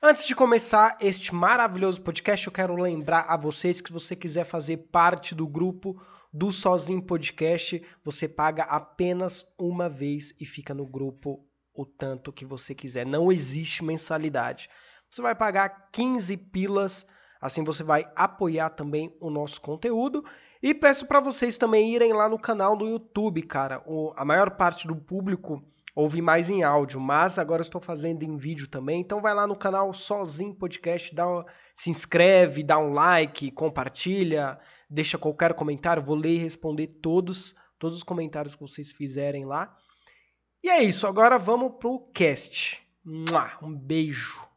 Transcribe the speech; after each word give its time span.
Antes 0.00 0.24
de 0.24 0.36
começar 0.36 0.96
este 1.00 1.34
maravilhoso 1.34 2.00
podcast, 2.00 2.46
eu 2.46 2.52
quero 2.52 2.76
lembrar 2.76 3.22
a 3.22 3.36
vocês 3.36 3.80
que 3.80 3.88
se 3.88 3.92
você 3.92 4.14
quiser 4.14 4.44
fazer 4.44 4.76
parte 4.92 5.34
do 5.34 5.44
grupo 5.44 6.00
do 6.32 6.52
Sozinho 6.52 7.02
Podcast, 7.02 7.84
você 8.04 8.28
paga 8.28 8.62
apenas 8.62 9.44
uma 9.58 9.88
vez 9.88 10.32
e 10.40 10.46
fica 10.46 10.72
no 10.72 10.86
grupo 10.86 11.44
o 11.74 11.84
tanto 11.84 12.32
que 12.32 12.44
você 12.44 12.76
quiser. 12.76 13.04
Não 13.04 13.32
existe 13.32 13.82
mensalidade. 13.82 14.70
Você 15.10 15.20
vai 15.20 15.34
pagar 15.34 15.90
15 15.90 16.36
pilas, 16.36 17.04
assim 17.40 17.64
você 17.64 17.82
vai 17.82 18.08
apoiar 18.14 18.70
também 18.70 19.12
o 19.20 19.28
nosso 19.28 19.60
conteúdo. 19.60 20.24
E 20.62 20.74
peço 20.74 21.06
para 21.06 21.18
vocês 21.18 21.58
também 21.58 21.92
irem 21.92 22.12
lá 22.12 22.28
no 22.28 22.38
canal 22.38 22.76
do 22.76 22.86
YouTube, 22.86 23.42
cara. 23.42 23.82
O, 23.84 24.12
a 24.16 24.24
maior 24.24 24.52
parte 24.52 24.86
do 24.86 24.94
público 24.94 25.60
ouvi 25.94 26.22
mais 26.22 26.50
em 26.50 26.62
áudio, 26.62 27.00
mas 27.00 27.38
agora 27.38 27.62
estou 27.62 27.80
fazendo 27.80 28.22
em 28.22 28.36
vídeo 28.36 28.68
também. 28.68 29.00
Então 29.00 29.20
vai 29.20 29.34
lá 29.34 29.46
no 29.46 29.56
canal 29.56 29.92
Sozinho 29.92 30.54
Podcast, 30.54 31.14
dá, 31.14 31.24
se 31.74 31.90
inscreve, 31.90 32.62
dá 32.62 32.78
um 32.78 32.92
like, 32.92 33.50
compartilha, 33.50 34.58
deixa 34.88 35.18
qualquer 35.18 35.54
comentário, 35.54 36.02
vou 36.02 36.16
ler 36.16 36.34
e 36.34 36.38
responder 36.38 36.86
todos, 36.86 37.54
todos 37.78 37.98
os 37.98 38.02
comentários 38.02 38.54
que 38.54 38.62
vocês 38.62 38.92
fizerem 38.92 39.44
lá. 39.44 39.76
E 40.62 40.68
é 40.68 40.82
isso, 40.82 41.06
agora 41.06 41.38
vamos 41.38 41.74
pro 41.78 42.00
cast. 42.12 42.82
Um 43.62 43.74
beijo. 43.74 44.47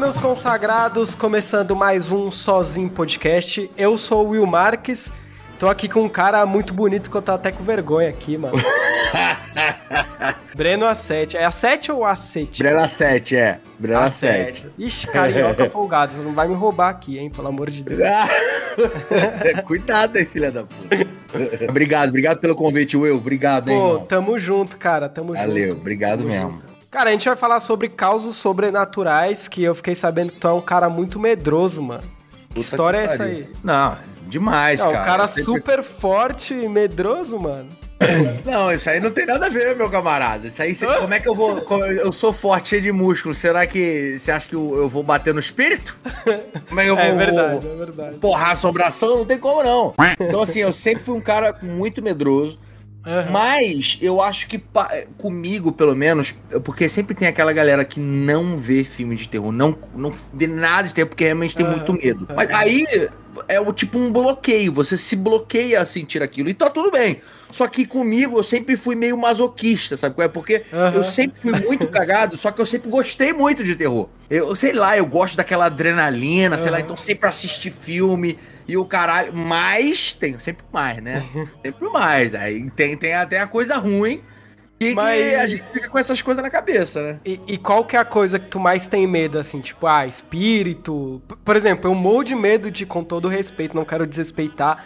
Meus 0.00 0.16
consagrados, 0.16 1.14
começando 1.14 1.76
mais 1.76 2.10
um 2.10 2.30
Sozinho 2.30 2.88
Podcast. 2.88 3.70
Eu 3.76 3.98
sou 3.98 4.26
o 4.26 4.30
Will 4.30 4.46
Marques, 4.46 5.12
tô 5.58 5.68
aqui 5.68 5.90
com 5.90 6.00
um 6.00 6.08
cara 6.08 6.46
muito 6.46 6.72
bonito 6.72 7.10
que 7.10 7.16
eu 7.18 7.20
tô 7.20 7.32
até 7.32 7.52
com 7.52 7.62
vergonha 7.62 8.08
aqui, 8.08 8.38
mano. 8.38 8.56
Breno 10.56 10.86
A7. 10.86 11.34
É 11.34 11.46
A7 11.46 11.94
ou 11.94 12.00
A7? 12.00 12.60
Breno 12.60 12.80
A7, 12.80 13.36
é. 13.36 13.58
Breno 13.78 14.00
A7. 14.00 14.52
A7. 14.52 14.72
Ixi, 14.78 15.06
carioca 15.06 15.68
folgado, 15.68 16.14
você 16.14 16.22
não 16.22 16.32
vai 16.32 16.48
me 16.48 16.54
roubar 16.54 16.88
aqui, 16.88 17.18
hein, 17.18 17.28
pelo 17.28 17.48
amor 17.48 17.68
de 17.68 17.84
Deus. 17.84 18.00
Cuidado 19.66 20.16
aí, 20.16 20.24
filha 20.24 20.50
da 20.50 20.64
puta. 20.64 20.96
obrigado, 21.68 22.08
obrigado 22.08 22.38
pelo 22.38 22.54
convite, 22.54 22.96
Will. 22.96 23.16
Obrigado, 23.16 23.70
hein. 23.70 23.78
Pô, 23.78 23.88
irmão. 23.88 24.06
tamo 24.06 24.38
junto, 24.38 24.78
cara, 24.78 25.10
tamo 25.10 25.34
Valeu, 25.34 25.44
junto. 25.44 25.58
Valeu, 25.58 25.72
obrigado 25.72 26.18
tamo 26.20 26.30
mesmo. 26.30 26.50
Junto. 26.52 26.69
Cara, 26.90 27.10
a 27.10 27.12
gente 27.12 27.28
vai 27.28 27.36
falar 27.36 27.60
sobre 27.60 27.88
causos 27.88 28.36
sobrenaturais, 28.36 29.46
que 29.46 29.62
eu 29.62 29.74
fiquei 29.76 29.94
sabendo 29.94 30.32
que 30.32 30.40
tu 30.40 30.48
é 30.48 30.52
um 30.52 30.60
cara 30.60 30.88
muito 30.88 31.20
medroso, 31.20 31.80
mano. 31.80 32.02
Que 32.52 32.58
história 32.58 32.98
que 32.98 33.02
é 33.02 33.14
essa 33.14 33.24
aí? 33.24 33.48
Não, 33.62 33.96
demais, 34.26 34.80
não, 34.80 34.90
cara. 34.90 35.02
Um 35.02 35.04
cara 35.04 35.28
sempre... 35.28 35.44
super 35.44 35.82
forte 35.84 36.52
e 36.52 36.68
medroso, 36.68 37.38
mano. 37.38 37.68
Não, 38.46 38.72
isso 38.72 38.88
aí 38.88 38.98
não 38.98 39.10
tem 39.10 39.26
nada 39.26 39.44
a 39.44 39.48
ver, 39.50 39.76
meu 39.76 39.90
camarada. 39.90 40.46
Isso 40.46 40.62
aí, 40.62 40.74
como 40.74 41.12
é 41.12 41.20
que 41.20 41.28
eu 41.28 41.34
vou. 41.34 41.58
Eu 42.02 42.10
sou 42.10 42.32
forte, 42.32 42.70
cheio 42.70 42.80
de 42.80 42.90
músculo. 42.90 43.34
Será 43.34 43.66
que 43.66 44.18
você 44.18 44.30
acha 44.30 44.48
que 44.48 44.54
eu, 44.54 44.88
vou 44.88 45.02
bater 45.02 45.34
no 45.34 45.40
espírito? 45.40 45.94
Como 46.66 46.80
é 46.80 46.84
que 46.84 46.90
eu 46.90 46.98
é 46.98 47.12
vou. 47.12 47.20
É 47.20 47.26
verdade, 47.26 47.66
é 47.66 47.76
verdade. 47.76 48.16
Porrar 48.16 48.48
a 48.48 48.52
assombração? 48.52 49.18
Não 49.18 49.26
tem 49.26 49.38
como, 49.38 49.62
não. 49.62 49.94
Então, 50.18 50.40
assim, 50.40 50.60
eu 50.60 50.72
sempre 50.72 51.04
fui 51.04 51.14
um 51.14 51.20
cara 51.20 51.54
muito 51.60 52.00
medroso. 52.00 52.58
Uhum. 53.06 53.32
Mas 53.32 53.98
eu 54.00 54.20
acho 54.20 54.46
que 54.46 54.62
comigo, 55.16 55.72
pelo 55.72 55.96
menos, 55.96 56.34
porque 56.64 56.88
sempre 56.88 57.14
tem 57.14 57.26
aquela 57.26 57.52
galera 57.52 57.84
que 57.84 57.98
não 57.98 58.56
vê 58.56 58.84
filme 58.84 59.16
de 59.16 59.28
terror, 59.28 59.50
não, 59.50 59.76
não 59.94 60.12
vê 60.34 60.46
nada 60.46 60.88
de 60.88 60.94
terror 60.94 61.08
porque 61.08 61.24
realmente 61.24 61.56
tem 61.56 61.64
uhum. 61.64 61.76
muito 61.76 61.92
medo. 61.94 62.28
Mas 62.36 62.50
aí 62.50 62.86
é 63.48 63.60
o 63.60 63.72
tipo 63.72 63.98
um 63.98 64.12
bloqueio, 64.12 64.72
você 64.72 64.96
se 64.96 65.16
bloqueia 65.16 65.80
a 65.80 65.86
sentir 65.86 66.22
aquilo 66.22 66.48
e 66.48 66.54
tá 66.54 66.70
tudo 66.70 66.90
bem. 66.90 67.20
Só 67.50 67.66
que 67.66 67.86
comigo 67.86 68.38
eu 68.38 68.44
sempre 68.44 68.76
fui 68.76 68.94
meio 68.94 69.16
masoquista, 69.18 69.96
sabe 69.96 70.14
qual 70.14 70.24
é? 70.24 70.28
Porque 70.28 70.64
uhum. 70.72 70.94
eu 70.94 71.02
sempre 71.02 71.40
fui 71.40 71.52
muito 71.60 71.88
cagado, 71.88 72.36
só 72.36 72.50
que 72.50 72.60
eu 72.60 72.66
sempre 72.66 72.90
gostei 72.90 73.32
muito 73.32 73.64
de 73.64 73.74
terror. 73.74 74.08
Eu 74.28 74.54
sei 74.54 74.72
lá, 74.72 74.96
eu 74.96 75.06
gosto 75.06 75.36
daquela 75.36 75.66
adrenalina, 75.66 76.56
sei 76.56 76.70
lá, 76.70 76.80
então 76.80 76.96
sempre 76.96 77.28
assisti 77.28 77.70
filme 77.70 78.38
e 78.68 78.76
o 78.76 78.84
caralho. 78.84 79.34
Mas 79.34 80.12
tem 80.12 80.38
sempre 80.38 80.64
mais, 80.72 81.02
né? 81.02 81.24
sempre 81.64 81.88
mais. 81.88 82.34
Aí 82.34 82.70
tem, 82.70 82.96
tem 82.96 83.14
até 83.14 83.40
a 83.40 83.46
coisa 83.46 83.76
ruim. 83.76 84.22
E 84.80 84.94
Mas... 84.94 85.38
a 85.38 85.46
gente 85.46 85.62
fica 85.62 85.90
com 85.90 85.98
essas 85.98 86.22
coisas 86.22 86.42
na 86.42 86.48
cabeça, 86.48 87.02
né? 87.02 87.20
E, 87.22 87.38
e, 87.46 87.58
qual 87.58 87.84
que 87.84 87.96
é 87.96 87.98
a 87.98 88.04
coisa 88.04 88.38
que 88.38 88.46
tu 88.46 88.58
mais 88.58 88.88
tem 88.88 89.06
medo, 89.06 89.38
assim? 89.38 89.60
Tipo, 89.60 89.86
ah, 89.86 90.06
espírito. 90.06 91.20
Por 91.44 91.54
exemplo, 91.54 91.90
eu 91.90 91.94
morro 91.94 92.24
de 92.24 92.34
medo 92.34 92.70
de, 92.70 92.86
com 92.86 93.04
todo 93.04 93.28
respeito, 93.28 93.76
não 93.76 93.84
quero 93.84 94.06
desrespeitar, 94.06 94.82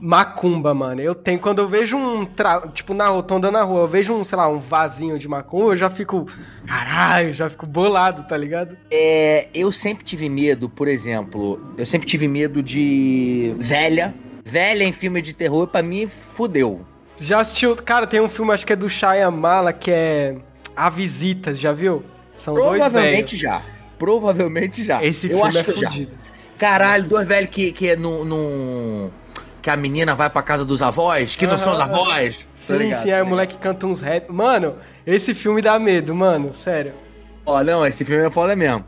macumba, 0.00 0.72
mano. 0.72 1.02
Eu 1.02 1.14
tenho, 1.14 1.38
quando 1.38 1.58
eu 1.58 1.68
vejo 1.68 1.94
um, 1.94 2.24
tra... 2.24 2.66
tipo, 2.68 2.94
na 2.94 3.08
rua, 3.08 3.22
tô 3.22 3.34
andando 3.34 3.52
na 3.52 3.62
rua, 3.62 3.82
eu 3.82 3.86
vejo 3.86 4.14
um, 4.14 4.24
sei 4.24 4.38
lá, 4.38 4.48
um 4.48 4.58
vasinho 4.58 5.18
de 5.18 5.28
macumba, 5.28 5.72
eu 5.72 5.76
já 5.76 5.90
fico, 5.90 6.24
caralho, 6.66 7.30
já 7.30 7.50
fico 7.50 7.66
bolado, 7.66 8.26
tá 8.26 8.38
ligado? 8.38 8.78
É, 8.90 9.48
eu 9.52 9.70
sempre 9.70 10.04
tive 10.04 10.26
medo, 10.30 10.70
por 10.70 10.88
exemplo, 10.88 11.60
eu 11.76 11.84
sempre 11.84 12.06
tive 12.06 12.26
medo 12.26 12.62
de 12.62 13.54
velha. 13.58 14.14
Velha 14.46 14.84
em 14.84 14.92
filme 14.92 15.22
de 15.22 15.32
terror, 15.32 15.66
para 15.66 15.82
mim, 15.82 16.06
fudeu. 16.06 16.84
Já 17.16 17.40
assistiu, 17.40 17.76
cara, 17.76 18.06
tem 18.06 18.20
um 18.20 18.28
filme, 18.28 18.52
acho 18.52 18.66
que 18.66 18.72
é 18.72 18.76
do 18.76 18.88
Shyamala, 18.88 19.72
que 19.72 19.90
é 19.90 20.36
A 20.74 20.90
Visita, 20.90 21.54
já 21.54 21.72
viu? 21.72 22.04
São 22.36 22.54
dois 22.54 22.70
velhos. 22.70 22.90
Provavelmente 22.90 23.36
já. 23.36 23.62
Provavelmente 23.98 24.84
já. 24.84 25.04
Esse 25.04 25.26
eu 25.28 25.36
filme 25.38 25.48
acho 25.48 25.58
é 25.58 25.62
que 25.62 25.72
fudido. 25.72 26.12
Já. 26.12 26.34
Caralho, 26.58 27.04
dois 27.04 27.26
velhos 27.26 27.50
que, 27.50 27.72
que 27.72 27.90
é 27.90 27.96
no, 27.96 29.10
que 29.62 29.70
a 29.70 29.76
menina 29.76 30.14
vai 30.14 30.28
pra 30.28 30.42
casa 30.42 30.64
dos 30.64 30.82
avós, 30.82 31.36
que 31.36 31.46
não 31.46 31.56
são 31.56 31.72
os 31.72 31.80
avós. 31.80 32.46
Sim, 32.54 32.90
tá 32.90 32.96
sim, 32.96 33.12
aí 33.12 33.22
o 33.22 33.26
moleque 33.26 33.56
canta 33.58 33.86
uns 33.86 34.00
rap. 34.00 34.30
Mano, 34.30 34.76
esse 35.06 35.34
filme 35.34 35.62
dá 35.62 35.78
medo, 35.78 36.14
mano, 36.14 36.52
sério. 36.52 36.94
Ó, 37.46 37.62
não, 37.62 37.86
esse 37.86 38.04
filme 38.04 38.24
é 38.24 38.30
foda 38.30 38.54
mesmo. 38.54 38.84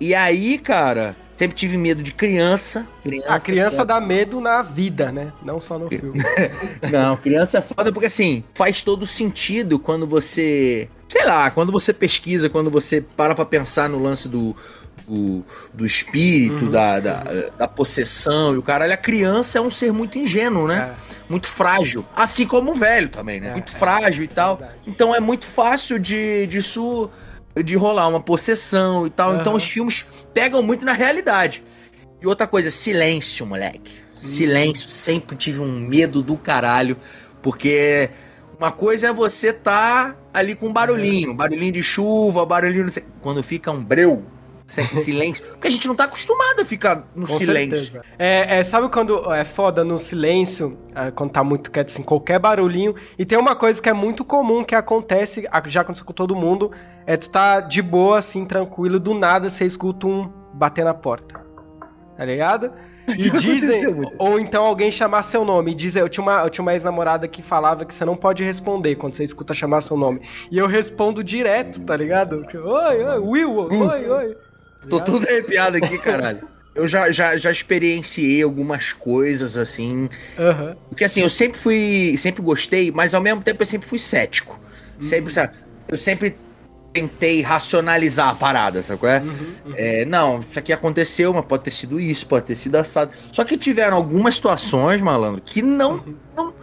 E 0.00 0.14
aí, 0.14 0.58
cara, 0.58 1.16
sempre 1.38 1.56
tive 1.56 1.78
medo 1.78 2.02
de 2.02 2.12
criança. 2.12 2.86
criança 3.04 3.32
a 3.32 3.40
criança 3.40 3.84
dá 3.84 4.00
medo 4.00 4.40
na 4.40 4.60
vida, 4.60 5.12
né? 5.12 5.32
Não 5.40 5.60
só 5.60 5.78
no 5.78 5.88
filme. 5.88 6.20
não, 6.90 7.16
criança 7.16 7.58
é 7.58 7.60
foda 7.62 7.92
porque 7.92 8.08
assim, 8.08 8.42
faz 8.54 8.82
todo 8.82 9.06
sentido 9.06 9.78
quando 9.78 10.04
você. 10.04 10.88
Sei 11.08 11.24
lá, 11.24 11.48
quando 11.50 11.70
você 11.70 11.92
pesquisa, 11.92 12.50
quando 12.50 12.70
você 12.70 13.00
para 13.00 13.36
pra 13.36 13.44
pensar 13.44 13.88
no 13.88 13.98
lance 13.98 14.28
do, 14.28 14.54
do, 15.06 15.44
do 15.72 15.86
espírito, 15.86 16.64
uhum. 16.64 16.70
da, 16.70 17.00
da, 17.00 17.22
da, 17.56 17.68
possessão 17.68 18.54
e 18.54 18.58
o 18.58 18.62
caralho, 18.62 18.92
a 18.92 18.96
criança 18.96 19.58
é 19.58 19.60
um 19.60 19.70
ser 19.70 19.92
muito 19.92 20.18
ingênuo, 20.18 20.66
né? 20.66 20.96
É. 21.04 21.08
Muito 21.30 21.46
frágil. 21.46 22.04
Assim 22.16 22.46
como 22.46 22.72
o 22.72 22.74
velho 22.74 23.08
também, 23.08 23.40
né? 23.40 23.50
É, 23.50 23.52
muito 23.52 23.72
é, 23.74 23.78
frágil 23.78 24.24
e 24.24 24.28
tal. 24.28 24.60
Então 24.86 25.14
é 25.14 25.20
muito 25.20 25.46
fácil 25.46 25.98
de 25.98 26.46
disso 26.46 27.08
de 27.62 27.76
rolar 27.76 28.08
uma 28.08 28.20
possessão 28.20 29.06
e 29.06 29.10
tal. 29.10 29.32
Uhum. 29.32 29.40
Então 29.40 29.54
os 29.54 29.64
filmes 29.64 30.06
pegam 30.32 30.62
muito 30.62 30.84
na 30.84 30.92
realidade. 30.92 31.62
E 32.20 32.26
outra 32.26 32.46
coisa, 32.46 32.70
silêncio, 32.70 33.46
moleque. 33.46 33.92
Uhum. 34.14 34.20
Silêncio. 34.20 34.88
Sempre 34.88 35.36
tive 35.36 35.60
um 35.60 35.80
medo 35.80 36.22
do 36.22 36.36
caralho. 36.36 36.96
Porque 37.42 38.10
uma 38.58 38.72
coisa 38.72 39.08
é 39.08 39.12
você 39.12 39.52
tá 39.52 40.16
ali 40.34 40.54
com 40.54 40.68
um 40.68 40.72
barulhinho, 40.72 41.32
barulhinho 41.34 41.72
de 41.72 41.82
chuva, 41.82 42.44
barulhinho. 42.44 42.86
Quando 43.20 43.42
fica 43.42 43.70
um 43.70 43.82
breu, 43.82 44.24
silêncio. 44.68 45.44
Porque 45.44 45.68
a 45.68 45.70
gente 45.70 45.88
não 45.88 45.94
tá 45.94 46.04
acostumado 46.04 46.60
a 46.60 46.64
ficar 46.64 47.06
no 47.14 47.26
Com 47.26 47.38
silêncio. 47.38 48.02
É, 48.18 48.58
é, 48.58 48.62
sabe 48.62 48.88
quando 48.88 49.32
é 49.32 49.44
foda 49.44 49.82
no 49.82 49.98
silêncio, 49.98 50.78
é, 50.94 51.10
quando 51.10 51.30
tá 51.30 51.42
muito 51.42 51.70
quieto, 51.70 51.88
assim, 51.88 52.02
qualquer 52.02 52.38
barulhinho. 52.38 52.94
E 53.18 53.24
tem 53.24 53.38
uma 53.38 53.56
coisa 53.56 53.80
que 53.80 53.88
é 53.88 53.94
muito 53.94 54.24
comum 54.24 54.62
que 54.62 54.74
acontece, 54.74 55.48
já 55.66 55.80
aconteceu 55.80 56.06
com 56.06 56.12
todo 56.12 56.36
mundo, 56.36 56.70
é 57.06 57.16
tu 57.16 57.30
tá 57.30 57.60
de 57.60 57.80
boa, 57.80 58.18
assim, 58.18 58.44
tranquilo, 58.44 59.00
do 59.00 59.14
nada 59.14 59.48
você 59.48 59.64
escuta 59.64 60.06
um 60.06 60.30
bater 60.52 60.84
na 60.84 60.94
porta. 60.94 61.40
Tá 62.16 62.24
ligado? 62.24 62.72
E 63.08 63.30
dizem, 63.32 63.84
ou 64.18 64.38
então 64.38 64.64
alguém 64.66 64.90
chamar 64.90 65.22
seu 65.22 65.44
nome. 65.44 65.70
E 65.70 65.74
dizem, 65.74 66.02
eu 66.02 66.08
tinha 66.08 66.22
uma, 66.22 66.42
eu 66.42 66.50
tinha 66.50 66.62
uma 66.62 66.72
ex-namorada 66.72 67.26
que 67.26 67.42
falava 67.42 67.84
que 67.86 67.94
você 67.94 68.04
não 68.04 68.16
pode 68.16 68.44
responder 68.44 68.96
quando 68.96 69.14
você 69.14 69.24
escuta 69.24 69.54
chamar 69.54 69.80
seu 69.80 69.96
nome. 69.96 70.20
E 70.50 70.58
eu 70.58 70.66
respondo 70.66 71.24
direto, 71.24 71.80
tá 71.82 71.96
ligado? 71.96 72.44
Oi, 72.54 73.04
oi, 73.04 73.18
Will, 73.18 73.60
hum. 73.60 73.88
oi, 73.88 74.10
oi. 74.10 74.36
Tô 74.88 75.00
todo 75.00 75.26
arrepiado 75.26 75.76
aqui, 75.76 75.98
caralho. 76.02 76.46
Eu 76.74 76.86
já, 76.86 77.10
já, 77.10 77.36
já 77.36 77.50
experienciei 77.50 78.42
algumas 78.42 78.92
coisas 78.92 79.56
assim. 79.56 80.08
Uhum. 80.38 80.76
Porque 80.88 81.04
assim, 81.04 81.22
eu 81.22 81.28
sempre 81.28 81.58
fui. 81.58 82.14
Sempre 82.18 82.42
gostei, 82.42 82.92
mas 82.92 83.14
ao 83.14 83.20
mesmo 83.20 83.42
tempo 83.42 83.62
eu 83.62 83.66
sempre 83.66 83.88
fui 83.88 83.98
cético. 83.98 84.58
Uhum. 84.96 85.02
Sempre, 85.02 85.32
sabe? 85.32 85.54
Eu 85.88 85.96
sempre 85.96 86.36
tentei 86.92 87.42
racionalizar 87.42 88.28
a 88.28 88.34
parada, 88.34 88.82
sabe 88.82 89.00
qual 89.00 89.12
é? 89.12 89.20
Uhum, 89.20 89.54
uhum. 89.66 89.72
é? 89.76 90.04
Não, 90.04 90.40
isso 90.40 90.58
aqui 90.58 90.72
aconteceu, 90.72 91.32
mas 91.32 91.44
pode 91.44 91.64
ter 91.64 91.70
sido 91.70 92.00
isso, 92.00 92.26
pode 92.26 92.46
ter 92.46 92.56
sido 92.56 92.76
assado. 92.76 93.12
Só 93.32 93.44
que 93.44 93.56
tiveram 93.56 93.96
algumas 93.96 94.36
situações, 94.36 95.00
malandro, 95.00 95.42
que 95.44 95.62
não, 95.62 95.94
uhum. 95.94 96.14
não, 96.36 96.54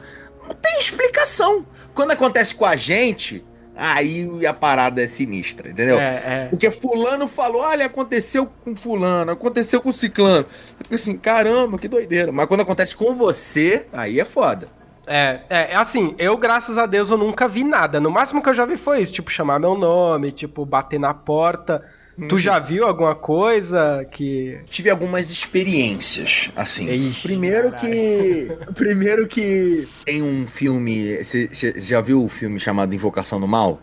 não 0.47 0.55
tem 0.55 0.77
explicação. 0.79 1.65
Quando 1.93 2.11
acontece 2.11 2.53
com 2.55 2.65
a 2.65 2.75
gente, 2.75 3.43
aí 3.75 4.45
a 4.45 4.53
parada 4.53 5.03
é 5.03 5.07
sinistra, 5.07 5.69
entendeu? 5.69 5.99
É, 5.99 6.23
é. 6.25 6.47
Porque 6.49 6.71
fulano 6.71 7.27
falou, 7.27 7.61
olha, 7.61 7.85
aconteceu 7.85 8.49
com 8.63 8.75
fulano, 8.75 9.31
aconteceu 9.31 9.81
com 9.81 9.91
ciclano. 9.91 10.45
Assim, 10.91 11.17
caramba, 11.17 11.77
que 11.77 11.87
doideira. 11.87 12.31
Mas 12.31 12.45
quando 12.47 12.61
acontece 12.61 12.95
com 12.95 13.15
você, 13.15 13.85
aí 13.91 14.19
é 14.19 14.25
foda. 14.25 14.69
É, 15.07 15.41
é, 15.49 15.75
assim, 15.75 16.15
eu, 16.17 16.35
graças 16.37 16.77
a 16.77 16.85
Deus, 16.85 17.11
eu 17.11 17.17
nunca 17.17 17.47
vi 17.47 17.63
nada. 17.63 17.99
No 17.99 18.09
máximo 18.09 18.41
que 18.41 18.49
eu 18.49 18.53
já 18.53 18.65
vi 18.65 18.77
foi 18.77 19.01
isso, 19.01 19.13
tipo, 19.13 19.29
chamar 19.29 19.59
meu 19.59 19.77
nome, 19.77 20.31
tipo, 20.31 20.65
bater 20.65 20.99
na 20.99 21.13
porta. 21.13 21.83
Tu 22.29 22.37
já 22.37 22.59
viu 22.59 22.87
alguma 22.87 23.13
coisa 23.13 24.05
que. 24.09 24.57
Tive 24.69 24.89
algumas 24.89 25.29
experiências, 25.29 26.49
assim. 26.55 26.89
Ixi, 26.89 27.27
primeiro 27.27 27.71
caralho. 27.71 27.89
que. 27.89 28.57
Primeiro 28.73 29.27
que 29.27 29.87
tem 30.05 30.21
um 30.21 30.47
filme. 30.47 31.17
Você 31.23 31.49
já 31.75 31.99
viu 31.99 32.23
o 32.23 32.29
filme 32.29 32.59
chamado 32.59 32.95
Invocação 32.95 33.39
do 33.39 33.47
Mal? 33.47 33.81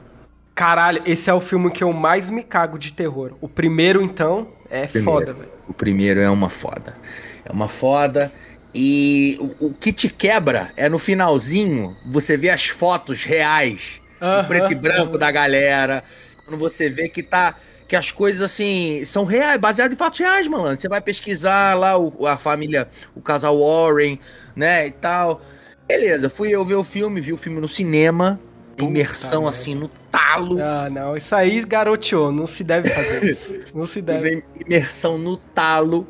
Caralho, 0.55 1.03
esse 1.07 1.29
é 1.31 1.35
o 1.35 1.41
filme 1.41 1.71
que 1.71 1.85
eu 1.85 1.93
mais 1.93 2.31
me 2.31 2.43
cago 2.43 2.79
de 2.79 2.93
terror. 2.93 3.33
O 3.41 3.49
primeiro, 3.49 4.03
então, 4.03 4.49
é 4.71 4.87
Primeiro. 4.87 5.21
foda, 5.21 5.33
velho. 5.33 5.49
O 5.69 5.75
primeiro 5.75 6.21
é 6.21 6.31
uma 6.31 6.49
foda. 6.49 6.97
É 7.45 7.53
uma 7.53 7.69
foda. 7.69 8.33
E 8.75 9.37
o, 9.61 9.67
o 9.67 9.75
que 9.75 9.93
te 9.93 10.09
quebra 10.09 10.71
é 10.77 10.89
no 10.89 10.99
finalzinho 10.99 11.95
você 12.07 12.37
vê 12.37 12.49
as 12.49 12.67
fotos 12.69 13.25
reais, 13.25 14.01
em 14.21 14.49
preto 14.49 14.73
e 14.73 14.75
branco 14.75 15.19
da 15.19 15.31
galera. 15.31 16.03
Quando 16.45 16.59
você 16.59 16.89
vê 16.89 17.09
que 17.09 17.23
tá. 17.23 17.57
Que 17.87 17.97
as 17.97 18.11
coisas 18.11 18.41
assim 18.41 19.05
são 19.05 19.25
reais, 19.25 19.59
baseadas 19.59 19.95
em 19.95 19.99
fatos 19.99 20.19
reais, 20.19 20.47
malandro. 20.47 20.81
Você 20.81 20.89
vai 20.89 21.01
pesquisar 21.01 21.75
lá 21.79 21.99
o, 21.99 22.27
a 22.27 22.39
família, 22.39 22.89
o 23.15 23.21
casal 23.21 23.59
Warren, 23.59 24.19
né? 24.57 24.87
E 24.87 24.91
tal. 24.91 25.43
Beleza, 25.87 26.31
fui 26.31 26.51
eu 26.51 26.65
ver 26.65 26.77
o 26.77 26.85
filme, 26.85 27.21
vi 27.21 27.33
o 27.33 27.37
filme 27.37 27.61
no 27.61 27.69
cinema. 27.69 28.41
Puta 28.77 28.85
imersão 28.85 29.47
assim 29.47 29.75
no 29.75 29.89
talo. 30.11 30.59
Ah, 30.63 30.89
não, 30.91 31.17
isso 31.17 31.35
aí 31.35 31.63
garoteou, 31.65 32.33
não 32.33 32.47
se 32.47 32.65
deve 32.65 32.89
fazer 32.89 33.25
isso. 33.31 33.61
Não 33.75 33.85
se 33.85 34.01
deve. 34.01 34.43
Imersão 34.65 35.19
no 35.19 35.37
talo. 35.37 36.07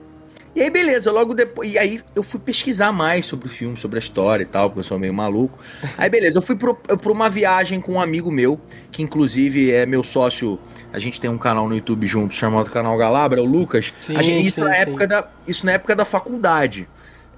E 0.54 0.60
aí, 0.62 0.69
beleza, 0.70 1.10
logo 1.10 1.32
depois. 1.34 1.72
E 1.72 1.78
aí 1.78 2.00
eu 2.14 2.22
fui 2.22 2.38
pesquisar 2.38 2.93
mais 2.93 3.25
sobre 3.26 3.46
o 3.46 3.50
filme, 3.50 3.76
sobre 3.76 3.99
a 3.99 4.00
história 4.00 4.43
e 4.43 4.46
tal, 4.46 4.69
porque 4.69 4.81
eu 4.81 4.84
sou 4.84 4.99
meio 4.99 5.14
maluco. 5.14 5.58
Aí, 5.96 6.10
beleza, 6.10 6.38
eu 6.38 6.43
fui 6.43 6.54
pro, 6.56 6.75
pra 6.75 7.10
uma 7.10 7.31
viagem 7.31 7.81
com 7.81 7.93
um 7.93 8.00
amigo 8.00 8.31
meu, 8.31 8.60
que 8.90 9.02
inclusive 9.02 9.70
é 9.72 9.87
meu 9.87 10.04
sócio. 10.04 10.58
A 10.93 10.99
gente 10.99 11.19
tem 11.19 11.31
um 11.31 11.38
canal 11.38 11.66
no 11.66 11.75
YouTube 11.75 12.06
junto 12.06 12.34
chamado 12.34 12.70
Canal 12.70 12.99
Galabra, 12.99 13.40
o 13.43 13.46
Lucas. 13.46 13.94
Sim, 13.99 14.14
A 14.14 14.20
gente- 14.22 14.46
isso, 14.46 14.56
sim, 14.56 14.60
na 14.60 14.72
sim. 14.75 14.78
época 14.81 15.06
da, 15.06 15.26
isso 15.49 15.64
na 15.64 15.72
época 15.72 15.96
da 15.96 16.04
faculdade. 16.04 16.87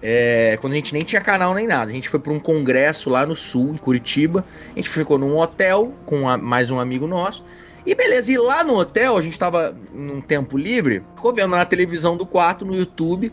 É, 0.03 0.59
quando 0.61 0.73
a 0.73 0.77
gente 0.77 0.93
nem 0.93 1.03
tinha 1.03 1.21
canal 1.23 1.55
nem 1.55 1.67
nada. 1.69 1.91
A 1.91 1.95
gente 1.95 2.09
foi 2.09 2.19
para 2.21 2.33
um 2.33 2.41
congresso 2.41 3.09
lá 3.09 3.25
no 3.25 3.37
sul, 3.37 3.71
em 3.73 3.77
Curitiba. 3.77 4.45
A 4.75 4.77
gente 4.79 4.89
ficou 4.91 5.17
num 5.19 5.39
hotel 5.39 5.95
com 6.05 6.29
a- 6.29 6.37
mais 6.37 6.71
um 6.71 6.81
amigo 6.81 7.07
nosso. 7.07 7.43
E 7.87 7.95
beleza, 7.95 8.33
e 8.33 8.39
lá 8.39 8.65
no 8.65 8.77
hotel, 8.77 9.17
a 9.17 9.21
gente 9.21 9.39
tava 9.39 9.77
num 9.93 10.21
tempo 10.21 10.57
livre, 10.57 11.03
ficou 11.15 11.35
vendo 11.35 11.51
na 11.51 11.65
televisão 11.65 12.17
do 12.17 12.25
quarto, 12.25 12.65
no 12.65 12.75
YouTube. 12.75 13.31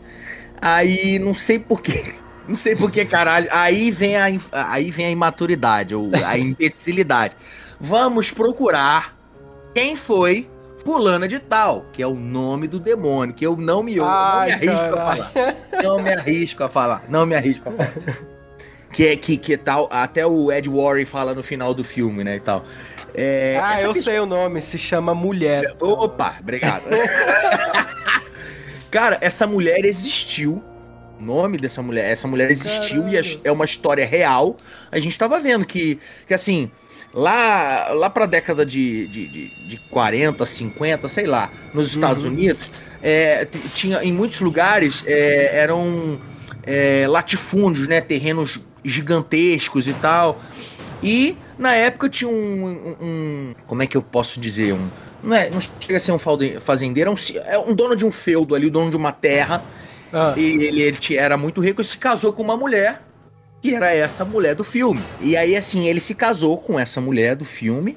Aí 0.60 1.18
não 1.18 1.34
sei 1.34 1.58
porquê. 1.58 2.14
Não 2.46 2.56
sei 2.56 2.74
porquê, 2.74 3.04
caralho. 3.04 3.46
Aí 3.52 3.92
vem 3.92 4.16
a, 4.16 4.26
aí 4.50 4.90
vem 4.90 5.06
a 5.06 5.10
imaturidade, 5.10 5.94
ou 5.94 6.10
a 6.26 6.36
imbecilidade. 6.36 7.36
Vamos 7.78 8.32
procurar 8.32 9.16
quem 9.72 9.94
foi 9.94 10.50
fulana 10.84 11.28
de 11.28 11.38
tal, 11.38 11.86
que 11.92 12.02
é 12.02 12.06
o 12.06 12.14
nome 12.14 12.66
do 12.66 12.80
demônio, 12.80 13.32
que 13.32 13.46
eu 13.46 13.56
não 13.56 13.82
me, 13.82 13.94
eu 13.94 14.04
não 14.04 14.10
me 14.10 14.50
Ai, 14.50 14.52
arrisco 14.52 14.76
a 14.76 14.90
caralho. 14.90 15.24
falar. 15.24 15.54
Não 15.84 16.02
me 16.02 16.12
arrisco 16.12 16.64
a 16.64 16.68
falar. 16.68 17.04
Não 17.08 17.26
me 17.26 17.34
arrisco 17.36 17.68
a 17.68 17.72
falar. 17.72 17.94
Que 18.92 19.06
é 19.06 19.16
que, 19.16 19.36
que 19.38 19.56
tal, 19.56 19.88
até 19.90 20.26
o 20.26 20.52
Ed 20.52 20.68
Warren 20.68 21.06
fala 21.06 21.32
no 21.32 21.42
final 21.42 21.72
do 21.72 21.82
filme, 21.82 22.22
né, 22.22 22.36
e 22.36 22.40
tal. 22.40 22.64
É, 23.14 23.60
ah, 23.62 23.80
eu 23.80 23.94
sei 23.94 24.18
o 24.18 24.26
nome, 24.26 24.60
se 24.62 24.78
chama 24.78 25.14
Mulher. 25.14 25.76
Opa, 25.80 26.36
obrigado. 26.40 26.84
Cara, 28.90 29.18
essa 29.20 29.46
mulher 29.46 29.84
existiu. 29.84 30.62
O 31.18 31.22
nome 31.22 31.56
dessa 31.56 31.80
mulher, 31.82 32.10
essa 32.10 32.26
mulher 32.26 32.50
existiu 32.50 33.08
e 33.08 33.12
Caralho. 33.12 33.40
é 33.44 33.48
é 33.48 33.52
uma 33.52 33.64
história 33.64 34.04
real. 34.04 34.56
A 34.90 34.98
gente 34.98 35.16
tava 35.18 35.38
vendo 35.38 35.64
que, 35.64 35.98
que 36.26 36.34
assim, 36.34 36.70
lá, 37.14 37.90
lá 37.92 38.10
pra 38.10 38.26
década 38.26 38.66
de, 38.66 39.06
de, 39.06 39.28
de, 39.28 39.68
de 39.68 39.76
40, 39.90 40.44
50, 40.44 41.08
sei 41.08 41.26
lá, 41.26 41.50
nos 41.72 41.92
Estados 41.92 42.24
Uhum. 42.24 42.32
Unidos, 42.32 42.70
é, 43.02 43.44
tinha 43.74 44.02
em 44.02 44.12
muitos 44.12 44.40
lugares 44.40 45.04
é, 45.06 45.58
eram 45.58 46.20
é, 46.64 47.06
latifúndios, 47.08 47.86
né? 47.88 48.00
Terrenos 48.00 48.60
gigantescos 48.84 49.86
e 49.86 49.92
tal. 49.94 50.40
E 51.02 51.36
na 51.58 51.74
época 51.74 52.08
tinha 52.08 52.30
um, 52.30 52.66
um- 52.66 52.96
um- 53.00 53.54
Como 53.66 53.82
é 53.82 53.86
que 53.86 53.96
eu 53.96 54.02
posso 54.02 54.40
dizer? 54.40 54.72
Um, 54.72 54.88
não, 55.22 55.36
é, 55.36 55.50
não 55.50 55.60
chega 55.60 55.96
a 55.96 56.00
ser 56.00 56.12
um 56.12 56.18
fazendeiro, 56.60 57.10
é 57.10 57.12
um, 57.12 57.42
é 57.44 57.58
um 57.70 57.74
dono 57.74 57.94
de 57.94 58.04
um 58.04 58.10
feudo 58.10 58.54
ali, 58.54 58.66
o 58.66 58.70
dono 58.70 58.90
de 58.90 58.96
uma 58.96 59.12
terra. 59.12 59.62
Ah, 60.12 60.34
E 60.36 60.42
ele, 60.42 60.80
ele 60.82 60.98
era 61.16 61.36
muito 61.36 61.60
rico 61.60 61.80
e 61.80 61.84
se 61.84 61.96
casou 61.96 62.32
com 62.32 62.42
uma 62.42 62.56
mulher, 62.56 63.02
que 63.62 63.74
era 63.74 63.90
essa 63.94 64.24
mulher 64.24 64.54
do 64.54 64.64
filme. 64.64 65.00
E 65.20 65.36
aí, 65.36 65.56
assim, 65.56 65.86
ele 65.86 66.00
se 66.00 66.14
casou 66.14 66.58
com 66.58 66.78
essa 66.78 67.00
mulher 67.00 67.36
do 67.36 67.44
filme. 67.44 67.96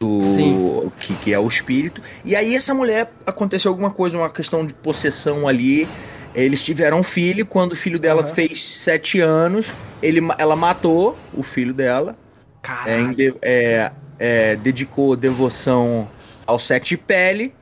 Do, 0.00 0.92
que, 0.98 1.14
que 1.14 1.32
é 1.32 1.38
o 1.38 1.46
espírito. 1.46 2.02
E 2.24 2.34
aí, 2.34 2.54
essa 2.56 2.74
mulher 2.74 3.10
aconteceu 3.24 3.70
alguma 3.70 3.90
coisa, 3.90 4.16
uma 4.18 4.28
questão 4.28 4.66
de 4.66 4.74
possessão 4.74 5.46
ali. 5.46 5.88
Eles 6.34 6.64
tiveram 6.64 6.98
um 6.98 7.02
filho. 7.02 7.46
Quando 7.46 7.72
o 7.72 7.76
filho 7.76 7.98
dela 7.98 8.22
Aham. 8.22 8.34
fez 8.34 8.62
sete 8.62 9.20
anos, 9.20 9.68
ele, 10.02 10.20
ela 10.36 10.56
matou 10.56 11.16
o 11.32 11.42
filho 11.42 11.72
dela. 11.72 12.16
É, 12.64 12.96
caralho. 12.96 13.38
é, 13.42 13.92
é, 14.18 14.56
dedicou 14.56 15.14
devoção 15.16 16.08
ao 16.46 16.58
sete 16.58 16.96
pele. 16.96 17.54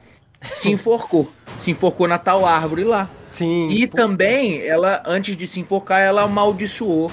Se 0.55 0.71
enforcou. 0.73 1.31
se 1.59 1.71
enforcou 1.71 2.07
na 2.07 2.19
tal 2.19 2.47
árvore 2.47 2.85
lá. 2.85 3.11
Sim. 3.31 3.69
E 3.69 3.87
pô, 3.87 3.97
também, 3.97 4.61
ela, 4.63 5.03
antes 5.07 5.37
de 5.37 5.47
se 5.47 5.59
enforcar, 5.59 6.01
ela 6.01 6.23
amaldiçoou 6.23 7.11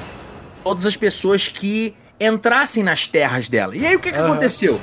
todas 0.63 0.85
as 0.85 0.95
pessoas 0.97 1.47
que 1.47 1.95
entrassem 2.19 2.83
nas 2.83 3.07
terras 3.07 3.47
dela. 3.47 3.75
E 3.75 3.85
aí 3.85 3.95
o 3.95 3.99
que, 3.99 4.11
que 4.11 4.19
Aham. 4.19 4.31
aconteceu? 4.31 4.79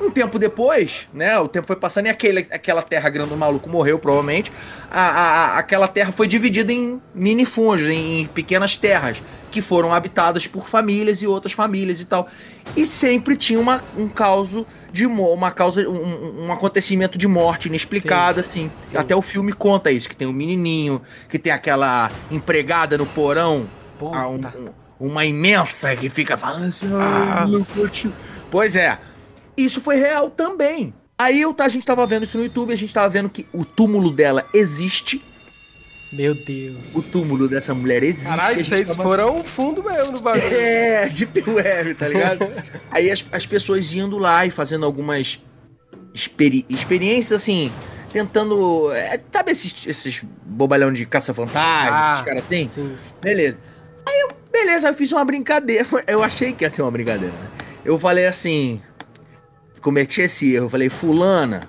Um 0.00 0.10
tempo 0.10 0.38
depois, 0.38 1.08
né? 1.12 1.38
O 1.40 1.48
tempo 1.48 1.66
foi 1.66 1.74
passando 1.74 2.06
e 2.06 2.08
aquele, 2.08 2.46
aquela 2.52 2.82
terra 2.82 3.10
grande 3.10 3.30
do 3.30 3.36
maluco 3.36 3.68
morreu, 3.68 3.98
provavelmente. 3.98 4.52
A, 4.90 5.00
a- 5.00 5.28
a- 5.54 5.58
aquela 5.58 5.88
terra 5.88 6.12
foi 6.12 6.28
dividida 6.28 6.72
em 6.72 7.02
minifúndios, 7.14 7.88
em, 7.88 8.24
pequenas 8.26 8.76
terras, 8.76 9.20
que 9.50 9.60
foram 9.60 9.92
habitadas 9.92 10.46
por 10.46 10.68
famílias 10.68 11.20
e 11.20 11.26
outras 11.26 11.52
famílias 11.52 12.00
e 12.00 12.04
tal. 12.04 12.28
E 12.76 12.86
sempre 12.86 13.36
tinha 13.36 13.58
uma, 13.58 13.82
um 13.96 14.08
caos 14.08 14.50
de 14.92 15.04
uma 15.04 15.50
causa, 15.50 15.80
um, 15.88 16.46
um 16.46 16.52
acontecimento 16.52 17.18
de 17.18 17.26
morte 17.26 17.66
inexplicada, 17.66 18.40
assim. 18.42 18.70
sim. 18.86 18.96
Até 18.96 19.16
o 19.16 19.22
filme 19.22 19.52
conta 19.52 19.90
isso, 19.90 20.08
que 20.08 20.14
tem 20.16 20.28
o 20.28 20.32
menininho, 20.32 21.02
que 21.28 21.38
tem 21.40 21.52
aquela 21.52 22.08
empregada 22.30 22.96
no 22.96 23.04
porão, 23.06 23.68
puta. 23.98 24.16
ah, 24.16 24.28
um- 24.28 24.36
um- 24.36 25.08
uma 25.08 25.24
imensa 25.24 25.94
que 25.96 26.08
fica 26.08 26.36
falando 26.36 26.66
assim, 26.68 26.86
Ah. 26.94 27.44
ah. 27.44 28.10
Pois 28.50 28.76
é, 28.76 28.98
isso 29.64 29.80
foi 29.80 29.96
real 29.96 30.30
também. 30.30 30.94
Aí 31.18 31.40
eu, 31.40 31.54
a 31.58 31.68
gente 31.68 31.84
tava 31.84 32.06
vendo 32.06 32.22
isso 32.24 32.38
no 32.38 32.44
YouTube, 32.44 32.72
a 32.72 32.76
gente 32.76 32.94
tava 32.94 33.08
vendo 33.08 33.28
que 33.28 33.44
o 33.52 33.64
túmulo 33.64 34.10
dela 34.10 34.46
existe, 34.54 35.20
Meu 36.12 36.32
Deus. 36.32 36.94
o 36.94 37.02
túmulo 37.02 37.48
dessa 37.48 37.74
mulher 37.74 38.02
existe. 38.04 38.28
Caralho, 38.28 38.64
vocês 38.64 38.88
tava- 38.88 39.02
foram 39.02 39.42
fundo 39.42 39.82
mesmo 39.82 40.12
no 40.12 40.20
bagulho. 40.20 40.44
É, 40.54 41.08
Deep 41.08 41.42
Web, 41.50 41.94
tá 41.94 42.06
ligado? 42.08 42.46
Aí 42.90 43.10
as, 43.10 43.24
as 43.32 43.44
pessoas 43.46 43.92
indo 43.94 44.16
lá 44.16 44.46
e 44.46 44.50
fazendo 44.50 44.86
algumas 44.86 45.40
experi- 46.14 46.64
experiências 46.68 47.42
assim, 47.42 47.72
tentando. 48.12 48.92
é, 48.92 49.20
sabe 49.32 49.50
esses, 49.52 49.86
esses 49.86 50.22
bobalhão 50.46 50.92
de 50.92 51.04
caça-fantasma, 51.04 51.90
Ah. 51.90 52.12
esses 52.14 52.24
caras 52.26 52.44
têm? 52.44 52.70
Sim. 52.70 52.96
Beleza. 53.20 53.58
Aí 54.06 54.20
eu, 54.20 54.28
beleza, 54.52 54.88
eu 54.88 54.94
fiz 54.94 55.10
uma 55.12 55.24
brincadeira. 55.24 55.84
Eu 56.06 56.22
achei 56.22 56.52
que 56.52 56.64
ia 56.64 56.70
ser 56.70 56.82
uma 56.82 56.90
brincadeira. 56.90 57.34
né? 57.34 57.48
Eu 57.84 57.98
falei 57.98 58.26
assim. 58.26 58.80
Cometi 59.80 60.20
esse 60.22 60.54
erro. 60.54 60.66
Eu 60.66 60.70
falei, 60.70 60.88
Fulana, 60.88 61.62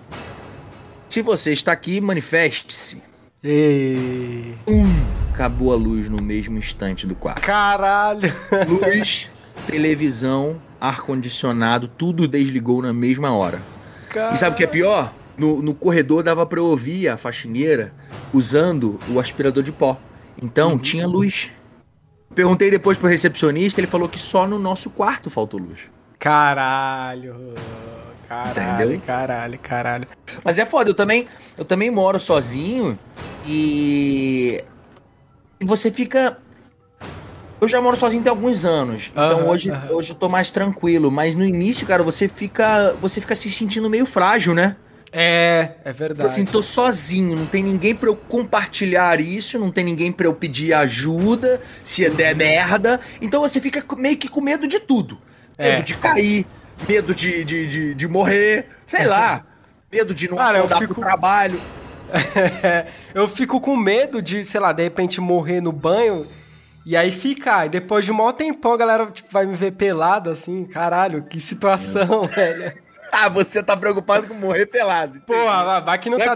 se 1.08 1.22
você 1.22 1.52
está 1.54 1.72
aqui, 1.72 2.00
manifeste-se. 2.02 3.02
E... 3.44 4.54
Acabou 5.34 5.72
a 5.72 5.76
luz 5.76 6.10
no 6.10 6.22
mesmo 6.22 6.58
instante 6.58 7.08
do 7.08 7.16
quarto. 7.16 7.42
Caralho. 7.42 8.34
Luz, 8.68 9.30
televisão, 9.66 10.60
ar-condicionado, 10.82 11.88
tudo 11.88 12.28
desligou 12.28 12.82
na 12.82 12.92
mesma 12.92 13.32
hora. 13.32 13.62
E 14.34 14.36
sabe 14.38 14.56
o 14.56 14.58
que 14.58 14.64
é 14.64 14.68
pior? 14.68 15.14
No, 15.38 15.62
no 15.62 15.74
corredor 15.74 16.22
dava 16.24 16.46
pra 16.46 16.60
eu 16.60 16.66
ouvir 16.66 17.08
a 17.08 17.16
faxineira 17.16 17.94
usando 18.34 19.00
o 19.08 19.20
aspirador 19.20 19.64
de 19.64 19.72
pó. 19.72 19.98
Então 20.42 20.72
Uhum. 20.72 20.78
tinha 20.78 21.08
luz. 21.08 21.50
Perguntei 22.36 22.70
depois 22.70 22.98
pro 22.98 23.08
recepcionista, 23.08 23.80
ele 23.80 23.88
falou 23.88 24.10
que 24.10 24.20
só 24.20 24.46
no 24.46 24.60
nosso 24.60 24.90
quarto 24.90 25.30
faltou 25.30 25.60
luz. 25.60 25.80
Caralho. 26.20 27.54
Caralho, 28.30 28.84
Entendeu? 28.84 29.02
caralho, 29.08 29.60
caralho. 29.60 30.08
Mas 30.46 30.60
é 30.60 30.66
foda, 30.66 30.92
eu 30.92 30.94
também, 30.94 31.28
eu 31.58 31.66
também 31.66 31.90
moro 31.90 32.20
sozinho 32.20 32.98
e, 33.48 34.64
e 35.60 35.66
você 35.66 35.90
fica 35.92 36.38
Eu 37.60 37.68
já 37.68 37.82
moro 37.82 37.98
sozinho 37.98 38.22
tem 38.22 38.30
alguns 38.30 38.66
anos. 38.66 39.12
Então 39.12 39.40
Aham, 39.40 39.50
hoje, 39.50 39.72
aham. 39.72 39.92
hoje 39.96 40.12
eu 40.12 40.16
tô 40.16 40.30
mais 40.30 40.52
tranquilo. 40.52 41.10
Mas 41.12 41.36
no 41.36 41.44
início, 41.44 41.88
cara, 41.88 42.04
você 42.04 42.28
fica. 42.30 42.94
Você 43.02 43.20
fica 43.20 43.36
se 43.36 43.50
sentindo 43.50 43.90
meio 43.90 44.06
frágil, 44.06 44.54
né? 44.54 44.76
É, 45.12 45.72
é 45.84 45.90
Tipo 45.90 46.00
verdade. 46.00 46.28
assim, 46.28 46.46
tô 46.46 46.62
sozinho, 46.62 47.36
não 47.36 47.48
tem 47.48 47.64
ninguém 47.64 47.96
pra 47.96 48.10
eu 48.10 48.16
compartilhar 48.16 49.20
isso, 49.20 49.58
não 49.58 49.72
tem 49.72 49.84
ninguém 49.84 50.12
pra 50.12 50.28
eu 50.28 50.34
pedir 50.36 50.72
ajuda 50.72 51.60
se 51.84 52.08
der 52.12 52.36
merda. 52.36 53.00
Então 53.20 53.42
você 53.42 53.60
fica 53.60 53.84
meio 53.96 54.18
que 54.18 54.28
com 54.30 54.40
medo 54.40 54.68
de 54.68 54.80
tudo. 54.80 55.18
É. 55.58 55.72
Medo 55.72 55.84
de 55.84 55.96
cair, 55.96 56.46
medo 56.88 57.14
de, 57.16 57.44
de, 57.44 57.68
de, 57.68 57.96
de 57.96 58.08
morrer, 58.08 58.68
sei 58.86 59.06
lá. 59.06 59.44
Medo 59.92 60.14
de 60.14 60.30
não 60.30 60.38
Cara, 60.38 60.58
eu 60.60 60.66
acordar 60.66 60.80
fico- 60.82 60.94
pro 60.96 61.04
trabalho. 61.04 61.60
eu 63.14 63.28
fico 63.28 63.62
com 63.62 63.76
medo 63.76 64.22
de, 64.22 64.44
sei 64.44 64.60
lá, 64.60 64.72
de 64.72 64.84
repente 64.84 65.22
morrer 65.22 65.62
no 65.62 65.72
banho 65.72 66.26
e 66.86 66.96
aí 66.96 67.12
ficar. 67.12 67.66
E 67.66 67.70
depois 67.70 68.06
de 68.06 68.12
um 68.12 68.16
maior 68.16 68.32
tempão 68.34 68.74
a 68.74 68.78
galera 68.78 69.06
tipo, 69.08 69.30
vai 69.32 69.46
me 69.46 69.56
ver 69.56 69.72
pelado 69.74 70.30
assim. 70.30 70.66
Caralho, 70.66 71.24
que 71.24 71.40
situação, 71.40 72.24
velho. 72.30 72.74
Ah, 73.12 73.28
você 73.28 73.64
tá 73.64 73.76
preocupado 73.76 74.28
com 74.28 74.36
morrer 74.36 74.68
pelado. 74.68 75.20
Porra, 75.22 75.82
vai- 75.82 75.98
que 75.98 76.10
não, 76.12 76.18
Não 76.20 76.26
é 76.26 76.28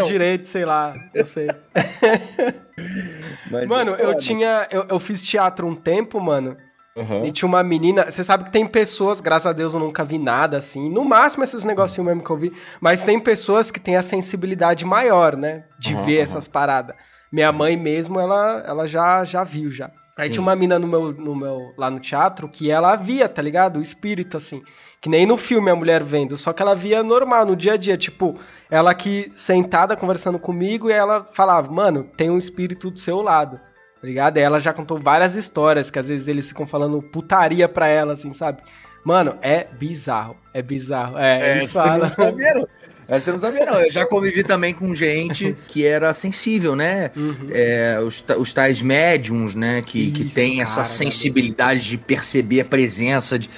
não. 0.00 0.02
direito, 0.04 0.48
sei 0.48 0.64
lá. 0.64 0.94
Não 1.14 1.24
sei. 1.24 1.48
Mano, 3.68 3.94
é 3.94 4.04
eu 4.04 4.16
tinha. 4.16 4.66
Eu, 4.70 4.86
eu 4.88 4.98
fiz 4.98 5.22
teatro 5.22 5.66
um 5.66 5.74
tempo, 5.74 6.18
mano. 6.20 6.56
Aham. 6.96 7.24
E 7.24 7.32
tinha 7.32 7.48
uma 7.48 7.62
menina. 7.62 8.10
Você 8.10 8.22
sabe 8.22 8.44
que 8.44 8.52
tem 8.52 8.66
pessoas, 8.66 9.20
graças 9.20 9.46
a 9.46 9.52
Deus 9.52 9.74
eu 9.74 9.80
nunca 9.80 10.04
vi 10.04 10.18
nada 10.18 10.56
assim. 10.56 10.88
No 10.88 11.04
máximo 11.04 11.42
esses 11.42 11.64
negocinhos 11.64 12.06
mesmo 12.06 12.22
que 12.22 12.30
eu 12.30 12.36
vi. 12.36 12.52
Mas 12.80 13.04
tem 13.04 13.18
pessoas 13.18 13.70
que 13.70 13.80
têm 13.80 13.96
a 13.96 14.02
sensibilidade 14.02 14.84
maior, 14.84 15.36
né? 15.36 15.64
De 15.78 15.94
Aham, 15.94 16.04
ver 16.04 16.14
aham. 16.14 16.22
essas 16.22 16.46
paradas. 16.46 16.94
Minha 17.32 17.50
mãe 17.50 17.76
mesmo, 17.76 18.20
ela, 18.20 18.62
ela 18.64 18.86
já, 18.86 19.24
já 19.24 19.42
viu 19.42 19.70
já. 19.70 19.90
Aí 20.16 20.26
Sim. 20.26 20.32
tinha 20.32 20.42
uma 20.42 20.54
mina 20.54 20.78
no 20.78 20.86
meu, 20.86 21.12
no 21.12 21.34
meu, 21.34 21.74
lá 21.76 21.90
no 21.90 21.98
teatro 21.98 22.48
que 22.48 22.70
ela 22.70 22.94
via, 22.94 23.28
tá 23.28 23.42
ligado? 23.42 23.78
O 23.78 23.82
espírito, 23.82 24.36
assim. 24.36 24.62
Que 25.00 25.08
nem 25.08 25.26
no 25.26 25.36
filme 25.36 25.68
a 25.70 25.74
mulher 25.74 26.02
vendo. 26.02 26.36
Só 26.36 26.52
que 26.52 26.62
ela 26.62 26.76
via 26.76 27.02
normal, 27.02 27.44
no 27.44 27.56
dia 27.56 27.72
a 27.72 27.76
dia. 27.76 27.96
Tipo, 27.96 28.38
ela 28.70 28.92
aqui 28.92 29.28
sentada 29.32 29.96
conversando 29.96 30.38
comigo 30.38 30.88
e 30.88 30.92
ela 30.92 31.24
falava, 31.24 31.72
mano, 31.72 32.04
tem 32.16 32.30
um 32.30 32.38
espírito 32.38 32.90
do 32.90 32.98
seu 33.00 33.20
lado. 33.20 33.60
Tá 34.04 34.08
ligado? 34.08 34.36
E 34.36 34.40
ela 34.40 34.60
já 34.60 34.70
contou 34.70 34.98
várias 34.98 35.34
histórias 35.34 35.90
que 35.90 35.98
às 35.98 36.08
vezes 36.08 36.28
eles 36.28 36.48
ficam 36.48 36.66
falando 36.66 37.00
putaria 37.00 37.66
pra 37.66 37.86
ela, 37.88 38.12
assim, 38.12 38.30
sabe? 38.34 38.60
Mano, 39.02 39.38
é 39.40 39.66
bizarro. 39.78 40.36
É 40.52 40.60
bizarro. 40.60 41.16
É, 41.16 41.52
eles 41.56 41.70
você 41.70 41.78
não 41.78 41.84
falam. 41.86 42.08
sabia, 42.10 42.54
não. 42.54 42.68
Essa 43.08 43.30
eu 43.30 43.32
não 43.34 43.40
sabia, 43.40 43.64
não. 43.64 43.80
Eu 43.80 43.90
já 43.90 44.04
convivi 44.08 44.44
também 44.44 44.74
com 44.74 44.94
gente 44.94 45.56
que 45.68 45.86
era 45.86 46.12
sensível, 46.12 46.76
né? 46.76 47.10
Uhum. 47.16 47.46
É, 47.50 47.98
os, 48.00 48.22
os 48.38 48.52
tais 48.52 48.82
médiums, 48.82 49.54
né? 49.54 49.80
Que, 49.80 50.10
que 50.10 50.22
Isso, 50.24 50.34
tem 50.34 50.58
cara, 50.58 50.62
essa 50.64 50.84
sensibilidade 50.84 51.80
de 51.88 51.96
perceber 51.96 52.60
a 52.60 52.64
presença, 52.66 53.38
de 53.38 53.48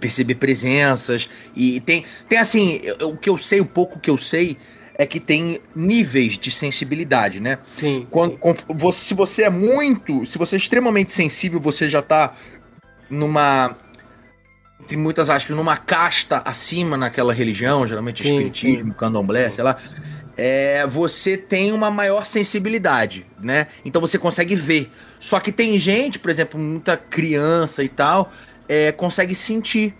perceber 0.00 0.34
presenças. 0.34 1.30
E 1.56 1.80
tem, 1.80 2.04
tem 2.28 2.38
assim, 2.38 2.78
eu- 2.82 3.08
o 3.08 3.16
que 3.16 3.30
eu 3.30 3.38
sei, 3.38 3.58
o 3.58 3.66
pouco 3.66 3.98
que 3.98 4.10
eu 4.10 4.18
sei, 4.18 4.58
é 4.96 5.04
que 5.06 5.18
tem 5.18 5.60
níveis 5.74 6.38
de 6.38 6.50
sensibilidade, 6.50 7.40
né? 7.40 7.58
Sim. 7.66 8.06
Quando, 8.10 8.32
sim. 8.32 8.38
com- 8.38 8.54
você- 8.74 9.06
se 9.06 9.14
você 9.14 9.42
é 9.42 9.50
muito, 9.50 10.24
se 10.26 10.38
você 10.38 10.56
é 10.56 10.58
extremamente 10.58 11.12
sensível, 11.12 11.60
você 11.60 11.88
já 11.88 12.00
tá 12.02 12.32
numa 13.10 13.76
entre 14.80 14.96
muitas 14.98 15.30
aspas, 15.30 15.56
numa 15.56 15.78
casta 15.78 16.42
acima 16.44 16.94
naquela 16.96 17.32
religião, 17.32 17.86
geralmente 17.86 18.22
Sim, 18.22 18.28
espiritismo, 18.32 18.92
candomblé, 18.92 19.48
sei 19.48 19.64
lá. 19.64 19.78
É, 20.36 20.84
você 20.86 21.38
tem 21.38 21.72
uma 21.72 21.90
maior 21.90 22.26
sensibilidade, 22.26 23.24
né? 23.40 23.68
Então 23.84 23.98
você 24.00 24.18
consegue 24.18 24.54
ver. 24.54 24.90
Só 25.18 25.40
que 25.40 25.50
tem 25.50 25.78
gente, 25.78 26.18
por 26.18 26.30
exemplo, 26.30 26.60
muita 26.60 26.96
criança 26.98 27.82
e 27.82 27.88
tal, 27.88 28.30
é, 28.68 28.92
consegue 28.92 29.34
sentir. 29.34 29.94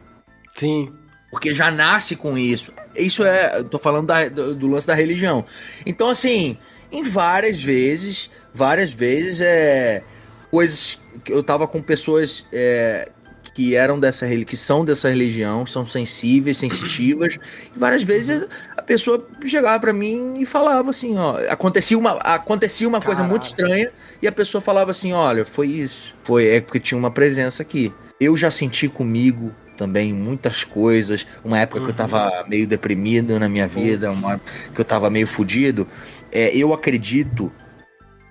Sim. 0.55 0.93
Porque 1.35 1.53
já 1.53 1.69
nasce 1.71 2.14
com 2.14 2.38
isso. 2.38 2.73
Isso 2.97 3.25
é. 3.25 3.62
Tô 3.64 3.76
falando 3.79 4.07
da- 4.07 4.29
do, 4.29 4.55
do 4.55 4.69
lance 4.69 4.87
da 4.87 4.95
religião. 4.95 5.45
Então, 5.85 6.09
assim, 6.09 6.57
em 6.93 7.03
várias 7.03 7.61
vezes, 7.61 8.31
várias 8.55 8.93
vezes, 8.93 9.41
é. 9.41 10.03
Coisas. 10.49 11.00
que 11.25 11.33
Eu 11.33 11.43
tava 11.43 11.67
com 11.67 11.83
pessoas 11.83 12.47
é, 12.53 13.09
que 13.53 13.75
eram 13.75 13.99
dessa 13.99 14.25
religião, 14.26 14.47
que 14.49 14.57
são 14.57 14.85
dessa 14.85 15.09
religião, 15.09 15.67
são 15.67 15.85
sensíveis, 15.85 16.57
sensitivas. 16.57 17.37
E 17.75 17.76
várias 17.79 18.05
vezes 18.05 18.47
a 18.76 18.83
pessoa 18.83 19.26
chegava 19.45 19.81
pra 19.81 19.93
mim 19.93 20.41
e 20.41 20.47
falava 20.47 20.91
assim, 20.91 21.19
ó. 21.19 21.38
Acontecia 21.49 21.99
uma, 21.99 22.12
acontecia 22.21 22.87
uma 22.87 23.00
coisa 23.00 23.25
muito 23.25 23.43
estranha 23.45 23.91
e 24.23 24.29
a 24.29 24.33
pessoa 24.33 24.61
falava 24.61 24.93
assim: 24.93 25.12
olha, 25.12 25.45
foi 25.45 25.67
isso. 25.67 26.14
Foi, 26.23 26.47
é 26.47 26.61
porque 26.61 26.79
tinha 26.79 26.97
uma 26.97 27.11
presença 27.11 27.61
aqui. 27.62 27.93
Eu 28.21 28.37
já 28.37 28.53
senti 28.53 28.88
comigo 28.88 29.53
também 29.76 30.12
muitas 30.12 30.64
coisas. 30.64 31.26
Uma 31.45 31.59
época 31.61 31.81
que 31.81 31.87
eu 31.87 31.90
Uhum. 31.90 31.97
tava 31.97 32.45
meio 32.49 32.66
deprimido 32.66 33.38
na 33.38 33.49
minha 33.49 33.66
vida, 33.69 34.11
uma 34.11 34.38
que 34.75 34.81
eu 34.81 34.85
tava 34.85 35.11
meio 35.11 35.26
fudido. 35.26 35.87
É, 36.33 36.54
eu 36.57 36.73
acredito, 36.73 37.52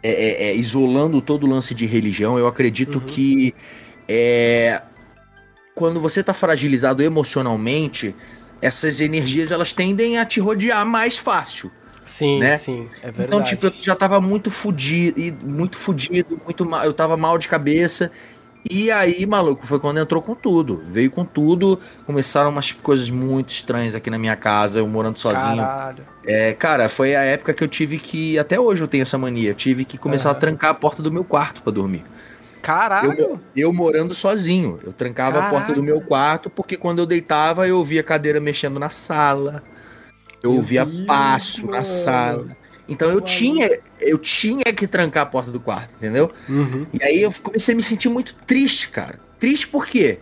é, 0.02 0.10
é, 0.12 0.44
é, 0.50 0.56
isolando 0.56 1.22
todo 1.22 1.46
o 1.46 1.50
lance 1.50 1.74
de 1.74 1.86
religião, 1.86 2.38
eu 2.38 2.48
acredito 2.48 2.96
Uhum. 3.00 3.06
que 3.06 3.54
é, 4.08 4.82
quando 5.76 6.00
você 6.00 6.22
tá 6.24 6.34
fragilizado 6.34 7.02
emocionalmente, 7.02 8.16
essas 8.62 9.00
energias 9.02 9.52
elas 9.52 9.74
tendem 9.74 10.18
a 10.18 10.26
te 10.26 10.40
rodear 10.40 10.86
mais 10.86 11.18
fácil. 11.18 11.72
Sim, 12.06 12.40
Né? 12.40 12.58
sim. 12.58 12.90
É 13.02 13.12
verdade. 13.12 13.24
Então, 13.28 13.44
tipo, 13.44 13.66
eu 13.68 13.74
já 13.82 13.96
tava 13.96 14.20
muito 14.20 14.52
fudido, 14.52 15.20
muito 15.42 15.78
fudido, 15.78 16.40
muito 16.44 16.66
mal, 16.66 16.84
eu 16.84 16.94
tava 16.94 17.16
mal 17.16 17.38
de 17.38 17.48
cabeça. 17.48 18.12
E 18.70 18.90
aí, 18.90 19.26
maluco, 19.26 19.68
foi 19.68 19.80
quando 19.80 20.00
entrou 20.00 20.22
com 20.22 20.34
tudo. 20.34 20.82
Veio 20.88 21.12
com 21.12 21.26
tudo, 21.26 21.80
começaram 22.06 22.50
umas 22.50 22.72
coisas 22.72 23.10
muito 23.10 23.50
estranhas 23.50 23.94
aqui 23.94 24.10
na 24.10 24.18
minha 24.18 24.36
casa, 24.36 24.80
eu 24.80 24.88
morando 24.88 25.18
sozinho. 25.18 25.64
Caralho. 25.64 26.06
É, 26.26 26.54
cara, 26.54 26.88
foi 26.88 27.16
a 27.16 27.22
época 27.24 27.54
que 27.54 27.64
eu 27.64 27.68
tive 27.68 27.98
que, 27.98 28.40
até 28.40 28.60
hoje 28.60 28.82
eu 28.82 28.88
tenho 28.88 29.02
essa 29.02 29.18
mania, 29.18 29.50
eu 29.50 29.56
tive 29.56 29.84
que 29.84 29.98
começar 29.98 30.30
Aham. 30.30 30.38
a 30.38 30.40
trancar 30.40 30.72
a 30.72 30.74
porta 30.74 31.04
do 31.04 31.12
meu 31.12 31.24
quarto 31.24 31.62
pra 31.62 31.72
dormir. 31.72 32.06
Caralho. 32.62 33.20
Eu, 33.20 33.42
eu 33.54 33.74
morando 33.74 34.14
sozinho, 34.14 34.80
eu 34.84 34.94
trancava 34.94 35.40
a 35.40 35.50
porta 35.50 35.74
do 35.74 35.84
meu 35.84 36.00
quarto, 36.00 36.50
porque 36.50 36.78
quando 36.78 37.00
eu 37.00 37.06
deitava, 37.06 37.68
eu 37.68 37.78
ouvia 37.78 38.00
a 38.00 38.04
cadeira 38.04 38.40
mexendo 38.40 38.80
na 38.80 38.90
sala. 38.90 39.62
Eu 40.42 40.54
ouvia 40.54 40.88
passo 41.06 41.68
na 41.68 41.84
sala. 41.84 42.56
Então 42.88 43.10
eu 43.10 43.22
tinha, 43.22 43.70
eu 44.00 44.18
tinha 44.18 44.66
que 44.66 44.88
trancar 44.88 45.24
a 45.24 45.26
porta 45.26 45.50
do 45.52 45.60
quarto, 45.60 45.96
entendeu? 45.96 46.32
Uhum. 46.50 46.86
E 46.94 47.04
aí 47.04 47.22
eu 47.22 47.32
comecei 47.42 47.74
a 47.74 47.78
me 47.78 47.84
sentir 47.84 48.10
muito 48.10 48.36
triste, 48.46 48.90
cara. 48.90 49.20
Triste 49.40 49.68
por 49.68 49.86
quê? 49.88 50.20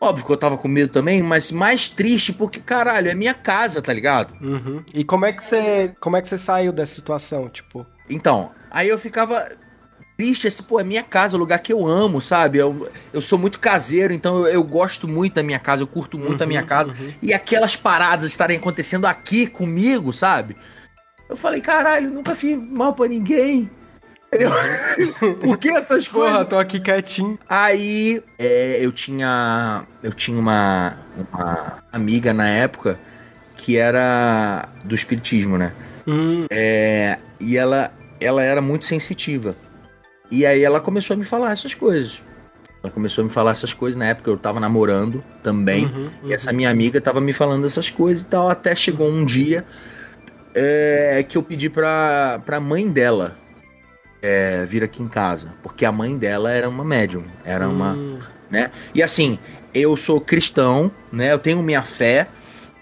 Óbvio 0.00 0.24
que 0.24 0.32
eu 0.32 0.36
tava 0.36 0.56
com 0.56 0.66
medo 0.66 0.90
também, 0.90 1.22
mas 1.22 1.52
mais 1.52 1.88
triste 1.88 2.32
porque, 2.32 2.58
caralho, 2.58 3.10
é 3.10 3.14
minha 3.14 3.34
casa, 3.34 3.82
tá 3.82 3.92
ligado? 3.92 4.32
Uhum. 4.40 4.82
E 4.94 5.04
como 5.04 5.26
é 5.26 5.32
que 5.32 5.44
você, 5.44 5.92
como 6.00 6.16
é 6.16 6.22
que 6.22 6.28
você 6.28 6.38
saiu 6.38 6.72
dessa 6.72 6.94
situação, 6.94 7.48
tipo? 7.48 7.86
Então, 8.08 8.50
aí 8.70 8.88
eu 8.88 8.98
ficava 8.98 9.46
triste, 10.16 10.48
assim, 10.48 10.62
pô, 10.62 10.80
é 10.80 10.84
minha 10.84 11.02
casa, 11.02 11.36
o 11.36 11.38
lugar 11.40 11.58
que 11.60 11.72
eu 11.72 11.86
amo, 11.86 12.20
sabe? 12.20 12.58
Eu, 12.58 12.90
eu 13.12 13.20
sou 13.20 13.38
muito 13.38 13.58
caseiro, 13.60 14.12
então 14.12 14.38
eu, 14.40 14.46
eu 14.48 14.64
gosto 14.64 15.06
muito 15.06 15.34
da 15.34 15.42
minha 15.42 15.58
casa, 15.58 15.82
eu 15.82 15.86
curto 15.86 16.18
muito 16.18 16.42
a 16.42 16.46
minha 16.46 16.60
Uhum, 16.60 16.66
casa. 16.66 16.92
uhum. 16.92 17.12
E 17.22 17.32
aquelas 17.34 17.76
paradas 17.76 18.26
estarem 18.26 18.56
acontecendo 18.56 19.06
aqui 19.06 19.46
comigo, 19.46 20.12
sabe? 20.12 20.56
Eu 21.30 21.36
falei, 21.36 21.60
caralho, 21.60 22.10
nunca 22.10 22.34
fiz 22.34 22.58
mal 22.58 22.92
pra 22.92 23.06
ninguém. 23.06 23.70
Entendeu? 24.26 24.50
Por 25.40 25.56
que 25.58 25.70
essas 25.70 26.06
coisas? 26.08 26.32
Porra, 26.32 26.44
tô 26.44 26.58
aqui 26.58 26.80
quietinho. 26.80 27.38
Aí 27.48 28.22
é, 28.38 28.78
eu 28.84 28.92
tinha. 28.92 29.84
Eu 30.02 30.12
tinha 30.12 30.38
uma, 30.38 30.96
uma 31.32 31.78
amiga 31.92 32.32
na 32.34 32.48
época 32.48 32.98
que 33.56 33.76
era 33.76 34.68
do 34.84 34.94
espiritismo, 34.94 35.56
né? 35.56 35.72
Hum, 36.06 36.46
É, 36.50 37.18
e 37.38 37.56
ela, 37.56 37.92
ela 38.20 38.42
era 38.42 38.60
muito 38.60 38.84
sensitiva. 38.84 39.54
E 40.30 40.46
aí 40.46 40.62
ela 40.62 40.80
começou 40.80 41.14
a 41.14 41.16
me 41.16 41.24
falar 41.24 41.52
essas 41.52 41.74
coisas. 41.74 42.22
Ela 42.82 42.92
começou 42.92 43.22
a 43.22 43.24
me 43.26 43.30
falar 43.32 43.50
essas 43.50 43.74
coisas 43.74 43.98
na 43.98 44.06
época 44.06 44.30
eu 44.30 44.38
tava 44.38 44.58
namorando 44.58 45.22
também. 45.42 45.86
uhum, 45.86 46.10
E 46.24 46.32
essa 46.32 46.52
minha 46.52 46.70
amiga 46.70 47.00
tava 47.00 47.20
me 47.20 47.32
falando 47.32 47.66
essas 47.66 47.90
coisas 47.90 48.22
e 48.22 48.26
tal. 48.26 48.48
Até 48.48 48.74
chegou 48.74 49.08
um 49.08 49.24
dia 49.24 49.64
é, 50.54 51.24
que 51.28 51.36
eu 51.36 51.42
pedi 51.42 51.68
pra, 51.68 52.40
pra 52.44 52.60
mãe 52.60 52.88
dela 52.88 53.36
é, 54.22 54.64
vir 54.64 54.82
aqui 54.82 55.02
em 55.02 55.08
casa. 55.08 55.54
Porque 55.62 55.84
a 55.84 55.92
mãe 55.92 56.16
dela 56.16 56.50
era 56.50 56.68
uma 56.68 56.84
médium. 56.84 57.24
Era 57.44 57.68
uma. 57.68 57.92
Hum, 57.92 58.18
E 58.94 59.02
assim, 59.02 59.38
eu 59.74 59.96
sou 59.96 60.20
cristão, 60.20 60.90
né? 61.12 61.32
Eu 61.32 61.38
tenho 61.38 61.62
minha 61.62 61.82
fé. 61.82 62.28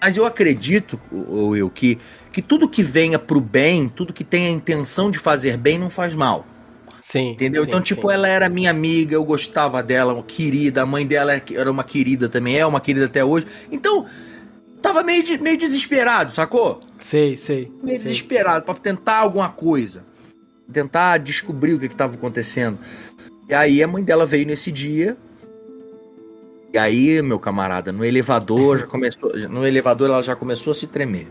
Mas 0.01 0.15
eu 0.15 0.25
acredito, 0.25 0.99
ou 1.11 1.57
eu, 1.57 1.69
que, 1.69 1.97
que 2.31 2.41
tudo 2.41 2.69
que 2.69 2.81
venha 2.81 3.19
pro 3.19 3.41
bem, 3.41 3.89
tudo 3.89 4.13
que 4.13 4.23
tenha 4.23 4.47
a 4.47 4.51
intenção 4.51 5.11
de 5.11 5.19
fazer 5.19 5.57
bem, 5.57 5.77
não 5.77 5.89
faz 5.89 6.15
mal. 6.15 6.45
Sim. 7.01 7.31
Entendeu? 7.31 7.63
sim, 7.63 7.67
então, 7.67 7.81
tipo, 7.81 8.07
sim. 8.07 8.13
ela 8.13 8.27
era 8.27 8.47
minha 8.47 8.71
amiga, 8.71 9.15
eu 9.15 9.25
gostava 9.25 9.83
dela, 9.83 10.13
uma 10.13 10.23
querida, 10.23 10.83
a 10.83 10.85
mãe 10.85 11.05
dela 11.05 11.33
era 11.33 11.69
uma 11.69 11.83
querida 11.83 12.29
também, 12.29 12.57
é 12.57 12.65
uma 12.65 12.79
querida 12.79 13.07
até 13.07 13.25
hoje. 13.25 13.45
Então, 13.71 14.05
tava 14.81 15.03
meio, 15.03 15.23
de- 15.23 15.41
meio 15.41 15.57
desesperado, 15.57 16.33
sacou? 16.33 16.79
Sei, 16.97 17.35
sei. 17.37 17.71
Meio 17.83 17.99
sei. 17.99 18.09
desesperado 18.11 18.65
pra 18.65 18.73
tentar 18.75 19.17
alguma 19.19 19.49
coisa. 19.49 20.03
Tentar 20.71 21.17
descobrir 21.17 21.73
o 21.73 21.79
que 21.79 21.89
que 21.89 21.95
tava 21.95 22.13
acontecendo. 22.15 22.77
E 23.47 23.53
aí 23.53 23.81
a 23.81 23.87
mãe 23.87 24.03
dela 24.03 24.25
veio 24.25 24.45
nesse 24.45 24.71
dia. 24.71 25.17
E 26.71 26.77
aí, 26.77 27.19
meu 27.23 27.39
camarada, 27.39 27.91
no 27.91 28.05
elevador 28.05 28.79
já 28.79 28.85
começou. 28.85 29.35
No 29.49 29.65
elevador 29.65 30.09
ela 30.09 30.21
já 30.21 30.35
começou 30.35 30.69
a 30.71 30.75
se 30.75 30.85
tremer. 30.85 31.27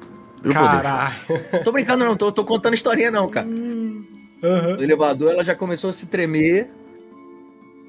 Caralho. 0.53 1.17
Tô 1.65 1.71
brincando, 1.71 2.05
não, 2.05 2.17
tô, 2.17 2.33
tô 2.33 2.45
contando 2.45 2.75
historinha, 2.75 3.11
não, 3.11 3.29
cara. 3.29 3.47
Uhum. 3.47 4.05
No 4.77 4.83
elevador 4.83 5.33
ela 5.33 5.45
já 5.45 5.55
começou 5.55 5.91
a 5.91 5.93
se 5.93 6.07
tremer. 6.07 6.69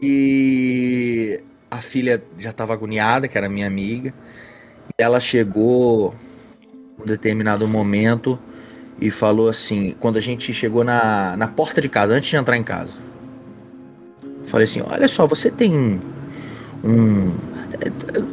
E 0.01 1.39
a 1.69 1.81
filha 1.81 2.23
já 2.37 2.51
tava 2.53 2.73
agoniada, 2.73 3.27
que 3.27 3.37
era 3.37 3.49
minha 3.49 3.67
amiga. 3.67 4.13
Ela 4.99 5.19
chegou 5.21 6.13
um 6.99 7.05
determinado 7.05 7.65
momento 7.65 8.37
e 8.99 9.09
falou 9.09 9.47
assim, 9.47 9.95
quando 9.97 10.17
a 10.17 10.21
gente 10.21 10.53
chegou 10.53 10.83
na, 10.83 11.37
na 11.37 11.47
porta 11.47 11.79
de 11.79 11.87
casa, 11.87 12.13
antes 12.13 12.29
de 12.29 12.35
entrar 12.35 12.57
em 12.57 12.63
casa. 12.63 12.97
Falei 14.43 14.65
assim, 14.65 14.81
olha 14.81 15.07
só, 15.07 15.25
você 15.25 15.49
tem 15.49 16.01
um. 16.83 17.33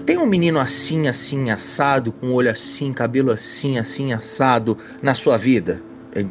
Tem 0.05 0.19
um 0.19 0.27
menino 0.27 0.59
assim, 0.59 1.07
assim, 1.07 1.51
assado, 1.51 2.11
com 2.11 2.33
olho 2.33 2.51
assim, 2.51 2.93
cabelo 2.93 3.31
assim, 3.31 3.79
assim, 3.79 4.13
assado, 4.13 4.77
na 5.01 5.15
sua 5.15 5.37
vida? 5.37 5.81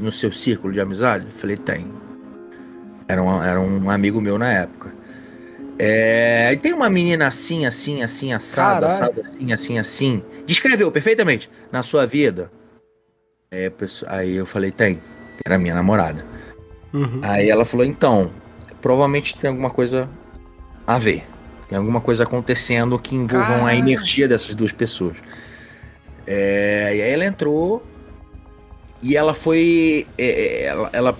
No 0.01 0.11
seu 0.11 0.33
círculo 0.33 0.73
de 0.73 0.81
amizade? 0.81 1.27
Falei, 1.29 1.55
tem. 1.55 1.87
Era 3.07 3.23
um, 3.23 3.41
era 3.41 3.61
um 3.61 3.89
amigo 3.89 4.19
meu 4.19 4.37
na 4.37 4.51
época. 4.51 4.91
É, 5.77 6.51
e 6.53 6.57
tem 6.57 6.73
uma 6.73 6.89
menina 6.89 7.27
assim, 7.27 7.65
assim, 7.65 8.01
assim, 8.01 8.31
assado, 8.31 8.87
Caralho. 8.87 9.03
assado, 9.03 9.21
assim, 9.21 9.51
assim, 9.53 9.79
assim. 9.79 10.23
Descreveu 10.45 10.91
perfeitamente 10.91 11.49
na 11.71 11.83
sua 11.83 12.05
vida. 12.05 12.51
É, 13.51 13.71
aí 14.07 14.35
eu 14.35 14.45
falei, 14.45 14.71
tem. 14.71 15.01
Era 15.45 15.57
minha 15.57 15.75
namorada. 15.75 16.25
Uhum. 16.93 17.19
Aí 17.21 17.49
ela 17.49 17.65
falou, 17.65 17.85
então, 17.85 18.31
provavelmente 18.81 19.37
tem 19.37 19.49
alguma 19.49 19.69
coisa 19.69 20.09
a 20.87 20.97
ver. 20.97 21.23
Tem 21.67 21.77
alguma 21.77 21.99
coisa 21.99 22.23
acontecendo 22.23 22.97
que 22.97 23.15
envolvam 23.15 23.55
a 23.57 23.69
Caralho. 23.69 23.79
energia 23.79 24.27
dessas 24.27 24.55
duas 24.55 24.71
pessoas. 24.71 25.17
É, 26.25 26.93
e 26.95 27.01
aí 27.01 27.11
ela 27.11 27.25
entrou 27.25 27.83
e 29.01 29.15
ela 29.17 29.33
foi. 29.33 30.07
é, 30.17 30.25
é, 30.25 30.63
ela, 30.63 30.89
ela 30.93 31.19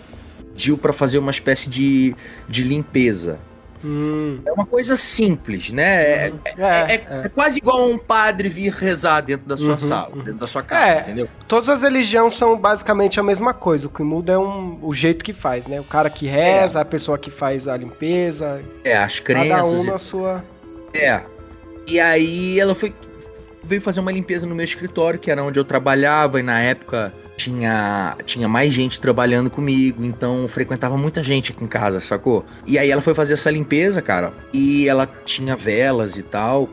pediu 0.53 0.77
pra 0.77 0.93
fazer 0.93 1.17
uma 1.17 1.31
espécie 1.31 1.69
de, 1.69 2.15
de 2.47 2.63
limpeza. 2.63 3.39
Hum. 3.87 4.39
É 4.45 4.51
uma 4.51 4.65
coisa 4.65 4.97
simples, 4.97 5.69
né? 5.69 5.83
É, 6.03 6.33
É, 6.57 6.95
é- 6.95 7.07
é 7.25 7.29
quase 7.29 7.59
igual 7.59 7.87
um 7.87 7.97
padre 7.99 8.49
vir 8.49 8.71
rezar 8.73 9.21
dentro 9.21 9.45
da 9.47 9.55
sua 9.55 9.73
Uhum, 9.73 9.77
sala, 9.79 10.09
uhum. 10.15 10.23
dentro 10.23 10.39
da 10.39 10.47
sua 10.47 10.63
casa, 10.63 10.91
É. 10.91 10.99
entendeu? 11.01 11.29
Todas 11.47 11.69
as 11.69 11.83
religiões 11.83 12.33
são 12.33 12.57
basicamente 12.57 13.19
a 13.19 13.23
mesma 13.23 13.53
coisa. 13.53 13.85
O 13.85 13.89
que 13.91 14.01
muda 14.01 14.33
é 14.33 14.37
um, 14.37 14.79
o 14.81 14.91
jeito 14.93 15.23
que 15.23 15.33
faz, 15.33 15.67
né? 15.67 15.79
O 15.79 15.83
cara 15.83 16.09
que 16.09 16.25
reza, 16.25 16.81
a 16.81 16.85
pessoa 16.85 17.17
que 17.17 17.29
faz 17.29 17.67
a 17.67 17.77
limpeza, 17.77 18.61
É, 18.83 18.97
as 18.97 19.19
cada 19.19 19.39
crenças. 19.41 19.71
um 19.71 19.83
e 19.83 19.87
na 19.87 19.97
sua. 19.99 20.43
É. 20.93 21.21
E 21.85 21.99
aí 21.99 22.59
ela 22.59 22.73
foi 22.73 22.93
veio 23.63 23.81
fazer 23.81 23.99
uma 23.99 24.11
limpeza 24.11 24.45
no 24.45 24.53
meu 24.55 24.63
escritório, 24.63 25.19
que 25.19 25.29
era 25.29 25.43
onde 25.43 25.59
eu 25.59 25.63
trabalhava, 25.65 26.39
e 26.39 26.43
na 26.43 26.59
época 26.59 27.13
tinha, 27.35 28.15
tinha 28.25 28.47
mais 28.47 28.73
gente 28.73 28.99
trabalhando 28.99 29.49
comigo, 29.49 30.03
então 30.03 30.47
frequentava 30.47 30.97
muita 30.97 31.21
gente 31.23 31.51
aqui 31.51 31.63
em 31.63 31.67
casa, 31.67 31.99
sacou? 31.99 32.45
E 32.65 32.77
aí 32.79 32.89
ela 32.89 33.01
foi 33.01 33.13
fazer 33.13 33.33
essa 33.33 33.51
limpeza, 33.51 34.01
cara, 34.01 34.33
e 34.53 34.87
ela 34.87 35.05
tinha 35.25 35.55
velas 35.55 36.17
e 36.17 36.23
tal. 36.23 36.69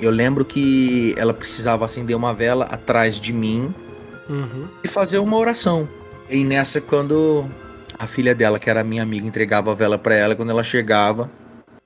Eu 0.00 0.10
lembro 0.10 0.44
que 0.44 1.14
ela 1.16 1.34
precisava 1.34 1.84
acender 1.84 2.16
uma 2.16 2.32
vela 2.34 2.64
atrás 2.64 3.20
de 3.20 3.32
mim 3.32 3.72
Uhum. 4.28 4.68
e 4.82 4.88
fazer 4.88 5.18
uma 5.18 5.36
oração. 5.36 5.88
E 6.28 6.44
nessa, 6.44 6.80
quando 6.80 7.44
a 7.98 8.06
filha 8.06 8.34
dela, 8.34 8.58
que 8.58 8.70
era 8.70 8.82
minha 8.84 9.02
amiga, 9.02 9.26
entregava 9.26 9.72
a 9.72 9.74
vela 9.74 9.98
pra 9.98 10.14
ela, 10.14 10.34
quando 10.36 10.50
ela 10.50 10.62
chegava 10.62 11.30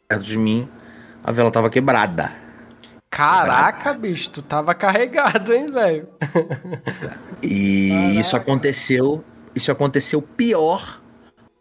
perto 0.07 0.23
de 0.23 0.39
mim, 0.39 0.69
a 1.25 1.33
vela 1.33 1.51
tava 1.51 1.71
quebrada. 1.71 2.31
Caraca, 3.15 3.93
bicho, 3.95 4.29
tu 4.31 4.43
tava 4.43 4.75
carregado, 4.75 5.53
hein, 5.55 5.67
velho? 5.67 6.09
E 7.43 7.89
Caraca. 7.91 8.21
isso 8.21 8.37
aconteceu, 8.37 9.25
isso 9.55 9.71
aconteceu 9.71 10.21
pior 10.23 11.01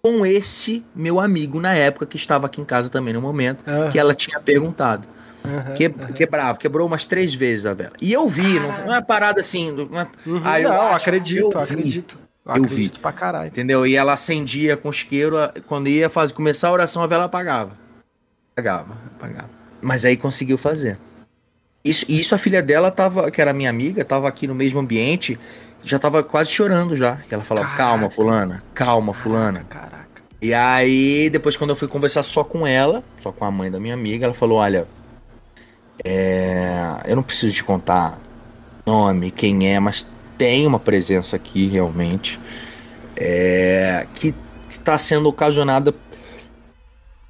com 0.01 0.25
esse 0.25 0.83
meu 0.95 1.19
amigo 1.19 1.59
na 1.59 1.73
época 1.75 2.05
que 2.05 2.15
estava 2.15 2.45
aqui 2.47 2.59
em 2.61 2.65
casa 2.65 2.89
também 2.89 3.13
no 3.13 3.21
momento, 3.21 3.63
que 3.91 3.99
ela 3.99 4.15
tinha 4.15 4.39
perguntado. 4.39 5.07
Aham, 5.45 5.73
Que, 5.73 5.85
aham. 5.87 6.13
Quebrava, 6.13 6.57
quebrou 6.57 6.87
umas 6.87 7.05
três 7.05 7.33
vezes 7.33 7.65
a 7.65 7.73
vela. 7.73 7.93
E 8.01 8.11
eu 8.13 8.27
vi, 8.29 8.59
não 8.59 8.73
foi 8.73 8.85
uma 8.85 9.01
parada 9.01 9.41
assim, 9.41 9.71
não 9.71 9.99
é- 9.99 10.07
Uhum, 10.25 10.41
Ah, 10.45 10.59
eu 10.61 10.69
não, 10.69 10.81
acho, 10.87 11.09
acredito, 11.09 11.41
eu 11.41 11.49
vi. 11.51 11.57
acredito. 11.63 12.19
Eu 12.45 12.53
vi. 12.55 12.61
acredito 12.65 12.99
pra 13.01 13.11
caralho. 13.11 13.47
entendeu? 13.47 13.85
E 13.85 13.95
ela 13.95 14.13
acendia 14.13 14.75
com 14.77 14.89
isqueiro, 14.89 15.35
quando 15.67 15.87
ia 15.89 16.09
fazer, 16.09 16.33
começar 16.33 16.69
a 16.69 16.71
oração, 16.71 17.03
a 17.03 17.07
vela 17.07 17.25
apagava. 17.25 17.71
Apagava, 18.55 18.97
apagava. 19.17 19.49
Mas 19.81 20.05
aí 20.05 20.15
conseguiu 20.17 20.57
fazer. 20.57 20.97
Isso, 21.83 22.05
isso 22.07 22.33
a 22.33 22.37
filha 22.37 22.63
dela 22.63 22.89
tava, 22.89 23.29
que 23.29 23.41
era 23.41 23.53
minha 23.53 23.69
amiga, 23.69 24.05
tava 24.05 24.27
aqui 24.27 24.47
no 24.47 24.55
mesmo 24.55 24.79
ambiente, 24.79 25.37
já 25.83 25.99
tava 25.99 26.23
quase 26.23 26.51
chorando 26.51 26.95
já. 26.95 27.19
E 27.29 27.33
ela 27.33 27.43
falava, 27.43 27.67
Caraca. 27.67 27.83
calma, 27.83 28.09
fulana, 28.09 28.63
calma, 28.73 29.13
fulana. 29.13 29.65
Caraca. 29.69 30.03
E 30.41 30.53
aí, 30.53 31.29
depois 31.29 31.57
quando 31.57 31.71
eu 31.71 31.75
fui 31.75 31.87
conversar 31.87 32.23
só 32.23 32.43
com 32.43 32.65
ela, 32.65 33.03
só 33.17 33.31
com 33.31 33.43
a 33.45 33.51
mãe 33.51 33.69
da 33.69 33.79
minha 33.79 33.93
amiga, 33.93 34.25
ela 34.25 34.33
falou, 34.33 34.59
olha, 34.59 34.87
é, 36.03 37.01
eu 37.05 37.15
não 37.15 37.23
preciso 37.23 37.55
te 37.55 37.63
contar 37.63 38.19
nome, 38.85 39.31
quem 39.31 39.73
é, 39.73 39.79
mas 39.79 40.07
tem 40.37 40.65
uma 40.65 40.79
presença 40.79 41.35
aqui 41.35 41.67
realmente, 41.67 42.39
é, 43.15 44.07
que 44.13 44.33
está 44.67 44.97
sendo 44.97 45.29
ocasionada 45.29 45.93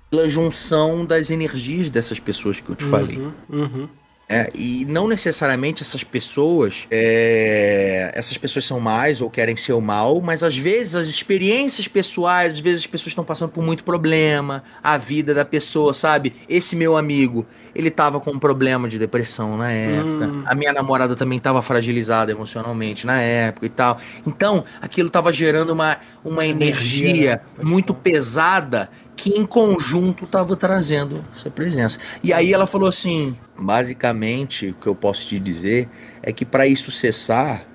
pela 0.09 0.29
junção 0.29 1.05
das 1.05 1.29
energias 1.29 1.89
dessas 1.89 2.19
pessoas 2.19 2.59
que 2.59 2.69
eu 2.69 2.75
te 2.75 2.85
falei. 2.85 3.17
Uhum, 3.17 3.33
uhum. 3.49 3.89
É, 4.33 4.49
e 4.55 4.85
não 4.85 5.07
necessariamente 5.07 5.83
essas 5.83 6.03
pessoas, 6.03 6.87
é, 6.91 8.11
essas 8.15 8.37
pessoas 8.37 8.65
são 8.65 8.79
mais 8.79 9.21
ou 9.21 9.29
querem 9.29 9.55
ser 9.55 9.73
o 9.73 9.81
mal, 9.81 10.21
mas 10.21 10.43
às 10.43 10.57
vezes 10.57 10.95
as 10.95 11.07
experiências 11.07 11.87
pessoais, 11.87 12.53
às 12.53 12.59
vezes 12.59 12.81
as 12.81 12.87
pessoas 12.87 13.07
estão 13.07 13.23
passando 13.23 13.49
por 13.51 13.63
muito 13.63 13.83
problema, 13.83 14.63
a 14.83 14.97
vida 14.97 15.33
da 15.33 15.45
pessoa, 15.45 15.93
sabe? 15.93 16.33
Esse 16.47 16.75
meu 16.75 16.97
amigo, 16.97 17.45
ele 17.75 17.89
tava 17.89 18.19
com 18.19 18.31
um 18.31 18.39
problema 18.39 18.87
de 18.87 18.97
depressão 18.97 19.57
na 19.57 19.71
época, 19.71 20.27
Hum. 20.27 20.43
a 20.45 20.55
minha 20.55 20.73
namorada 20.73 21.15
também 21.15 21.39
tava 21.39 21.61
fragilizada 21.61 22.31
emocionalmente 22.31 23.05
na 23.05 23.19
época 23.21 23.65
e 23.65 23.69
tal. 23.69 23.97
Então, 24.25 24.63
aquilo 24.81 25.09
tava 25.09 25.31
gerando 25.31 25.71
uma, 25.71 25.97
uma 26.23 26.45
Energia, 26.45 27.09
energia 27.09 27.41
né? 27.57 27.63
Muito 27.63 27.93
pesada 27.93 28.89
que 29.15 29.29
em 29.29 29.45
conjunto 29.45 30.25
tava 30.25 30.55
trazendo 30.55 31.23
essa 31.35 31.49
presença. 31.49 31.97
E 32.23 32.33
aí 32.33 32.53
ela 32.53 32.65
falou 32.65 32.89
assim: 32.89 33.35
basicamente, 33.57 34.69
o 34.69 34.73
que 34.73 34.87
eu 34.87 34.95
posso 34.95 35.27
te 35.27 35.39
dizer 35.39 35.89
é 36.21 36.31
que 36.31 36.45
para 36.45 36.67
isso 36.67 36.91
cessar, 36.91 37.65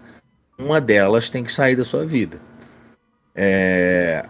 uma 0.59 0.81
delas 0.81 1.31
tem 1.31 1.45
que 1.45 1.53
sair 1.53 1.77
da 1.77 1.85
sua 1.85 2.05
vida. 2.05 2.41
É... 3.35 4.25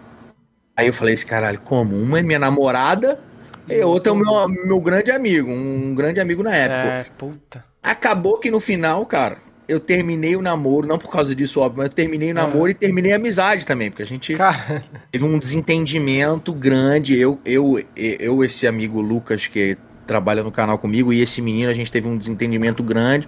Aí 0.75 0.87
eu 0.87 0.93
falei: 0.93 1.13
esse 1.13 1.25
caralho, 1.25 1.59
como? 1.59 1.95
Uma 1.95 2.19
é 2.19 2.21
minha 2.21 2.39
namorada 2.39 3.19
e 3.67 3.81
outra 3.83 4.11
é 4.11 4.15
o 4.15 4.17
meu, 4.17 4.47
meu 4.65 4.81
grande 4.81 5.11
amigo, 5.11 5.51
um 5.51 5.93
grande 5.93 6.19
amigo 6.19 6.41
na 6.41 6.55
época. 6.55 6.89
É, 6.89 7.05
puta. 7.17 7.65
Acabou 7.81 8.39
que 8.39 8.49
no 8.49 8.59
final, 8.59 9.05
cara, 9.05 9.37
eu 9.67 9.79
terminei 9.79 10.35
o 10.35 10.41
namoro, 10.41 10.87
não 10.87 10.97
por 10.97 11.11
causa 11.11 11.35
disso, 11.35 11.59
óbvio, 11.59 11.77
mas 11.77 11.89
eu 11.89 11.93
terminei 11.93 12.31
o 12.31 12.33
namoro 12.33 12.71
e 12.71 12.73
terminei 12.73 13.13
a 13.13 13.17
amizade 13.17 13.65
também, 13.67 13.91
porque 13.91 14.01
a 14.01 14.07
gente 14.07 14.35
Cara, 14.35 14.83
teve 15.11 15.23
um 15.23 15.37
desentendimento 15.37 16.51
grande. 16.51 17.17
Eu, 17.17 17.39
eu, 17.45 17.79
eu, 17.95 18.43
esse 18.43 18.65
amigo 18.65 18.99
Lucas, 18.99 19.45
que 19.45 19.77
trabalha 20.09 20.41
no 20.43 20.51
canal 20.51 20.79
comigo, 20.79 21.13
e 21.13 21.21
esse 21.21 21.39
menino, 21.39 21.69
a 21.69 21.73
gente 21.73 21.91
teve 21.91 22.07
um 22.07 22.17
desentendimento 22.17 22.81
grande. 22.81 23.27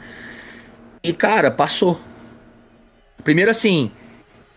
E, 1.03 1.13
cara, 1.13 1.51
passou. 1.51 2.01
Primeiro 3.23 3.51
assim, 3.51 3.91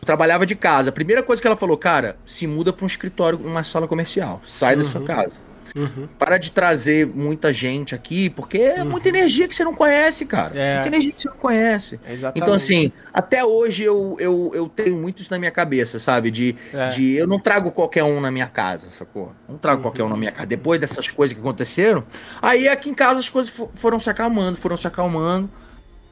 eu 0.01 0.07
trabalhava 0.07 0.47
de 0.47 0.55
casa. 0.55 0.89
A 0.89 0.93
primeira 0.93 1.23
coisa 1.23 1.43
que 1.43 1.47
ela 1.47 1.55
falou, 1.57 1.77
cara, 1.77 2.17
se 2.25 2.47
muda 2.47 2.73
para 2.73 2.83
um 2.83 2.87
escritório, 2.87 3.39
uma 3.45 3.63
sala 3.63 3.87
comercial. 3.87 4.41
Sai 4.43 4.75
da 4.75 4.83
sua 4.85 5.01
Uhum. 5.03 5.07
casa. 5.07 5.33
Uhum. 5.75 6.09
Para 6.19 6.39
de 6.39 6.51
trazer 6.53 7.07
muita 7.07 7.53
gente 7.53 7.95
aqui, 7.95 8.31
porque 8.31 8.59
é 8.59 8.85
muita 8.85 9.09
energia 9.09 9.49
que 9.49 9.55
você 9.55 9.65
não 9.65 9.75
conhece, 9.75 10.25
cara. 10.27 10.53
É. 10.59 10.75
Muita 10.75 10.89
energia 10.89 11.13
que 11.13 11.23
você 11.23 11.29
não 11.29 11.37
conhece. 11.37 12.01
exatamente. 12.09 12.43
Então, 12.43 12.55
assim, 12.55 12.93
até 13.13 13.45
hoje 13.45 13.83
eu, 13.85 14.17
eu, 14.21 14.51
eu 14.55 14.69
tenho 14.69 14.97
muito 14.97 15.21
isso 15.23 15.31
na 15.33 15.39
minha 15.39 15.51
cabeça, 15.51 15.99
sabe? 15.99 16.31
De, 16.31 16.55
É. 16.73 16.89
de 16.89 17.15
eu 17.15 17.27
não 17.27 17.39
trago 17.39 17.71
qualquer 17.73 18.05
um 18.05 18.21
na 18.21 18.31
minha 18.31 18.47
casa, 18.47 18.89
sacou? 18.91 19.33
Não 19.49 19.59
trago 19.59 19.79
Uhum. 19.79 19.83
qualquer 19.83 20.03
um 20.05 20.09
na 20.09 20.17
minha 20.17 20.33
casa. 20.33 20.47
Depois 20.47 20.81
dessas 20.81 21.09
coisas 21.09 21.35
que 21.35 21.41
aconteceram, 21.41 22.05
aí 22.41 22.69
aqui 22.69 22.89
em 22.91 22.95
casa 22.95 23.21
as 23.21 23.29
coisas 23.29 23.53
fo- 23.53 23.71
foram 23.75 23.99
se 23.99 24.09
acalmando, 24.11 24.57
foram 24.57 24.77
se 24.77 24.87
acalmando. 24.87 25.51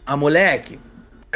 A 0.05 0.17
moleque, 0.17 0.81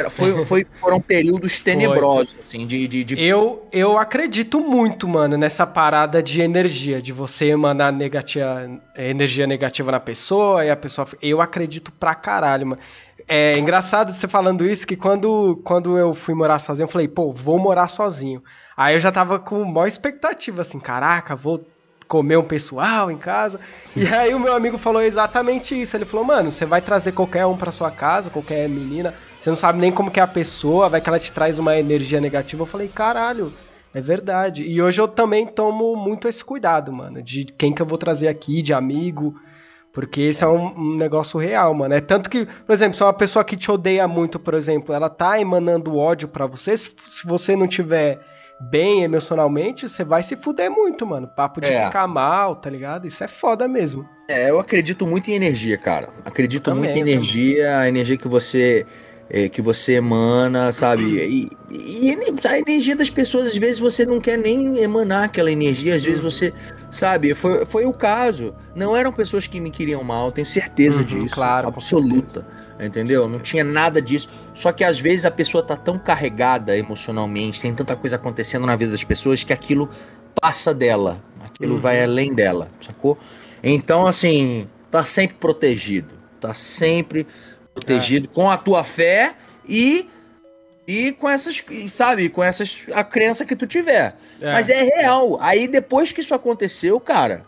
foi, 0.09 0.45
foi, 0.45 0.67
foram 0.79 1.01
períodos 1.01 1.59
tenebrosos, 1.59 2.35
assim, 2.39 2.65
de. 2.67 2.87
de, 2.87 3.03
de- 3.03 3.19
Eu, 3.19 3.67
eu 3.71 3.97
acredito 3.97 4.59
muito, 4.59 5.07
mano, 5.07 5.37
nessa 5.37 5.65
parada 5.65 6.21
de 6.21 6.41
energia, 6.41 7.01
de 7.01 7.11
você 7.11 7.47
emanar 7.47 7.91
negativa, 7.91 8.69
energia 8.95 9.47
negativa 9.47 9.91
na 9.91 9.99
pessoa 9.99 10.63
e 10.63 10.69
a 10.69 10.75
pessoa. 10.75 11.07
Eu 11.21 11.41
acredito 11.41 11.91
pra 11.91 12.13
caralho, 12.13 12.67
mano. 12.67 12.81
É 13.27 13.57
engraçado 13.57 14.11
você 14.11 14.27
falando 14.27 14.65
isso, 14.65 14.87
que 14.87 14.95
quando, 14.95 15.59
quando 15.63 15.97
eu 15.97 16.13
fui 16.13 16.33
morar 16.33 16.59
sozinho, 16.59 16.85
eu 16.85 16.89
falei, 16.89 17.07
pô, 17.07 17.33
vou 17.33 17.59
morar 17.59 17.87
sozinho. 17.89 18.41
Aí 18.75 18.95
eu 18.95 18.99
já 18.99 19.11
tava 19.11 19.37
com 19.39 19.65
maior 19.65 19.87
expectativa, 19.87 20.61
assim, 20.61 20.79
caraca, 20.79 21.35
vou 21.35 21.65
comer 22.07 22.37
um 22.37 22.43
pessoal 22.43 23.11
em 23.11 23.17
casa. 23.17 23.59
E 23.95 24.07
aí 24.07 24.33
o 24.33 24.39
meu 24.39 24.55
amigo 24.55 24.77
falou 24.77 25.01
exatamente 25.01 25.79
isso. 25.79 25.95
Ele 25.95 26.05
falou, 26.05 26.25
mano, 26.25 26.49
você 26.49 26.65
vai 26.65 26.81
trazer 26.81 27.11
qualquer 27.11 27.45
um 27.45 27.57
pra 27.57 27.71
sua 27.71 27.91
casa, 27.91 28.29
qualquer 28.29 28.67
menina, 28.69 29.13
você 29.37 29.49
não 29.49 29.57
sabe 29.57 29.79
nem 29.79 29.91
como 29.91 30.09
que 30.09 30.19
é 30.19 30.23
a 30.23 30.27
pessoa, 30.27 30.89
vai 30.89 31.01
que 31.01 31.09
ela 31.09 31.19
te 31.19 31.31
traz 31.31 31.59
uma 31.59 31.77
energia 31.77 32.21
negativa. 32.21 32.63
Eu 32.63 32.67
falei, 32.67 32.87
caralho, 32.87 33.53
é 33.93 34.01
verdade. 34.01 34.63
E 34.63 34.81
hoje 34.81 35.01
eu 35.01 35.07
também 35.07 35.45
tomo 35.45 35.95
muito 35.95 36.27
esse 36.27 36.43
cuidado, 36.43 36.91
mano, 36.91 37.21
de 37.21 37.45
quem 37.45 37.73
que 37.73 37.81
eu 37.81 37.85
vou 37.85 37.97
trazer 37.97 38.27
aqui, 38.27 38.61
de 38.61 38.73
amigo. 38.73 39.35
Porque 39.91 40.21
esse 40.21 40.43
é 40.43 40.47
um, 40.47 40.67
um, 40.77 40.95
negócio 40.95 41.39
real, 41.39 41.73
mano. 41.73 41.95
É 41.95 41.99
tanto 41.99 42.29
que, 42.29 42.45
por 42.45 42.71
exemplo, 42.71 42.95
se 42.95 43.01
é 43.01 43.05
uma 43.05 43.13
pessoa 43.13 43.43
que 43.43 43.55
te 43.55 43.71
odeia 43.71 44.07
muito, 44.07 44.39
por 44.39 44.53
exemplo, 44.53 44.93
ela 44.93 45.09
tá 45.09 45.39
emanando 45.39 45.97
ódio 45.97 46.27
para 46.27 46.45
você, 46.45 46.77
se 46.77 47.25
você 47.25 47.55
não 47.55 47.67
tiver 47.67 48.19
bem 48.59 49.03
emocionalmente, 49.03 49.87
você 49.87 50.03
vai 50.03 50.23
se 50.23 50.35
fuder 50.35 50.69
muito, 50.71 51.05
mano. 51.05 51.27
Papo 51.27 51.61
de 51.61 51.67
é. 51.67 51.85
ficar 51.85 52.07
mal, 52.07 52.55
tá 52.55 52.69
ligado? 52.69 53.05
Isso 53.05 53.23
é 53.23 53.27
foda 53.27 53.67
mesmo. 53.67 54.07
É, 54.27 54.49
eu 54.49 54.59
acredito 54.59 55.05
muito 55.05 55.29
em 55.29 55.33
energia, 55.33 55.77
cara. 55.77 56.09
Acredito 56.25 56.73
muito 56.75 56.95
em 56.95 57.01
energia, 57.01 57.79
a 57.79 57.87
energia 57.87 58.17
que 58.17 58.27
você 58.27 58.85
é, 59.29 59.49
que 59.49 59.61
você 59.61 59.93
emana, 59.93 60.71
sabe? 60.71 61.03
E, 61.03 61.51
e, 61.69 62.17
a 62.47 62.59
energia 62.59 62.95
das 62.95 63.09
pessoas, 63.09 63.49
às 63.49 63.57
vezes 63.57 63.79
você 63.79 64.05
não 64.05 64.19
quer 64.19 64.37
nem 64.37 64.77
emanar 64.77 65.25
aquela 65.25 65.51
energia, 65.51 65.95
às 65.95 66.03
vezes 66.03 66.21
você, 66.21 66.53
sabe? 66.89 67.33
Foi, 67.35 67.65
foi 67.65 67.85
o 67.85 67.93
caso. 67.93 68.55
Não 68.75 68.95
eram 68.95 69.11
pessoas 69.11 69.45
que 69.45 69.59
me 69.59 69.69
queriam 69.69 70.03
mal, 70.03 70.31
tenho 70.31 70.47
certeza 70.47 70.99
uhum, 70.99 71.05
disso. 71.05 71.35
Claro. 71.35 71.67
Absoluta. 71.67 72.45
Entendeu? 72.79 73.27
Não 73.27 73.39
tinha 73.39 73.63
nada 73.63 74.01
disso. 74.01 74.29
Só 74.53 74.71
que 74.71 74.83
às 74.83 74.99
vezes 74.99 75.25
a 75.25 75.31
pessoa 75.31 75.63
tá 75.63 75.75
tão 75.75 75.97
carregada 75.97 76.77
emocionalmente, 76.77 77.61
tem 77.61 77.73
tanta 77.73 77.95
coisa 77.95 78.17
acontecendo 78.17 78.65
na 78.65 78.75
vida 78.75 78.91
das 78.91 79.03
pessoas 79.03 79.43
que 79.43 79.51
aquilo 79.51 79.89
passa 80.39 80.73
dela. 80.73 81.23
Aquilo 81.41 81.75
uhum. 81.75 81.81
vai 81.81 82.03
além 82.03 82.33
dela, 82.33 82.69
sacou? 82.79 83.17
Então, 83.63 84.05
assim, 84.05 84.67
tá 84.91 85.03
sempre 85.05 85.37
protegido. 85.37 86.13
Tá 86.39 86.53
sempre 86.53 87.25
protegido 87.73 88.29
é. 88.31 88.35
com 88.35 88.49
a 88.49 88.57
tua 88.57 88.83
fé 88.83 89.35
e 89.67 90.07
e 90.87 91.11
com 91.11 91.27
essas, 91.27 91.61
sabe, 91.89 92.29
com 92.29 92.41
essas 92.41 92.85
a 92.93 93.03
crença 93.03 93.45
que 93.45 93.55
tu 93.55 93.67
tiver. 93.67 94.15
É. 94.41 94.53
Mas 94.53 94.69
é 94.69 94.83
real. 94.83 95.37
Aí 95.41 95.67
depois 95.67 96.13
que 96.13 96.21
isso 96.21 96.33
aconteceu, 96.33 96.97
cara, 96.99 97.43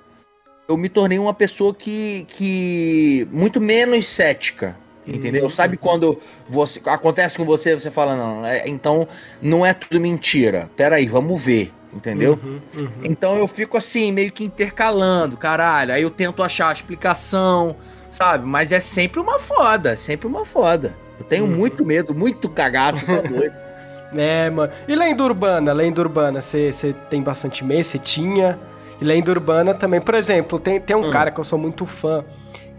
eu 0.67 0.75
me 0.75 0.89
tornei 0.89 1.17
uma 1.17 1.33
pessoa 1.33 1.73
que 1.73 2.25
que 2.27 3.27
muito 3.31 3.61
menos 3.61 4.07
cética. 4.07 4.75
Entendeu? 5.13 5.43
Uhum. 5.43 5.49
Sabe 5.49 5.77
quando 5.77 6.17
você 6.47 6.81
acontece 6.85 7.37
com 7.37 7.45
você, 7.45 7.75
você 7.75 7.89
fala 7.89 8.15
não, 8.15 8.45
é, 8.45 8.67
então 8.67 9.07
não 9.41 9.65
é 9.65 9.73
tudo 9.73 9.99
mentira. 9.99 10.69
Pera 10.75 10.97
aí, 10.97 11.07
vamos 11.07 11.41
ver, 11.41 11.73
entendeu? 11.93 12.39
Uhum, 12.43 12.59
uhum. 12.77 12.89
Então 13.03 13.37
eu 13.37 13.47
fico 13.47 13.77
assim 13.77 14.11
meio 14.11 14.31
que 14.31 14.43
intercalando, 14.43 15.35
caralho. 15.37 15.93
Aí 15.93 16.01
eu 16.01 16.09
tento 16.09 16.43
achar 16.43 16.69
a 16.69 16.73
explicação, 16.73 17.75
sabe? 18.11 18.45
Mas 18.45 18.71
é 18.71 18.79
sempre 18.79 19.19
uma 19.19 19.39
foda, 19.39 19.97
sempre 19.97 20.27
uma 20.27 20.45
foda. 20.45 20.95
Eu 21.19 21.25
tenho 21.25 21.45
uhum. 21.45 21.51
muito 21.51 21.85
medo, 21.85 22.15
muito 22.15 22.47
cagaço, 22.47 23.05
tá 23.05 23.21
doido. 23.21 23.53
é, 24.15 24.49
mano. 24.49 24.71
E 24.87 24.95
lenda 24.95 25.23
urbana? 25.23 25.73
Lenda 25.73 26.01
urbana, 26.01 26.41
você 26.41 26.95
tem 27.09 27.21
bastante 27.21 27.63
medo? 27.63 27.83
Você 27.83 27.99
tinha? 27.99 28.57
E 29.01 29.05
lenda 29.05 29.31
urbana 29.31 29.73
também. 29.73 29.99
Por 29.99 30.15
exemplo, 30.15 30.59
tem, 30.59 30.79
tem 30.79 30.95
um 30.95 31.07
hum. 31.07 31.11
cara 31.11 31.31
que 31.31 31.39
eu 31.39 31.43
sou 31.43 31.59
muito 31.59 31.85
fã, 31.85 32.23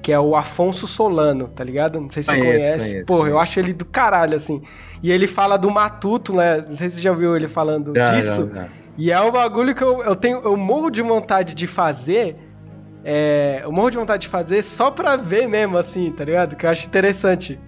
que 0.03 0.13
é 0.13 0.19
o 0.19 0.35
Afonso 0.37 0.87
Solano, 0.87 1.49
tá 1.49 1.63
ligado? 1.65 2.01
Não 2.01 2.11
sei 2.11 2.23
se 2.23 2.31
você 2.31 2.39
conhece. 2.39 2.69
Conheço, 2.71 3.07
Porra, 3.07 3.19
conheço. 3.21 3.37
eu 3.37 3.39
acho 3.39 3.61
ele 3.61 3.73
do 3.73 3.85
caralho, 3.85 4.37
assim. 4.37 4.63
E 5.03 5.11
ele 5.11 5.27
fala 5.27 5.57
do 5.57 5.71
Matuto, 5.71 6.35
né? 6.35 6.59
Não 6.59 6.71
sei 6.71 6.89
se 6.89 6.97
você 6.97 7.03
já 7.03 7.11
ouviu 7.11 7.37
ele 7.37 7.49
falando 7.49 7.93
já, 7.95 8.13
disso. 8.13 8.51
Já, 8.53 8.63
já. 8.63 8.69
E 8.99 9.11
é 9.11 9.21
um 9.21 9.31
bagulho 9.31 9.75
que 9.75 9.83
eu, 9.83 10.03
eu 10.03 10.17
tenho. 10.17 10.39
Eu 10.39 10.57
morro 10.57 10.91
de 10.91 11.03
vontade 11.03 11.55
de 11.55 11.67
fazer 11.67 12.37
é, 13.05 13.61
eu 13.65 13.73
morro 13.73 13.91
de 13.91 13.97
vontade 13.97 14.23
de 14.23 14.29
fazer 14.29 14.63
só 14.63 14.91
pra 14.91 15.17
ver 15.17 15.49
mesmo, 15.49 15.79
assim, 15.79 16.11
tá 16.13 16.25
ligado? 16.25 16.57
Que 16.57 16.67
eu 16.67 16.71
acho 16.71 16.87
interessante. 16.87 17.59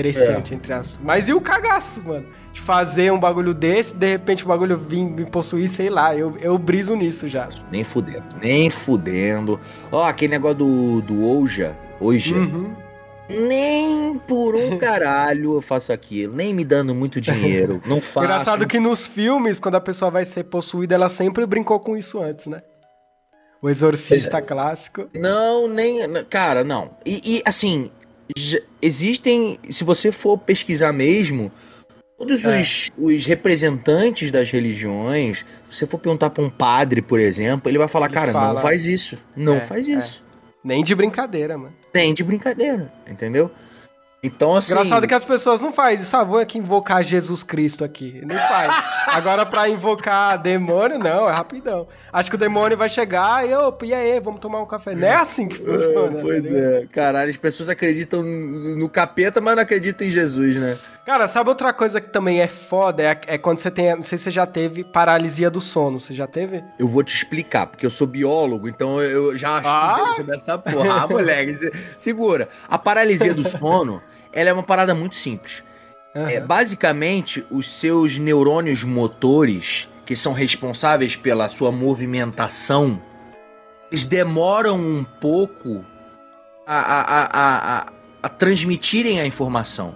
Interessante, 0.00 0.52
é. 0.52 0.56
entre 0.56 0.72
aspas. 0.72 1.00
Mas 1.02 1.28
e 1.28 1.32
o 1.32 1.40
cagaço, 1.40 2.02
mano? 2.02 2.26
De 2.52 2.60
fazer 2.60 3.12
um 3.12 3.18
bagulho 3.18 3.52
desse, 3.52 3.94
de 3.94 4.08
repente 4.08 4.44
o 4.44 4.48
bagulho 4.48 4.76
vir 4.78 5.04
me 5.04 5.26
possuir, 5.26 5.68
sei 5.68 5.90
lá, 5.90 6.16
eu, 6.16 6.36
eu 6.40 6.56
briso 6.58 6.96
nisso 6.96 7.28
já. 7.28 7.48
Nem 7.70 7.84
fudendo, 7.84 8.24
nem 8.42 8.70
fudendo. 8.70 9.60
Ó, 9.92 10.04
aquele 10.04 10.32
negócio 10.32 10.58
do, 10.58 11.02
do 11.02 11.22
Ouja, 11.22 11.76
hoje. 12.00 12.34
Uhum. 12.34 12.74
Nem 13.28 14.18
por 14.18 14.54
um 14.54 14.78
caralho 14.78 15.54
eu 15.54 15.60
faço 15.60 15.92
aquilo, 15.92 16.34
nem 16.34 16.54
me 16.54 16.64
dando 16.64 16.94
muito 16.94 17.20
dinheiro, 17.20 17.82
não 17.86 18.00
faço. 18.00 18.26
Engraçado 18.26 18.66
que 18.66 18.78
nos 18.78 19.06
filmes, 19.06 19.58
quando 19.58 19.74
a 19.74 19.80
pessoa 19.80 20.10
vai 20.10 20.24
ser 20.24 20.44
possuída, 20.44 20.94
ela 20.94 21.08
sempre 21.08 21.44
brincou 21.44 21.80
com 21.80 21.96
isso 21.96 22.22
antes, 22.22 22.46
né? 22.46 22.62
O 23.60 23.68
Exorcista 23.68 24.38
é. 24.38 24.42
clássico. 24.42 25.08
Não, 25.14 25.66
nem. 25.66 25.98
Cara, 26.30 26.62
não. 26.62 26.90
E, 27.04 27.38
e 27.38 27.42
assim, 27.44 27.90
existem. 28.80 29.58
Se 29.70 29.84
você 29.84 30.10
for 30.10 30.38
pesquisar 30.38 30.92
mesmo, 30.92 31.50
todos 32.18 32.44
é. 32.44 32.60
os, 32.60 32.90
os, 32.98 33.26
representantes 33.26 34.30
das 34.30 34.50
religiões, 34.50 35.44
se 35.70 35.78
você 35.78 35.86
for 35.86 35.98
perguntar 35.98 36.30
pra 36.30 36.42
um 36.42 36.50
padre, 36.50 37.02
por 37.02 37.20
exemplo, 37.20 37.70
ele 37.70 37.78
vai 37.78 37.88
falar, 37.88 38.06
Eles 38.06 38.14
cara, 38.14 38.32
falam... 38.32 38.54
não 38.54 38.62
faz 38.62 38.86
isso. 38.86 39.18
Não 39.36 39.54
é, 39.56 39.60
faz 39.60 39.86
isso. 39.88 40.22
É. 40.22 40.26
Nem 40.64 40.82
de 40.82 40.94
brincadeira, 40.94 41.56
mano. 41.56 41.74
Nem 41.94 42.12
de 42.12 42.24
brincadeira, 42.24 42.92
entendeu? 43.08 43.50
Então, 44.26 44.56
assim. 44.56 44.72
Engraçado 44.72 45.06
que 45.06 45.14
as 45.14 45.24
pessoas 45.24 45.60
não 45.60 45.72
fazem 45.72 45.96
isso. 45.96 46.16
Ah, 46.16 46.24
vou 46.24 46.38
aqui 46.38 46.58
invocar 46.58 47.02
Jesus 47.02 47.42
Cristo 47.42 47.84
aqui. 47.84 48.20
Não 48.28 48.36
faz. 48.36 48.72
Agora, 49.08 49.46
pra 49.46 49.68
invocar 49.68 50.40
demônio, 50.40 50.98
não, 50.98 51.28
é 51.28 51.32
rapidão. 51.32 51.86
Acho 52.12 52.30
que 52.30 52.36
o 52.36 52.38
demônio 52.38 52.76
vai 52.76 52.88
chegar 52.88 53.48
e, 53.48 53.54
opa, 53.54 53.86
e 53.86 53.94
aí, 53.94 54.20
vamos 54.20 54.40
tomar 54.40 54.60
um 54.60 54.66
café. 54.66 54.94
Não 54.94 55.06
é 55.06 55.14
assim 55.14 55.48
que 55.48 55.58
funciona. 55.58 56.18
É, 56.18 56.22
pois 56.22 56.42
tá 56.42 56.48
é. 56.50 56.86
Caralho, 56.90 57.30
as 57.30 57.36
pessoas 57.36 57.68
acreditam 57.68 58.22
no 58.22 58.88
capeta, 58.88 59.40
mas 59.40 59.54
não 59.54 59.62
acreditam 59.62 60.06
em 60.06 60.10
Jesus, 60.10 60.56
né? 60.56 60.76
Cara, 61.06 61.28
sabe 61.28 61.48
outra 61.50 61.72
coisa 61.72 62.00
que 62.00 62.08
também 62.08 62.40
é 62.40 62.48
foda? 62.48 63.00
É, 63.00 63.20
é, 63.28 63.38
quando 63.38 63.58
você 63.58 63.70
tem. 63.70 63.94
Não 63.94 64.02
sei 64.02 64.18
se 64.18 64.24
você 64.24 64.30
já 64.32 64.44
teve 64.44 64.82
paralisia 64.82 65.48
do 65.48 65.60
sono. 65.60 66.00
Você 66.00 66.12
já 66.12 66.26
teve? 66.26 66.64
Eu 66.80 66.88
vou 66.88 67.04
te 67.04 67.14
explicar, 67.14 67.68
porque 67.68 67.86
eu 67.86 67.90
sou 67.90 68.08
biólogo, 68.08 68.68
então 68.68 69.00
eu 69.00 69.36
já 69.36 69.62
ah? 69.64 70.14
sobre 70.16 70.34
essa 70.34 70.58
porra. 70.58 71.02
Ah, 71.02 71.06
moleque, 71.08 71.70
segura. 71.96 72.48
A 72.68 72.76
paralisia 72.76 73.32
do 73.32 73.48
sono, 73.48 74.02
ela 74.32 74.50
é 74.50 74.52
uma 74.52 74.64
parada 74.64 74.96
muito 74.96 75.14
simples. 75.14 75.62
Uhum. 76.12 76.26
É, 76.26 76.40
basicamente, 76.40 77.46
os 77.52 77.72
seus 77.72 78.18
neurônios 78.18 78.82
motores, 78.82 79.88
que 80.04 80.16
são 80.16 80.32
responsáveis 80.32 81.14
pela 81.14 81.48
sua 81.48 81.70
movimentação, 81.70 83.00
eles 83.92 84.04
demoram 84.04 84.76
um 84.76 85.04
pouco 85.04 85.84
a, 86.66 86.80
a, 86.80 87.28
a, 87.32 87.86
a 88.24 88.28
transmitirem 88.28 89.20
a 89.20 89.26
informação. 89.26 89.94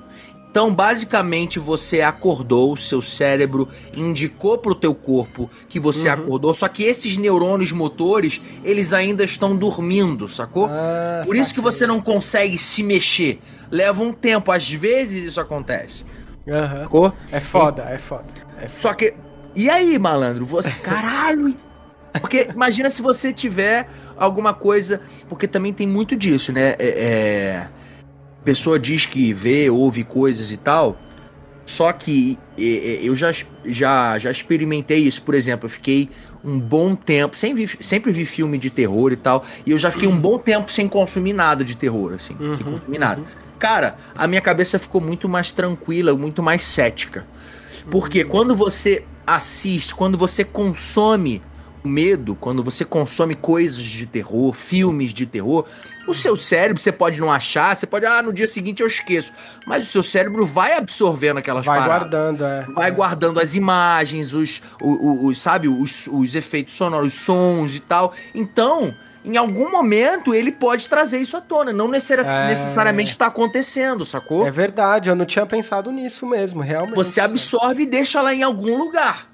Então, 0.51 0.75
basicamente, 0.75 1.61
você 1.61 2.01
acordou, 2.01 2.77
seu 2.77 3.01
cérebro 3.01 3.69
indicou 3.95 4.59
pro 4.59 4.75
teu 4.75 4.93
corpo 4.93 5.49
que 5.69 5.79
você 5.79 6.09
uhum. 6.09 6.15
acordou, 6.15 6.53
só 6.53 6.67
que 6.67 6.83
esses 6.83 7.17
neurônios 7.17 7.71
motores, 7.71 8.41
eles 8.65 8.93
ainda 8.93 9.23
estão 9.23 9.57
dormindo, 9.57 10.29
sacou? 10.29 10.67
Ah, 10.69 11.23
Por 11.25 11.37
isso 11.37 11.55
que 11.55 11.61
você 11.61 11.87
não 11.87 12.01
consegue 12.01 12.59
se 12.59 12.83
mexer. 12.83 13.39
Leva 13.71 14.03
um 14.03 14.13
tempo, 14.13 14.51
às 14.51 14.69
vezes 14.69 15.23
isso 15.23 15.41
acontece. 15.41 16.05
Uhum. 16.45 16.83
Sacou? 16.83 17.13
É 17.31 17.39
foda, 17.39 17.83
é 17.85 17.97
foda, 17.97 18.27
é 18.61 18.69
foda. 18.69 18.81
Só 18.81 18.93
que, 18.93 19.15
e 19.55 19.71
aí, 19.71 20.01
malandro? 20.01 20.45
Você, 20.47 20.77
caralho... 20.83 21.55
Porque 22.21 22.49
imagina 22.53 22.91
se 22.91 23.01
você 23.01 23.33
tiver 23.33 23.87
alguma 24.17 24.53
coisa. 24.53 25.01
Porque 25.29 25.47
também 25.47 25.73
tem 25.73 25.87
muito 25.87 26.17
disso, 26.17 26.53
né? 26.53 26.75
É, 26.77 26.89
é 26.89 27.69
pessoa 28.45 28.79
diz 28.79 29.07
que 29.07 29.33
vê, 29.33 29.71
ouve 29.71 30.05
coisas 30.05 30.53
e 30.53 30.57
tal. 30.57 30.99
Só 31.65 31.93
que 31.93 32.37
eu 32.57 33.15
já, 33.15 33.31
já, 33.65 34.19
já 34.19 34.31
experimentei 34.31 34.99
isso, 34.99 35.23
por 35.23 35.35
exemplo, 35.35 35.67
eu 35.67 35.71
fiquei 35.71 36.09
um 36.43 36.59
bom 36.59 36.97
tempo, 36.97 37.37
sempre 37.37 37.65
vi, 37.65 37.85
sempre 37.85 38.13
vi 38.13 38.25
filme 38.25 38.59
de 38.59 38.71
terror 38.71 39.13
e 39.13 39.17
tal, 39.17 39.45
e 39.65 39.71
eu 39.71 39.79
já 39.79 39.91
fiquei 39.91 40.09
um 40.09 40.19
bom 40.19 40.37
tempo 40.37 40.73
sem 40.73 40.89
consumir 40.89 41.33
nada 41.33 41.63
de 41.63 41.77
terror, 41.77 42.15
assim, 42.15 42.35
uhum, 42.41 42.55
sem 42.55 42.65
consumir 42.65 42.99
nada. 42.99 43.21
Uhum. 43.21 43.27
Cara, 43.59 43.97
a 44.17 44.27
minha 44.27 44.41
cabeça 44.41 44.81
ficou 44.81 45.01
muito 45.01 45.29
mais 45.29 45.53
tranquila, 45.53 46.17
muito 46.17 46.43
mais 46.43 46.63
cética. 46.63 47.25
Porque 47.89 48.23
uhum. 48.23 48.29
quando 48.29 48.57
você 48.57 49.05
assiste, 49.27 49.95
quando 49.95 50.19
você 50.19 50.43
consome 50.43 51.41
medo, 51.83 52.35
quando 52.35 52.63
você 52.63 52.85
consome 52.85 53.35
coisas 53.35 53.83
de 53.83 54.07
terror, 54.07 54.53
filmes 54.53 55.13
de 55.13 55.27
terror, 55.27 55.65
o 56.07 56.15
seu 56.15 56.37
cérebro, 56.37 56.83
você 56.83 56.93
pode 56.93 57.21
não 57.21 57.31
achar, 57.33 57.77
você 57.77 57.87
pode, 57.87 58.05
ah, 58.05 58.23
no 58.23 58.33
dia 58.33 58.49
seguinte 58.49 58.81
eu 58.83 58.87
esqueço. 58.87 59.33
Mas 59.67 59.89
o 59.89 59.91
seu 59.91 60.03
cérebro 60.03 60.45
vai 60.45 60.77
absorvendo 60.77 61.39
aquelas 61.39 61.65
vai 61.65 61.79
paradas. 61.79 62.11
Vai 62.11 62.21
guardando, 62.21 62.45
é. 62.45 62.75
Vai 62.75 62.89
é. 62.89 62.91
guardando 62.91 63.41
as 63.41 63.55
imagens, 63.55 64.33
os, 64.33 64.63
os, 64.83 65.25
os 65.25 65.41
sabe, 65.41 65.69
os, 65.69 66.09
os 66.09 66.35
efeitos 66.35 66.75
sonoros, 66.75 67.15
os 67.15 67.21
sons 67.21 67.75
e 67.75 67.81
tal. 67.81 68.13
Então, 68.35 68.95
em 69.25 69.37
algum 69.37 69.71
momento, 69.71 70.35
ele 70.35 70.51
pode 70.51 70.89
trazer 70.89 71.19
isso 71.19 71.37
à 71.37 71.41
tona. 71.41 71.73
Não 71.73 71.89
necessari 71.89 72.45
é... 72.45 72.49
necessariamente 72.49 73.11
está 73.11 73.27
acontecendo, 73.27 74.05
sacou? 74.05 74.47
É 74.47 74.51
verdade, 74.51 75.11
eu 75.11 75.15
não 75.15 75.25
tinha 75.25 75.47
pensado 75.47 75.93
nisso 75.93 76.27
mesmo, 76.27 76.61
realmente. 76.61 76.97
Você 76.97 77.21
absorve 77.21 77.83
e 77.83 77.87
deixa 77.87 78.21
lá 78.21 78.35
em 78.35 78.43
algum 78.43 78.77
lugar. 78.77 79.30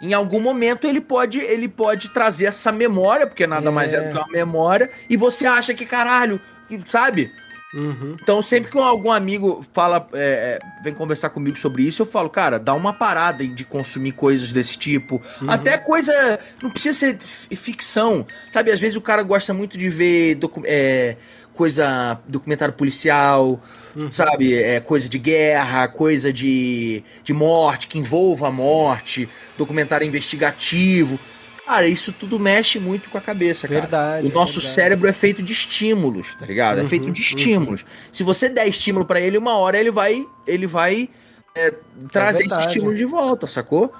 Em 0.00 0.12
algum 0.12 0.40
momento 0.40 0.86
ele 0.86 1.00
pode 1.00 1.40
ele 1.40 1.68
pode 1.68 2.10
trazer 2.10 2.46
essa 2.46 2.70
memória, 2.70 3.26
porque 3.26 3.46
nada 3.46 3.68
é. 3.68 3.72
mais 3.72 3.94
é 3.94 4.00
do 4.00 4.12
que 4.12 4.18
uma 4.18 4.28
memória, 4.28 4.90
e 5.08 5.16
você 5.16 5.46
acha 5.46 5.74
que 5.74 5.86
caralho, 5.86 6.40
sabe? 6.86 7.32
Uhum. 7.74 8.16
Então, 8.22 8.40
sempre 8.40 8.70
que 8.70 8.78
algum 8.78 9.10
amigo 9.10 9.62
fala, 9.74 10.08
é, 10.14 10.58
é, 10.62 10.82
vem 10.82 10.94
conversar 10.94 11.28
comigo 11.28 11.58
sobre 11.58 11.82
isso, 11.82 12.00
eu 12.00 12.06
falo, 12.06 12.30
cara, 12.30 12.58
dá 12.58 12.72
uma 12.72 12.92
parada 12.92 13.46
de 13.46 13.64
consumir 13.66 14.12
coisas 14.12 14.50
desse 14.50 14.78
tipo. 14.78 15.20
Uhum. 15.42 15.50
Até 15.50 15.76
coisa. 15.76 16.38
Não 16.62 16.70
precisa 16.70 16.96
ser 16.96 17.18
ficção. 17.54 18.26
Sabe, 18.50 18.70
às 18.70 18.80
vezes 18.80 18.96
o 18.96 19.00
cara 19.02 19.22
gosta 19.22 19.52
muito 19.52 19.76
de 19.76 19.90
ver 19.90 20.38
é, 20.64 21.16
coisa. 21.56 22.20
documentário 22.28 22.74
policial, 22.74 23.60
uhum. 23.96 24.12
sabe? 24.12 24.54
É, 24.54 24.78
coisa 24.80 25.08
de 25.08 25.18
guerra, 25.18 25.88
coisa 25.88 26.32
de, 26.32 27.02
de 27.24 27.32
morte, 27.32 27.86
que 27.86 27.98
envolva 27.98 28.48
a 28.48 28.52
morte, 28.52 29.28
documentário 29.58 30.06
investigativo. 30.06 31.18
Cara, 31.66 31.88
isso 31.88 32.12
tudo 32.12 32.38
mexe 32.38 32.78
muito 32.78 33.10
com 33.10 33.18
a 33.18 33.20
cabeça, 33.20 33.66
cara. 33.66 33.80
Verdade. 33.80 34.28
O 34.28 34.32
nosso 34.32 34.60
verdade. 34.60 34.74
cérebro 34.74 35.08
é 35.08 35.12
feito 35.12 35.42
de 35.42 35.52
estímulos, 35.52 36.36
tá 36.38 36.46
ligado? 36.46 36.78
É 36.78 36.82
uhum, 36.82 36.88
feito 36.88 37.10
de 37.10 37.20
uhum. 37.20 37.26
estímulos. 37.26 37.82
Uhum. 37.82 37.88
Se 38.12 38.22
você 38.22 38.48
der 38.48 38.68
estímulo 38.68 39.04
para 39.04 39.20
ele, 39.20 39.36
uma 39.36 39.56
hora 39.58 39.76
ele 39.76 39.90
vai, 39.90 40.24
ele 40.46 40.66
vai 40.66 41.08
é, 41.56 41.74
trazer 42.12 42.44
é 42.44 42.46
esse 42.46 42.58
estímulo 42.58 42.94
de 42.94 43.04
volta, 43.04 43.48
sacou? 43.48 43.92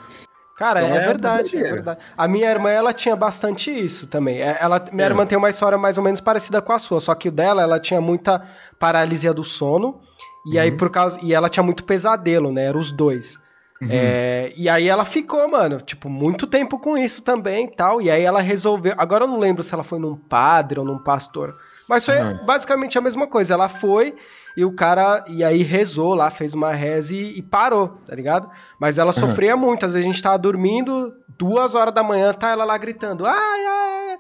Cara, 0.57 0.83
então 0.83 0.97
é, 0.97 0.99
é, 0.99 1.07
verdade, 1.07 1.57
é 1.57 1.73
verdade. 1.73 2.01
A 2.17 2.27
minha 2.27 2.51
irmã, 2.51 2.71
ela 2.71 2.93
tinha 2.93 3.15
bastante 3.15 3.71
isso 3.71 4.07
também. 4.07 4.41
É, 4.41 4.57
ela, 4.59 4.83
minha 4.91 5.07
é. 5.07 5.11
irmã 5.11 5.27
tem 5.27 5.37
uma 5.37 5.51
história 5.51 5.77
mais 5.77 5.99
ou 5.99 6.05
menos 6.05 6.19
parecida 6.19 6.63
com 6.63 6.73
a 6.73 6.79
sua, 6.79 6.99
só 6.99 7.15
que 7.15 7.29
o 7.29 7.33
dela, 7.33 7.63
ela 7.63 7.79
tinha 7.79 8.01
muita 8.01 8.43
paralisia 8.79 9.35
do 9.35 9.45
sono. 9.45 10.01
E 10.47 10.57
uhum. 10.57 10.63
aí, 10.63 10.73
por 10.73 10.89
causa. 10.91 11.19
E 11.23 11.35
ela 11.35 11.49
tinha 11.49 11.63
muito 11.63 11.85
pesadelo, 11.85 12.51
né? 12.51 12.67
Eram 12.67 12.81
os 12.81 12.91
dois. 12.91 13.37
Uhum. 13.83 13.89
É, 13.91 14.55
e 14.57 14.69
aí 14.69 14.89
ela 14.89 15.05
ficou, 15.05 15.47
mano, 15.51 15.79
tipo, 15.81 16.09
muito 16.09 16.47
tempo 16.47 16.79
com 16.79 16.97
isso 16.97 17.23
também 17.23 17.69
tal. 17.69 18.01
E 18.01 18.11
aí 18.11 18.23
ela 18.23 18.41
resolveu. 18.41 18.95
Agora 18.97 19.25
eu 19.25 19.29
não 19.29 19.39
lembro 19.39 19.63
se 19.63 19.75
ela 19.75 19.85
foi 19.85 19.99
num 19.99 20.17
padre 20.17 20.81
ou 20.81 20.87
num 20.87 20.99
pastor. 20.99 21.55
Mas 21.87 22.07
foi 22.07 22.19
uhum. 22.19 22.47
basicamente 22.47 22.97
a 22.97 23.01
mesma 23.01 23.27
coisa. 23.27 23.53
Ela 23.53 23.69
foi 23.69 24.15
e 24.57 24.65
o 24.65 24.73
cara. 24.73 25.25
E 25.29 25.45
aí 25.45 25.63
rezou 25.63 26.15
lá, 26.15 26.31
fez 26.31 26.55
uma 26.55 26.73
reza 26.73 27.15
e, 27.15 27.39
e 27.39 27.43
parou, 27.43 27.89
tá 28.07 28.15
ligado? 28.15 28.49
Mas 28.81 28.99
ela 28.99 29.09
uhum. 29.09 29.13
sofria 29.13 29.57
muito. 29.57 29.85
Às 29.85 29.95
vezes 29.95 30.09
a 30.09 30.13
gente 30.13 30.23
tava 30.23 30.39
dormindo, 30.39 31.13
duas 31.39 31.75
horas 31.75 31.93
da 31.93 32.03
manhã, 32.03 32.33
tá 32.33 32.51
ela 32.51 32.65
lá 32.65 32.79
gritando: 32.79 33.27
ai, 33.27 33.35
ai, 33.35 34.19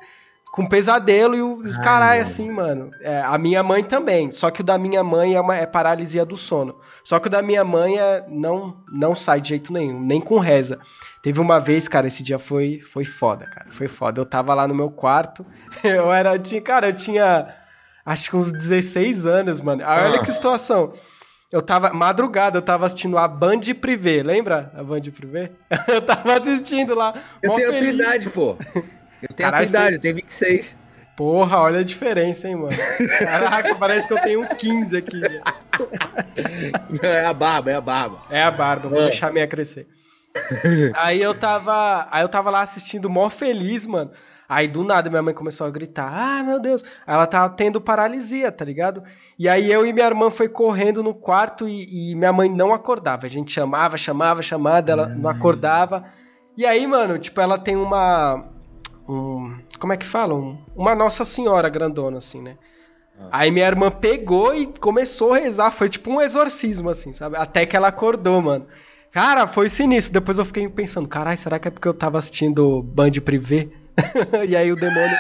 com 0.57 0.67
pesadelo 0.67 1.35
e 1.35 1.43
os 1.43 1.77
caralho 1.77 2.23
assim, 2.23 2.51
mano. 2.51 2.91
É, 3.03 3.21
a 3.21 3.37
minha 3.37 3.63
mãe 3.63 3.85
também. 3.85 4.31
Só 4.31 4.51
que 4.51 4.63
o 4.63 4.65
da 4.65 4.79
minha 4.79 5.05
mãe 5.05 5.35
é, 5.35 5.41
uma, 5.41 5.55
é 5.55 5.67
paralisia 5.67 6.25
do 6.25 6.37
sono. 6.37 6.79
Só 7.05 7.19
que 7.19 7.27
o 7.27 7.31
da 7.31 7.43
minha 7.43 7.63
mãe 7.63 7.99
é, 7.99 8.25
não, 8.27 8.75
não 8.91 9.15
sai 9.15 9.39
de 9.39 9.51
jeito 9.51 9.71
nenhum, 9.71 10.01
nem 10.01 10.19
com 10.19 10.39
reza. 10.39 10.79
Teve 11.23 11.41
uma 11.41 11.59
vez, 11.59 11.89
cara, 11.89 12.07
esse 12.07 12.23
dia 12.23 12.39
foi, 12.39 12.81
foi 12.81 13.05
foda, 13.05 13.45
cara. 13.47 13.67
Foi 13.71 13.87
foda. 13.87 14.21
Eu 14.21 14.25
tava 14.25 14.55
lá 14.55 14.67
no 14.67 14.75
meu 14.75 14.89
quarto. 14.89 15.45
Eu 15.85 16.11
era. 16.11 16.35
Eu 16.35 16.39
tinha, 16.39 16.63
cara, 16.63 16.89
eu 16.89 16.95
tinha. 16.95 17.49
Acho 18.07 18.31
que 18.31 18.37
uns 18.37 18.53
16 18.53 19.27
anos, 19.27 19.61
mano. 19.61 19.83
Olha 19.85 20.21
ah. 20.21 20.25
que 20.25 20.33
situação. 20.33 20.93
Eu 21.51 21.61
tava. 21.61 21.93
Madrugada, 21.93 22.59
eu 22.59 22.63
tava 22.63 22.87
assistindo 22.87 23.19
a 23.19 23.27
Band 23.27 23.61
Privé, 23.81 24.23
lembra? 24.23 24.73
A 24.77 24.85
Band 24.85 25.03
Privé? 25.15 25.51
Eu 25.89 26.01
tava 26.01 26.39
assistindo 26.39 26.95
lá. 26.95 27.15
Eu 27.43 27.55
tenho 27.55 27.73
feliz. 27.73 27.77
a 27.77 27.81
tua 27.81 28.07
idade, 28.07 28.31
pô. 28.31 28.57
Eu 29.23 29.35
tenho 29.35 29.51
Caralho, 29.51 29.55
a 29.55 29.57
tua 29.57 29.65
idade, 29.65 29.91
você... 29.91 29.95
eu 29.95 30.01
tenho 30.01 30.15
26. 30.17 30.77
Porra, 31.17 31.59
olha 31.59 31.81
a 31.81 31.83
diferença, 31.83 32.47
hein, 32.47 32.57
mano. 32.57 32.77
Caraca, 33.19 33.75
parece 33.75 34.07
que 34.07 34.13
eu 34.13 34.21
tenho 34.21 34.47
15 34.47 34.97
aqui. 34.97 35.23
é 37.03 37.25
a 37.25 37.33
barba, 37.33 37.71
é 37.71 37.75
a 37.75 37.81
barba. 37.81 38.23
É 38.29 38.43
a 38.43 38.51
barba, 38.51 38.89
vou 38.89 39.01
é. 39.01 39.05
deixar 39.05 39.29
a 39.29 39.33
minha 39.33 39.47
crescer. 39.47 39.87
aí 40.95 41.23
eu 41.23 41.35
tava. 41.35 42.07
Aí 42.11 42.23
eu 42.23 42.29
tava 42.29 42.51
lá 42.51 42.61
assistindo 42.61 43.09
mó 43.09 43.31
feliz, 43.31 43.87
mano. 43.87 44.11
Aí 44.49 44.69
do 44.69 44.85
nada 44.85 45.11
minha 45.11 45.23
mãe 45.23 45.35
começou 45.35 45.67
a 45.67 45.71
gritar: 45.71 46.11
Ah, 46.13 46.43
meu 46.43 46.61
Deus! 46.61 46.83
Aí 47.07 47.15
ela 47.15 47.27
tava 47.27 47.55
tendo 47.55 47.81
paralisia, 47.81 48.53
tá 48.53 48.65
ligado? 48.65 49.03
E 49.39 49.49
aí 49.49 49.71
eu 49.71 49.87
e 49.87 49.93
minha 49.93 50.07
irmã 50.07 50.31
foi 50.31 50.49
correndo 50.49 51.03
no 51.03 51.15
quarto 51.15 51.69
e, 51.69 52.13
e 52.13 52.15
minha 52.15 52.33
mãe 52.33 52.49
não 52.49 52.73
acordava. 52.73 53.27
A 53.27 53.29
gente 53.29 53.53
chamava, 53.53 53.97
chamava, 53.97 54.43
chamava, 54.43 54.91
ela 54.91 55.07
não 55.09 55.29
acordava. 55.29 56.05
E 56.57 56.65
aí, 56.65 56.87
mano, 56.87 57.19
tipo, 57.19 57.41
ela 57.41 57.59
tem 57.59 57.77
uma 57.77 58.45
um. 59.09 59.57
Como 59.79 59.93
é 59.93 59.97
que 59.97 60.07
fala? 60.07 60.35
Um, 60.35 60.59
uma 60.75 60.95
Nossa 60.95 61.25
Senhora 61.25 61.69
grandona, 61.69 62.19
assim, 62.19 62.43
né? 62.43 62.57
Ah. 63.19 63.29
Aí 63.33 63.51
minha 63.51 63.67
irmã 63.67 63.91
pegou 63.91 64.55
e 64.55 64.67
começou 64.67 65.35
a 65.35 65.39
rezar. 65.39 65.71
Foi 65.71 65.89
tipo 65.89 66.11
um 66.11 66.21
exorcismo, 66.21 66.91
assim, 66.91 67.13
sabe? 67.13 67.37
Até 67.37 67.65
que 67.65 67.77
ela 67.77 67.89
acordou, 67.89 68.41
mano. 68.43 68.67
Cara, 69.11 69.47
foi 69.47 69.69
sinistro. 69.69 70.13
Depois 70.13 70.39
eu 70.39 70.45
fiquei 70.45 70.69
pensando, 70.69 71.09
caralho, 71.09 71.39
será 71.39 71.59
que 71.59 71.69
é 71.69 71.71
porque 71.71 71.89
eu 71.89 71.95
tava 71.95 72.19
assistindo 72.19 72.83
Band 72.83 73.13
Privé? 73.25 73.69
e 74.47 74.55
aí 74.55 74.71
o 74.71 74.77
demônio, 74.77 75.17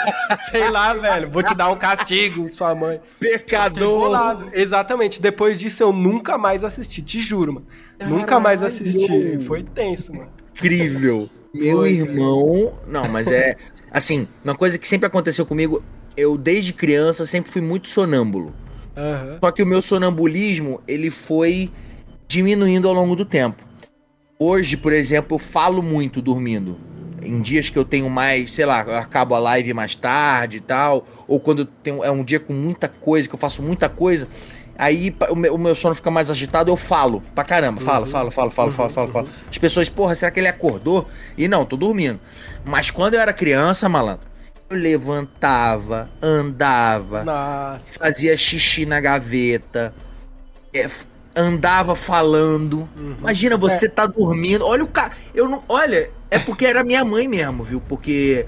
sei 0.51 0.71
lá, 0.71 0.93
velho, 0.93 1.31
vou 1.31 1.43
te 1.43 1.55
dar 1.55 1.71
um 1.71 1.77
castigo, 1.77 2.49
sua 2.49 2.75
mãe. 2.75 3.01
Pecador. 3.19 4.49
Exatamente. 4.53 5.21
Depois 5.21 5.59
disso 5.59 5.83
eu 5.83 5.93
nunca 5.93 6.37
mais 6.37 6.63
assisti, 6.63 7.03
te 7.03 7.21
juro, 7.21 7.55
mano. 7.55 7.67
Caralho. 7.99 8.19
Nunca 8.19 8.39
mais 8.39 8.63
assisti. 8.63 9.39
Foi 9.41 9.63
tenso, 9.63 10.15
mano. 10.15 10.31
Incrível. 10.55 11.29
Meu 11.55 11.79
Foi, 11.79 11.93
irmão. 11.93 12.73
Cara. 12.75 12.87
Não, 12.87 13.09
mas 13.09 13.29
é. 13.29 13.57
Assim, 13.91 14.29
uma 14.45 14.55
coisa 14.55 14.79
que 14.79 14.87
sempre 14.87 15.07
aconteceu 15.07 15.47
comigo, 15.47 15.83
eu 16.17 16.37
desde 16.37 16.73
criança 16.73 17.25
sempre 17.25 17.51
fui 17.51 17.63
muito 17.63 17.89
sonâmbulo. 17.89 18.55
Uhum. 18.97 19.39
Só 19.43 19.51
que 19.51 19.63
o 19.63 19.67
meu 19.67 19.81
sonambulismo, 19.81 20.83
ele 20.87 21.11
foi 21.11 21.71
diminuindo 22.29 22.89
ao 22.89 22.95
longo 22.95 23.17
do 23.17 23.25
tempo. 23.25 23.63
Hoje, 24.39 24.77
por 24.77 24.93
exemplo, 24.93 25.37
eu 25.37 25.39
falo 25.39 25.83
muito 25.83 26.21
dormindo. 26.21 26.79
Em 27.27 27.41
dias 27.41 27.71
que 27.71 27.79
eu 27.79 27.85
tenho 27.85 28.09
mais, 28.09 28.55
sei 28.55 28.65
lá, 28.65 28.85
eu 28.87 28.97
acabo 28.97 29.35
a 29.35 29.39
live 29.39 29.75
mais 29.75 29.95
tarde 29.95 30.59
e 30.59 30.61
tal, 30.61 31.07
ou 31.27 31.41
quando 31.41 31.65
tenho, 31.65 32.03
é 32.05 32.11
um 32.11 32.23
dia 32.23 32.41
com 32.41 32.53
muita 32.53 32.89
coisa, 32.89 33.29
que 33.29 33.35
eu 33.35 33.39
faço 33.39 33.63
muita 33.63 33.89
coisa, 33.89 34.29
Aí 34.79 35.15
o 35.31 35.57
meu, 35.57 35.75
sono 35.75 35.95
fica 35.95 36.11
mais 36.11 36.31
agitado, 36.31 36.71
eu 36.71 36.77
falo 36.77 37.23
pra 37.35 37.45
caramba. 37.45 37.81
Falo, 37.81 38.05
uhum. 38.05 38.11
falo, 38.11 38.31
falo, 38.31 38.51
falo, 38.51 38.71
falo, 38.71 38.91
falo, 38.91 39.09
falo. 39.09 39.29
As 39.51 39.57
pessoas, 39.57 39.89
porra, 39.89 40.15
será 40.15 40.31
que 40.31 40.39
ele 40.39 40.49
acordou? 40.49 41.09
E 41.37 41.49
não, 41.49 41.65
tô 41.65 41.77
dormindo. 41.77 42.21
Mas 42.65 42.91
quando 42.91 43.15
eu 43.15 43.21
era 43.21 43.33
criança, 43.33 43.89
malandro, 43.89 44.27
eu 44.69 44.77
levantava, 44.77 46.11
andava, 46.21 47.25
Nossa. 47.25 47.99
fazia 47.99 48.37
xixi 48.37 48.85
na 48.85 49.01
gaveta, 49.01 49.95
é, 50.75 50.87
andava 51.37 51.95
falando. 51.95 52.89
Uhum. 52.97 53.17
Imagina, 53.19 53.57
você 53.57 53.87
é. 53.87 53.91
tá 53.91 54.07
dormindo. 54.07 54.65
Olha 54.65 54.83
o 54.83 54.89
cara. 54.89 55.13
Eu 55.35 55.49
não. 55.49 55.63
Olha, 55.69 56.11
é 56.31 56.39
porque 56.39 56.65
era 56.65 56.83
minha 56.83 57.05
mãe 57.05 57.29
mesmo, 57.29 57.63
viu? 57.63 57.81
Porque 57.81 58.47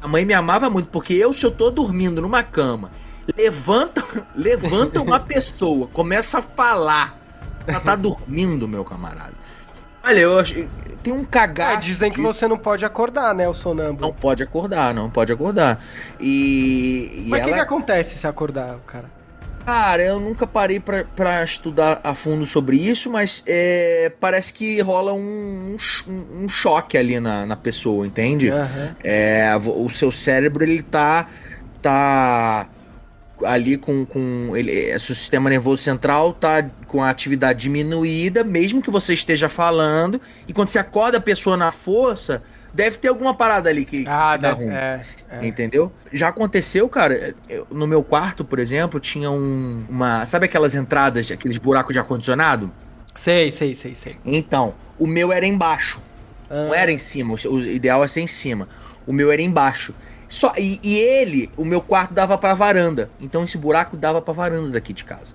a 0.00 0.06
mãe 0.06 0.24
me 0.24 0.32
amava 0.32 0.70
muito. 0.70 0.88
Porque 0.88 1.12
eu, 1.14 1.32
se 1.32 1.44
eu 1.44 1.50
tô 1.50 1.70
dormindo 1.70 2.22
numa 2.22 2.42
cama 2.42 2.90
Levanta, 3.36 4.04
levanta 4.34 5.00
uma 5.00 5.20
pessoa, 5.20 5.86
começa 5.88 6.38
a 6.38 6.42
falar. 6.42 7.18
Ela 7.66 7.80
tá 7.80 7.94
dormindo, 7.94 8.66
meu 8.66 8.84
camarada. 8.84 9.34
Olha, 10.02 10.18
eu 10.18 10.38
acho. 10.38 10.66
Tem 11.02 11.12
um 11.12 11.24
cagado. 11.24 11.74
É, 11.74 11.76
dizem 11.76 12.10
que 12.10 12.20
você 12.20 12.48
não 12.48 12.58
pode 12.58 12.84
acordar, 12.84 13.34
né, 13.34 13.48
o 13.48 13.54
sonâmbulo. 13.54 14.08
Não 14.08 14.14
pode 14.14 14.42
acordar, 14.42 14.94
não 14.94 15.10
pode 15.10 15.32
acordar. 15.32 15.82
E. 16.18 17.26
Mas 17.28 17.40
o 17.40 17.42
ela... 17.42 17.44
que, 17.44 17.54
que 17.54 17.60
acontece 17.60 18.18
se 18.18 18.26
acordar, 18.26 18.78
cara? 18.86 19.19
Cara, 19.64 20.02
eu 20.02 20.18
nunca 20.18 20.46
parei 20.46 20.80
para 20.80 21.44
estudar 21.44 22.00
a 22.02 22.14
fundo 22.14 22.46
sobre 22.46 22.76
isso, 22.76 23.10
mas 23.10 23.42
é, 23.46 24.10
parece 24.20 24.52
que 24.52 24.80
rola 24.80 25.12
um, 25.12 25.76
um, 26.08 26.44
um, 26.44 26.48
choque 26.48 26.96
ali 26.96 27.20
na, 27.20 27.46
na 27.46 27.56
pessoa, 27.56 28.06
entende? 28.06 28.50
Uhum. 28.50 28.94
É, 29.04 29.52
o 29.56 29.88
seu 29.90 30.10
cérebro, 30.10 30.64
ele 30.64 30.82
tá. 30.82 31.28
tá 31.80 32.68
ali 33.44 33.76
com, 33.76 34.04
com 34.04 34.54
ele, 34.54 34.98
seu 34.98 35.14
sistema 35.14 35.48
nervoso 35.48 35.82
central 35.82 36.32
tá 36.32 36.62
com 36.86 37.02
a 37.02 37.08
atividade 37.08 37.60
diminuída, 37.60 38.44
mesmo 38.44 38.82
que 38.82 38.90
você 38.90 39.14
esteja 39.14 39.48
falando, 39.48 40.20
e 40.46 40.52
quando 40.52 40.68
você 40.68 40.78
acorda 40.78 41.18
a 41.18 41.20
pessoa 41.20 41.56
na 41.56 41.72
força, 41.72 42.42
deve 42.72 42.98
ter 42.98 43.08
alguma 43.08 43.34
parada 43.34 43.68
ali 43.68 43.84
que, 43.84 44.04
ah, 44.08 44.32
que 44.34 44.42
dá 44.42 44.52
ruim. 44.52 44.70
É, 44.70 45.04
é. 45.30 45.46
Entendeu? 45.46 45.92
Já 46.12 46.28
aconteceu, 46.28 46.88
cara, 46.88 47.34
no 47.70 47.86
meu 47.86 48.02
quarto, 48.02 48.44
por 48.44 48.58
exemplo, 48.58 48.98
tinha 49.00 49.30
um, 49.30 49.86
uma. 49.88 50.24
Sabe 50.26 50.46
aquelas 50.46 50.74
entradas, 50.74 51.30
aqueles 51.30 51.58
buracos 51.58 51.92
de 51.92 51.98
ar-condicionado? 51.98 52.70
Sei, 53.16 53.50
sei, 53.50 53.74
sei, 53.74 53.94
sei. 53.94 54.16
Então, 54.24 54.74
o 54.98 55.06
meu 55.06 55.32
era 55.32 55.46
embaixo. 55.46 56.00
Ah. 56.48 56.66
Não 56.66 56.74
era 56.74 56.90
em 56.90 56.98
cima. 56.98 57.34
O 57.34 57.60
ideal 57.60 58.02
é 58.04 58.08
ser 58.08 58.20
em 58.20 58.26
cima. 58.26 58.68
O 59.06 59.12
meu 59.12 59.30
era 59.30 59.42
embaixo. 59.42 59.94
Só, 60.28 60.52
e, 60.56 60.78
e, 60.82 60.96
ele, 60.96 61.50
o 61.56 61.64
meu 61.64 61.80
quarto 61.80 62.14
dava 62.14 62.38
pra 62.38 62.54
varanda. 62.54 63.10
Então 63.20 63.42
esse 63.42 63.58
buraco 63.58 63.96
dava 63.96 64.22
pra 64.22 64.32
varanda 64.32 64.70
daqui 64.70 64.92
de 64.92 65.04
casa. 65.04 65.34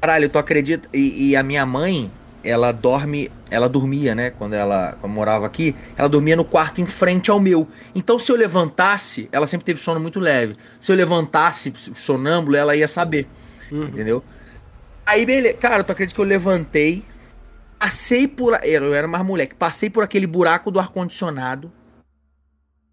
Caralho, 0.00 0.28
tu 0.28 0.38
acredita? 0.38 0.88
E, 0.92 1.30
e, 1.30 1.36
a 1.36 1.42
minha 1.42 1.64
mãe, 1.66 2.10
ela 2.44 2.72
dorme. 2.72 3.30
Ela 3.50 3.68
dormia, 3.68 4.14
né? 4.14 4.30
Quando 4.30 4.54
ela 4.54 4.96
quando 5.00 5.12
morava 5.12 5.46
aqui, 5.46 5.74
ela 5.96 6.08
dormia 6.08 6.36
no 6.36 6.44
quarto 6.44 6.80
em 6.80 6.86
frente 6.86 7.30
ao 7.30 7.38
meu. 7.38 7.68
Então 7.94 8.18
se 8.18 8.32
eu 8.32 8.36
levantasse, 8.36 9.28
ela 9.30 9.46
sempre 9.46 9.64
teve 9.64 9.80
sono 9.80 10.00
muito 10.00 10.18
leve. 10.18 10.56
Se 10.80 10.90
eu 10.90 10.96
levantasse 10.96 11.72
sonâmbulo, 11.94 12.56
ela 12.56 12.74
ia 12.74 12.88
saber. 12.88 13.28
Uhum. 13.70 13.84
Entendeu? 13.84 14.24
Aí, 15.04 15.26
beleza. 15.26 15.56
Cara, 15.56 15.82
tu 15.82 15.90
acredita 15.90 16.14
que 16.14 16.20
eu 16.20 16.24
levantei, 16.24 17.04
Passei 17.82 18.28
por. 18.28 18.60
Eu 18.64 18.94
era 18.94 19.08
mais 19.08 19.24
moleque. 19.24 19.56
Passei 19.56 19.90
por 19.90 20.04
aquele 20.04 20.24
buraco 20.24 20.70
do 20.70 20.78
ar-condicionado. 20.78 21.72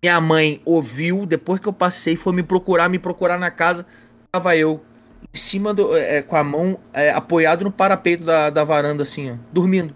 Minha 0.02 0.20
mãe 0.20 0.64
ouviu, 0.66 1.28
depois 1.28 1.62
que 1.62 1.68
eu 1.68 1.74
passei, 1.74 2.16
foi 2.16 2.34
me 2.34 2.42
procurar, 2.42 2.90
me 2.90 2.98
procurar 2.98 3.38
na 3.38 3.52
casa. 3.52 3.86
Tava 4.32 4.58
eu 4.58 4.84
em 5.34 5.38
cima 5.38 5.74
do. 5.74 5.96
É, 5.96 6.22
com 6.22 6.36
a 6.36 6.44
mão 6.44 6.80
é, 6.94 7.12
apoiado 7.12 7.64
no 7.64 7.72
parapeito 7.72 8.24
da, 8.24 8.50
da 8.50 8.64
varanda, 8.64 9.04
assim, 9.04 9.32
ó, 9.32 9.36
dormindo. 9.52 9.94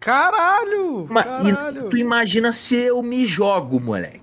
Caralho! 0.00 1.06
Ma- 1.10 1.22
caralho! 1.24 1.86
E 1.86 1.90
tu 1.90 1.96
imagina 1.96 2.52
se 2.52 2.76
eu 2.76 3.02
me 3.02 3.24
jogo, 3.24 3.80
moleque. 3.80 4.20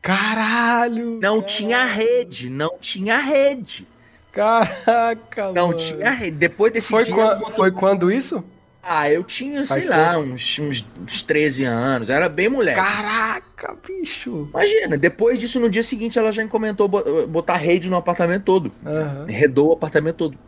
Caralho! 0.00 1.18
Não 1.20 1.40
caralho. 1.40 1.42
tinha 1.42 1.84
rede, 1.84 2.48
não 2.48 2.78
tinha 2.80 3.18
rede. 3.18 3.86
Caraca, 4.32 5.52
Não 5.52 5.68
mano. 5.68 5.78
tinha 5.78 6.10
rede. 6.10 6.36
Depois 6.36 6.72
desse 6.72 6.88
Foi, 6.88 7.04
dia. 7.04 7.14
quan- 7.14 7.40
foi 7.50 7.70
quando 7.72 8.10
isso? 8.10 8.42
Ah, 8.82 9.10
eu 9.10 9.22
tinha, 9.22 9.66
sei 9.66 9.82
Faz 9.82 9.90
lá, 9.90 10.18
uns, 10.18 10.58
uns, 10.58 10.86
uns 11.02 11.22
13 11.22 11.64
anos. 11.64 12.08
Era 12.08 12.28
bem 12.28 12.48
moleque. 12.48 12.80
Caraca, 12.80 13.42
bicho! 13.86 14.48
Imagina, 14.50 14.96
depois 14.96 15.38
disso, 15.38 15.58
no 15.60 15.68
dia 15.70 15.82
seguinte, 15.82 16.18
ela 16.18 16.32
já 16.32 16.46
comentou 16.46 16.88
bo- 16.88 17.26
botar 17.28 17.56
rede 17.56 17.88
no 17.88 17.96
apartamento 17.96 18.44
todo. 18.44 18.70
Aham. 18.84 19.26
Redou 19.28 19.70
o 19.70 19.72
apartamento 19.72 20.16
todo. 20.16 20.38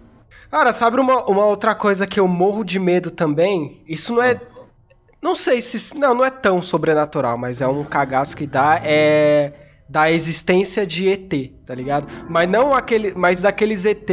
Cara, 0.50 0.72
sabe 0.72 1.00
uma, 1.00 1.24
uma 1.26 1.46
outra 1.46 1.74
coisa 1.74 2.06
que 2.06 2.20
eu 2.20 2.28
morro 2.28 2.62
de 2.64 2.78
medo 2.78 3.10
também? 3.10 3.82
Isso 3.88 4.12
não 4.14 4.22
é. 4.22 4.40
Não 5.22 5.34
sei 5.34 5.60
se. 5.62 5.96
Não, 5.96 6.14
não 6.14 6.24
é 6.24 6.30
tão 6.30 6.60
sobrenatural, 6.60 7.38
mas 7.38 7.60
é 7.60 7.66
um 7.68 7.84
cagaço 7.84 8.36
que 8.36 8.46
dá. 8.46 8.80
É. 8.84 9.52
Da 9.88 10.10
existência 10.10 10.86
de 10.86 11.06
ET, 11.06 11.30
tá 11.66 11.74
ligado? 11.74 12.06
Mas 12.28 12.48
não 12.48 12.72
aquele. 12.74 13.12
Mas 13.14 13.42
daqueles 13.42 13.84
ET, 13.84 14.08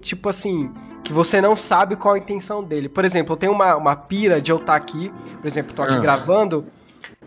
tipo 0.00 0.28
assim. 0.28 0.70
Que 1.04 1.12
você 1.12 1.40
não 1.40 1.56
sabe 1.56 1.96
qual 1.96 2.14
a 2.14 2.18
intenção 2.18 2.62
dele. 2.62 2.88
Por 2.88 3.04
exemplo, 3.04 3.32
eu 3.32 3.36
tenho 3.36 3.52
uma, 3.52 3.74
uma 3.76 3.96
pira 3.96 4.40
de 4.40 4.52
eu 4.52 4.56
estar 4.58 4.74
aqui. 4.76 5.10
Por 5.40 5.46
exemplo, 5.46 5.72
tô 5.72 5.82
aqui 5.82 5.94
Ah. 5.94 5.98
gravando. 6.00 6.66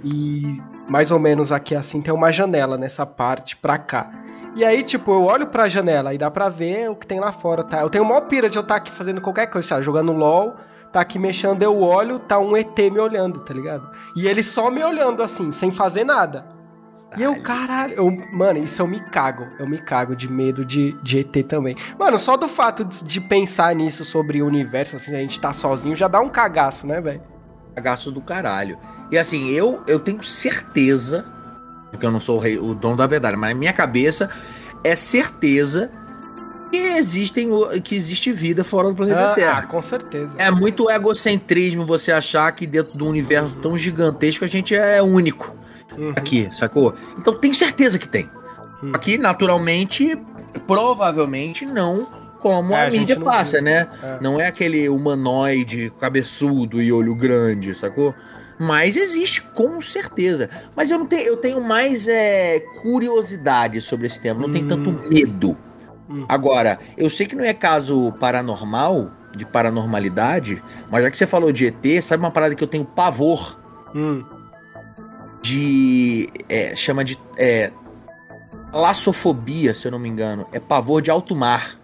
E 0.03 0.59
mais 0.87 1.11
ou 1.11 1.19
menos 1.19 1.51
aqui 1.51 1.75
assim 1.75 2.01
tem 2.01 2.13
uma 2.13 2.31
janela 2.31 2.77
nessa 2.77 3.05
parte 3.05 3.55
pra 3.55 3.77
cá. 3.77 4.11
E 4.55 4.63
aí, 4.63 4.83
tipo, 4.83 5.11
eu 5.11 5.23
olho 5.23 5.47
pra 5.47 5.67
janela 5.67 6.13
e 6.13 6.17
dá 6.17 6.29
pra 6.29 6.47
ver 6.47 6.89
o 6.89 6.95
que 6.95 7.07
tem 7.07 7.19
lá 7.19 7.31
fora, 7.31 7.63
tá? 7.63 7.81
Eu 7.81 7.89
tenho 7.89 8.03
uma 8.03 8.21
pira 8.21 8.47
de 8.47 8.57
eu 8.57 8.61
estar 8.61 8.75
aqui 8.75 8.91
fazendo 8.91 9.19
qualquer 9.19 9.47
coisa, 9.47 9.75
lá, 9.75 9.81
jogando 9.81 10.13
LOL, 10.13 10.55
tá 10.91 11.01
aqui 11.01 11.17
mexendo, 11.17 11.63
eu 11.63 11.81
olho, 11.81 12.19
tá 12.19 12.37
um 12.37 12.55
ET 12.55 12.77
me 12.77 12.99
olhando, 12.99 13.39
tá 13.39 13.51
ligado? 13.51 13.89
E 14.15 14.27
ele 14.27 14.43
só 14.43 14.69
me 14.69 14.83
olhando 14.83 15.23
assim, 15.23 15.51
sem 15.51 15.71
fazer 15.71 16.03
nada. 16.03 16.45
E 17.17 17.23
eu, 17.23 17.35
caralho, 17.41 17.93
eu, 17.93 18.11
mano, 18.31 18.59
isso 18.59 18.81
eu 18.81 18.87
me 18.87 18.99
cago. 18.99 19.47
Eu 19.59 19.67
me 19.67 19.79
cago 19.79 20.15
de 20.15 20.31
medo 20.31 20.63
de, 20.63 20.93
de 21.01 21.19
ET 21.19 21.47
também. 21.47 21.75
Mano, 21.97 22.17
só 22.17 22.37
do 22.37 22.47
fato 22.47 22.83
de, 22.83 23.03
de 23.03 23.21
pensar 23.21 23.73
nisso 23.75 24.05
sobre 24.05 24.41
o 24.41 24.47
universo, 24.47 24.95
assim, 24.95 25.15
a 25.15 25.19
gente 25.19 25.39
tá 25.39 25.51
sozinho, 25.51 25.95
já 25.95 26.07
dá 26.07 26.19
um 26.19 26.29
cagaço, 26.29 26.85
né, 26.85 27.01
velho? 27.01 27.21
Cagaço 27.75 28.11
do 28.11 28.21
caralho. 28.21 28.77
E 29.11 29.17
assim, 29.17 29.49
eu, 29.49 29.81
eu 29.87 29.99
tenho 29.99 30.23
certeza, 30.23 31.25
porque 31.91 32.05
eu 32.05 32.11
não 32.11 32.19
sou 32.19 32.37
o, 32.37 32.39
rei, 32.39 32.57
o 32.57 32.73
dono 32.73 32.97
da 32.97 33.07
verdade, 33.07 33.35
mas 33.37 33.53
na 33.53 33.59
minha 33.59 33.73
cabeça 33.73 34.29
é 34.83 34.95
certeza 34.95 35.89
que 36.71 36.77
existem 36.77 37.49
que 37.83 37.95
existe 37.95 38.31
vida 38.31 38.63
fora 38.63 38.89
do 38.89 38.95
planeta 38.95 39.31
Ah, 39.31 39.35
Terra. 39.35 39.61
com 39.63 39.81
certeza. 39.81 40.35
É 40.39 40.49
muito 40.49 40.89
egocentrismo 40.89 41.85
você 41.85 42.11
achar 42.11 42.51
que 42.51 42.65
dentro 42.65 42.97
de 42.97 43.03
um 43.03 43.07
universo 43.09 43.55
tão 43.57 43.77
gigantesco 43.77 44.43
a 44.43 44.47
gente 44.47 44.73
é 44.75 45.01
único 45.01 45.53
Uhum. 45.95 46.13
aqui, 46.15 46.49
sacou? 46.51 46.95
Então 47.19 47.35
tenho 47.35 47.53
certeza 47.53 47.99
que 47.99 48.07
tem. 48.09 48.27
Hum. 48.81 48.91
Aqui, 48.95 49.19
naturalmente, 49.19 50.17
provavelmente 50.65 51.65
não 51.65 52.07
como 52.43 52.73
É, 52.75 52.83
a, 52.83 52.87
a 52.87 52.91
mídia 52.91 53.19
passa, 53.19 53.53
viu. 53.57 53.63
né? 53.65 53.87
É. 54.03 54.17
Não 54.21 54.39
é 54.39 54.45
aquele 54.47 54.87
humanoide 54.89 55.91
cabeçudo 55.99 56.79
e 56.81 56.91
olho 56.91 57.15
grande, 57.15 57.73
sacou? 57.73 58.13
Mas 58.59 58.95
existe, 58.97 59.41
com 59.41 59.81
certeza. 59.81 60.49
Mas 60.75 60.91
eu 60.91 60.99
não 60.99 61.05
tenho, 61.07 61.23
eu 61.23 61.37
tenho 61.37 61.59
mais 61.59 62.07
é, 62.07 62.59
curiosidade 62.81 63.81
sobre 63.81 64.05
esse 64.05 64.19
tema, 64.21 64.39
não 64.41 64.51
tenho 64.51 64.65
Hum. 64.65 64.67
tanto 64.69 64.91
medo. 65.09 65.57
Hum. 66.09 66.25
Agora, 66.29 66.77
eu 66.95 67.09
sei 67.09 67.25
que 67.25 67.35
não 67.35 67.43
é 67.43 67.53
caso 67.53 68.11
paranormal, 68.19 69.09
de 69.35 69.45
paranormalidade, 69.47 70.61
mas 70.91 71.03
já 71.03 71.09
que 71.09 71.17
você 71.17 71.25
falou 71.25 71.51
de 71.51 71.65
ET, 71.65 72.03
sabe 72.03 72.21
uma 72.23 72.29
parada 72.29 72.53
que 72.53 72.63
eu 72.63 72.67
tenho 72.67 72.85
pavor 72.85 73.57
Hum. 73.95 74.23
de. 75.41 76.29
é, 76.47 76.75
chama 76.75 77.03
de. 77.03 77.17
É, 77.37 77.71
laçofobia, 78.71 79.73
se 79.73 79.87
eu 79.87 79.91
não 79.91 79.99
me 79.99 80.09
engano. 80.09 80.45
É 80.51 80.59
pavor 80.59 81.01
de 81.01 81.09
alto 81.11 81.35
mar. 81.35 81.79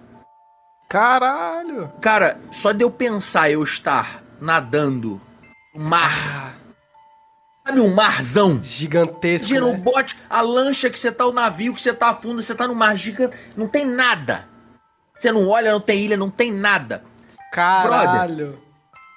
Caralho! 0.89 1.91
Cara, 2.01 2.39
só 2.51 2.71
de 2.71 2.83
eu 2.83 2.89
pensar 2.89 3.49
eu 3.51 3.63
estar 3.63 4.23
nadando 4.41 5.21
no 5.75 5.81
mar, 5.83 6.55
Ah, 7.63 7.67
sabe 7.67 7.79
um 7.81 7.93
marzão? 7.93 8.59
gigantesco. 8.63 9.53
O 9.55 9.71
né? 9.73 9.77
bote, 9.77 10.17
a 10.27 10.41
lancha 10.41 10.89
que 10.89 10.97
você 10.97 11.11
tá, 11.11 11.25
o 11.27 11.31
navio 11.31 11.75
que 11.75 11.81
você 11.81 11.93
tá 11.93 12.09
afunda, 12.09 12.41
você 12.41 12.55
tá 12.55 12.67
no 12.67 12.73
mar 12.73 12.95
gigante, 12.97 13.37
não 13.55 13.67
tem 13.67 13.85
nada. 13.85 14.47
Você 15.19 15.31
não 15.31 15.47
olha, 15.47 15.71
não 15.71 15.79
tem 15.81 15.99
ilha, 16.05 16.17
não 16.17 16.29
tem 16.29 16.51
nada. 16.51 17.03
Caralho! 17.51 18.57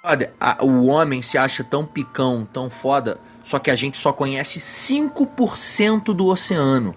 Olha, 0.04 0.32
a- 0.40 0.58
o 0.64 0.86
homem 0.86 1.22
se 1.22 1.38
acha 1.38 1.62
tão 1.64 1.86
picão, 1.86 2.44
tão 2.44 2.68
foda, 2.68 3.18
só 3.42 3.58
que 3.58 3.70
a 3.70 3.76
gente 3.76 3.96
só 3.96 4.12
conhece 4.12 4.58
5% 4.60 6.12
do 6.12 6.26
oceano. 6.26 6.94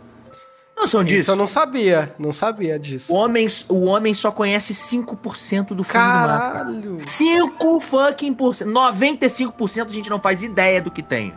Noção 0.76 1.02
Isso 1.02 1.08
disso? 1.08 1.32
eu 1.32 1.36
não 1.36 1.48
sabia, 1.48 2.14
não 2.20 2.34
sabia 2.34 2.78
disso. 2.78 3.14
O 3.14 3.16
homem, 3.16 3.48
o 3.70 3.86
homem 3.86 4.14
só 4.14 4.30
conhece 4.30 4.74
5% 4.74 5.06
do 5.08 5.16
fundo 5.16 5.76
do 5.76 5.84
mar, 5.84 5.92
cara. 5.94 6.38
Caralho! 6.38 6.96
5 6.98 7.80
fucking 7.80 8.34
por 8.34 8.54
cento. 8.54 8.72
95% 8.72 9.86
a 9.88 9.90
gente 9.90 10.10
não 10.10 10.20
faz 10.20 10.44
ideia 10.44 10.82
do 10.82 10.92
que 10.92 11.02
tem. 11.02 11.34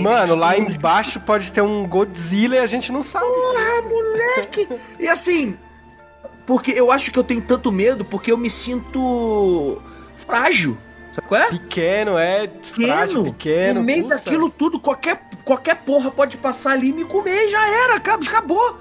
Mano, 0.00 0.34
lá 0.34 0.56
embaixo 0.56 1.20
pode 1.20 1.52
ter 1.52 1.60
um 1.60 1.86
Godzilla 1.86 2.56
e 2.56 2.58
a 2.58 2.66
gente 2.66 2.90
não 2.90 3.02
sabe. 3.02 3.26
E 4.98 5.06
assim, 5.06 5.56
porque 6.46 6.70
eu 6.72 6.90
acho 6.90 7.10
que 7.10 7.18
eu 7.18 7.24
tenho 7.24 7.42
tanto 7.42 7.70
medo 7.70 8.04
porque 8.04 8.32
eu 8.32 8.38
me 8.38 8.48
sinto 8.48 9.80
frágil. 10.16 10.76
Sabe 11.14 11.28
qual 11.28 11.40
é? 11.42 11.48
Pequeno, 11.50 12.16
é. 12.16 12.50
Frágil, 12.62 13.24
pequeno. 13.24 13.80
no 13.80 13.86
meio 13.86 14.04
puta. 14.04 14.14
daquilo 14.14 14.48
tudo, 14.48 14.80
qualquer, 14.80 15.22
qualquer 15.44 15.76
porra 15.76 16.10
pode 16.10 16.36
passar 16.36 16.72
ali 16.72 16.88
e 16.88 16.92
me 16.92 17.04
comer 17.04 17.46
e 17.46 17.50
já 17.50 17.68
era, 17.84 17.96
acab- 17.96 18.26
acabou. 18.26 18.78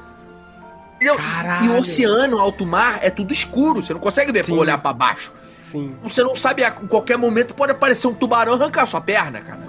Entendeu? 0.96 1.16
E 1.64 1.70
o 1.70 1.78
oceano, 1.80 2.38
alto 2.38 2.66
mar, 2.66 3.00
é 3.02 3.10
tudo 3.10 3.34
escuro, 3.34 3.82
você 3.82 3.94
não 3.94 4.00
consegue 4.00 4.32
ver 4.32 4.46
Sim. 4.46 4.54
olhar 4.58 4.78
pra 4.78 4.94
baixo. 4.94 5.32
Sim. 5.64 5.96
Você 6.04 6.22
não 6.24 6.36
sabe, 6.36 6.64
a 6.64 6.70
qualquer 6.72 7.18
momento 7.18 7.56
pode 7.56 7.72
aparecer 7.72 8.06
um 8.08 8.14
tubarão 8.14 8.54
arrancar 8.54 8.86
sua 8.86 9.02
perna, 9.02 9.42
cara. 9.42 9.68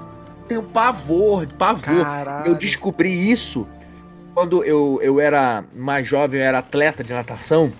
Tenho 0.48 0.62
pavor, 0.62 1.46
pavor. 1.57 2.05
Caralho. 2.05 2.48
Eu 2.48 2.55
descobri 2.55 3.31
isso 3.31 3.66
quando 4.35 4.62
eu, 4.64 4.98
eu 5.02 5.20
era 5.20 5.64
mais 5.74 6.07
jovem, 6.07 6.40
eu 6.40 6.46
era 6.46 6.59
atleta 6.59 7.02
de 7.05 7.12
natação, 7.12 7.72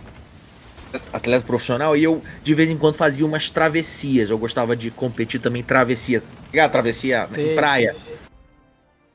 atleta 1.13 1.45
profissional, 1.47 1.97
e 1.97 2.05
eu 2.05 2.23
de 2.43 2.55
vez 2.55 2.71
em 2.71 2.79
quando 2.79 2.97
fazia 2.97 3.27
umas 3.27 3.51
travessias. 3.51 4.31
Eu 4.31 4.39
gostava 4.39 4.77
de 4.77 4.91
competir 4.91 5.41
também 5.41 5.61
em 5.61 5.65
travessias, 5.65 6.23
tá 6.23 6.29
ligado? 6.51 6.71
Travessia 6.71 7.29
Sei, 7.31 7.53
em 7.53 7.55
praia. 7.55 7.97
E 8.07 8.12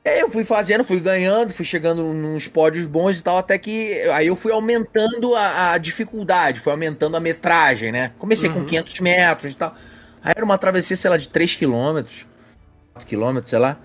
aí 0.08 0.20
eu 0.20 0.30
fui 0.30 0.44
fazendo, 0.44 0.84
fui 0.84 1.00
ganhando, 1.00 1.52
fui 1.52 1.64
chegando 1.64 2.02
nos 2.12 2.48
pódios 2.48 2.86
bons 2.86 3.18
e 3.18 3.22
tal, 3.22 3.38
até 3.38 3.58
que 3.58 4.00
aí 4.14 4.26
eu 4.26 4.36
fui 4.36 4.52
aumentando 4.52 5.34
a, 5.34 5.72
a 5.72 5.78
dificuldade, 5.78 6.60
fui 6.60 6.72
aumentando 6.72 7.16
a 7.16 7.20
metragem, 7.20 7.92
né? 7.92 8.12
Comecei 8.18 8.50
com 8.50 8.60
Uhum. 8.60 8.64
500 8.64 9.00
metros 9.00 9.52
e 9.52 9.56
tal. 9.56 9.74
Aí 10.22 10.32
era 10.36 10.44
uma 10.44 10.58
travessia, 10.58 10.96
sei 10.96 11.10
lá, 11.10 11.16
de 11.16 11.28
3 11.28 11.54
quilômetros, 11.56 12.26
4 12.94 13.08
quilômetros, 13.08 13.50
sei 13.50 13.58
lá. 13.58 13.78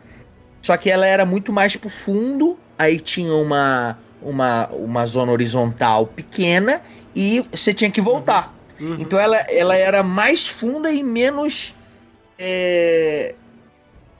Só 0.61 0.75
que 0.77 0.89
ela 0.89 1.05
era 1.05 1.25
muito 1.25 1.51
mais 1.53 1.75
pro 1.75 1.89
fundo, 1.89 2.57
aí 2.77 2.99
tinha 2.99 3.33
uma, 3.33 3.97
uma, 4.21 4.67
uma 4.69 5.05
zona 5.05 5.31
horizontal 5.31 6.07
pequena 6.07 6.81
e 7.15 7.41
você 7.51 7.73
tinha 7.73 7.91
que 7.91 8.01
voltar. 8.01 8.53
Uhum. 8.79 8.95
Então 8.99 9.19
ela, 9.19 9.37
ela 9.49 9.75
era 9.75 10.01
mais 10.03 10.47
funda 10.47 10.91
e 10.91 11.03
menos. 11.03 11.75
é, 12.39 13.35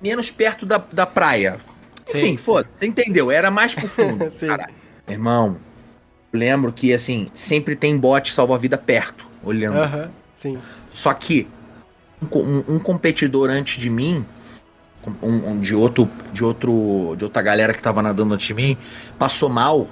menos 0.02 0.30
perto 0.30 0.66
da, 0.66 0.78
da 0.92 1.06
praia. 1.06 1.58
Sim, 2.08 2.18
Enfim, 2.18 2.28
sim. 2.32 2.38
foda 2.38 2.70
você 2.74 2.86
entendeu? 2.86 3.32
Era 3.32 3.50
mais 3.52 3.74
pro 3.76 3.88
fundo. 3.88 4.30
Sim. 4.32 4.48
Caralho. 4.48 4.74
Irmão, 5.08 5.58
eu 6.32 6.40
lembro 6.40 6.72
que 6.72 6.94
assim, 6.94 7.28
sempre 7.34 7.76
tem 7.76 7.98
bote 7.98 8.32
salva-vida 8.34 8.78
perto, 8.78 9.26
olhando. 9.44 9.78
Aham, 9.78 10.12
sim. 10.34 10.58
Só 10.90 11.14
que 11.14 11.48
um, 12.22 12.40
um- 12.40 12.64
um 12.76 12.80
competidor 12.80 13.50
antes 13.50 13.78
de 13.82 13.90
mim, 13.90 14.26
um, 15.22 15.52
um 15.52 15.60
de 15.60 15.76
outro, 15.76 16.10
de 16.32 16.44
outro, 16.44 17.16
de 17.18 17.26
outra 17.26 17.42
galera 17.42 17.74
que 17.74 17.82
tava 17.82 18.02
nadando 18.02 18.34
antes 18.34 18.48
de 18.48 18.54
mim, 18.54 18.78
passou 19.20 19.50
mal 19.50 19.88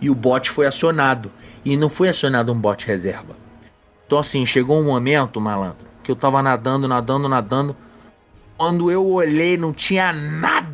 e 0.00 0.10
o 0.10 0.14
bot 0.14 0.50
foi 0.50 0.66
acionado. 0.66 1.30
E 1.64 1.76
não 1.76 1.88
foi 1.88 2.08
acionado 2.08 2.52
um 2.52 2.60
bot 2.60 2.84
reserva. 2.86 3.36
Então 4.06 4.18
assim, 4.18 4.44
chegou 4.46 4.80
um 4.80 4.84
momento, 4.84 5.40
malandro, 5.40 5.86
que 6.02 6.10
eu 6.10 6.16
tava 6.16 6.42
nadando, 6.42 6.88
nadando, 6.88 7.28
nadando. 7.28 7.76
Quando 8.56 8.90
eu 8.90 9.06
olhei, 9.06 9.56
não 9.56 9.72
tinha 9.72 10.12
nada. 10.12 10.67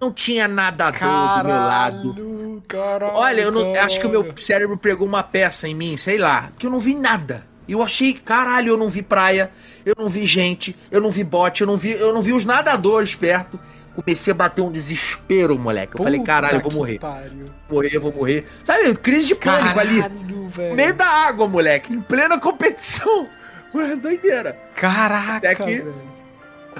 Não 0.00 0.12
tinha 0.12 0.46
nadador 0.46 1.00
do 1.42 1.44
meu 1.48 1.56
lado. 1.56 2.14
Caralho, 2.14 2.62
caralho. 2.68 3.12
Olha, 3.14 3.40
eu 3.40 3.50
não, 3.52 3.74
acho 3.74 3.98
que 4.00 4.06
o 4.06 4.10
meu 4.10 4.22
caralho. 4.22 4.40
cérebro 4.40 4.76
pregou 4.78 5.06
uma 5.06 5.22
peça 5.22 5.66
em 5.66 5.74
mim, 5.74 5.96
sei 5.96 6.18
lá, 6.18 6.50
que 6.58 6.66
eu 6.66 6.70
não 6.70 6.78
vi 6.80 6.94
nada. 6.94 7.44
Eu 7.68 7.82
achei, 7.82 8.14
caralho, 8.14 8.70
eu 8.72 8.76
não 8.78 8.88
vi 8.88 9.02
praia, 9.02 9.50
eu 9.84 9.94
não 9.98 10.08
vi 10.08 10.24
gente, 10.26 10.74
eu 10.90 11.00
não 11.02 11.10
vi 11.10 11.22
bote, 11.24 11.60
eu 11.62 11.66
não 11.66 11.76
vi, 11.76 11.90
eu 11.92 12.14
não 12.14 12.22
vi 12.22 12.32
os 12.32 12.44
nadadores 12.46 13.14
perto. 13.14 13.58
Comecei 13.94 14.30
a 14.30 14.34
bater 14.34 14.62
um 14.62 14.70
desespero, 14.70 15.58
moleque. 15.58 15.98
Eu 15.98 16.04
falei, 16.04 16.22
caralho, 16.22 16.58
eu 16.58 16.60
vou 16.60 16.72
morrer. 16.72 17.00
Pariu. 17.00 17.50
Vou 17.68 17.82
morrer, 17.82 17.98
vou 17.98 18.12
morrer. 18.12 18.46
Sabe, 18.62 18.94
crise 18.94 19.26
de 19.26 19.34
pânico 19.34 19.78
ali. 19.80 20.00
velho. 20.00 20.70
No 20.70 20.76
meio 20.76 20.94
da 20.94 21.04
água, 21.06 21.48
moleque. 21.48 21.92
Em 21.92 22.00
plena 22.00 22.38
competição. 22.38 23.28
Doideira. 24.00 24.56
Caraca, 24.76 25.36
Até 25.38 25.54
que- 25.56 25.80
velho. 25.80 26.07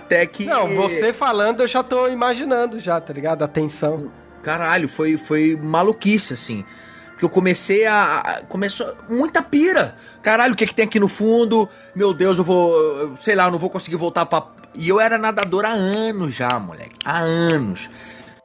Até 0.08 0.24
que. 0.24 0.46
Não, 0.46 0.68
você 0.74 1.12
falando, 1.12 1.60
eu 1.60 1.68
já 1.68 1.82
tô 1.82 2.08
imaginando 2.08 2.80
já, 2.80 2.98
tá 2.98 3.12
ligado? 3.12 3.42
A 3.42 3.48
tensão. 3.48 4.10
Caralho, 4.42 4.88
foi, 4.88 5.18
foi 5.18 5.54
maluquice, 5.62 6.32
assim. 6.32 6.64
Porque 7.10 7.24
eu 7.26 7.28
comecei 7.28 7.84
a. 7.84 8.22
a- 8.24 8.42
Começou 8.48 8.96
muita 9.08 9.42
pira. 9.42 9.94
Caralho, 10.22 10.54
o 10.54 10.56
que, 10.56 10.66
que 10.66 10.74
tem 10.74 10.86
aqui 10.86 10.98
no 10.98 11.08
fundo? 11.08 11.68
Meu 11.94 12.14
Deus, 12.14 12.38
eu 12.38 12.44
vou. 12.44 13.16
Sei 13.20 13.34
lá, 13.34 13.44
eu 13.46 13.50
não 13.50 13.58
vou 13.58 13.68
conseguir 13.68 13.96
voltar 13.96 14.24
pra. 14.24 14.46
E 14.74 14.88
eu 14.88 14.98
era 14.98 15.18
nadador 15.18 15.64
há 15.66 15.70
anos 15.72 16.34
já, 16.34 16.48
moleque. 16.58 16.96
Há 17.04 17.18
anos. 17.18 17.90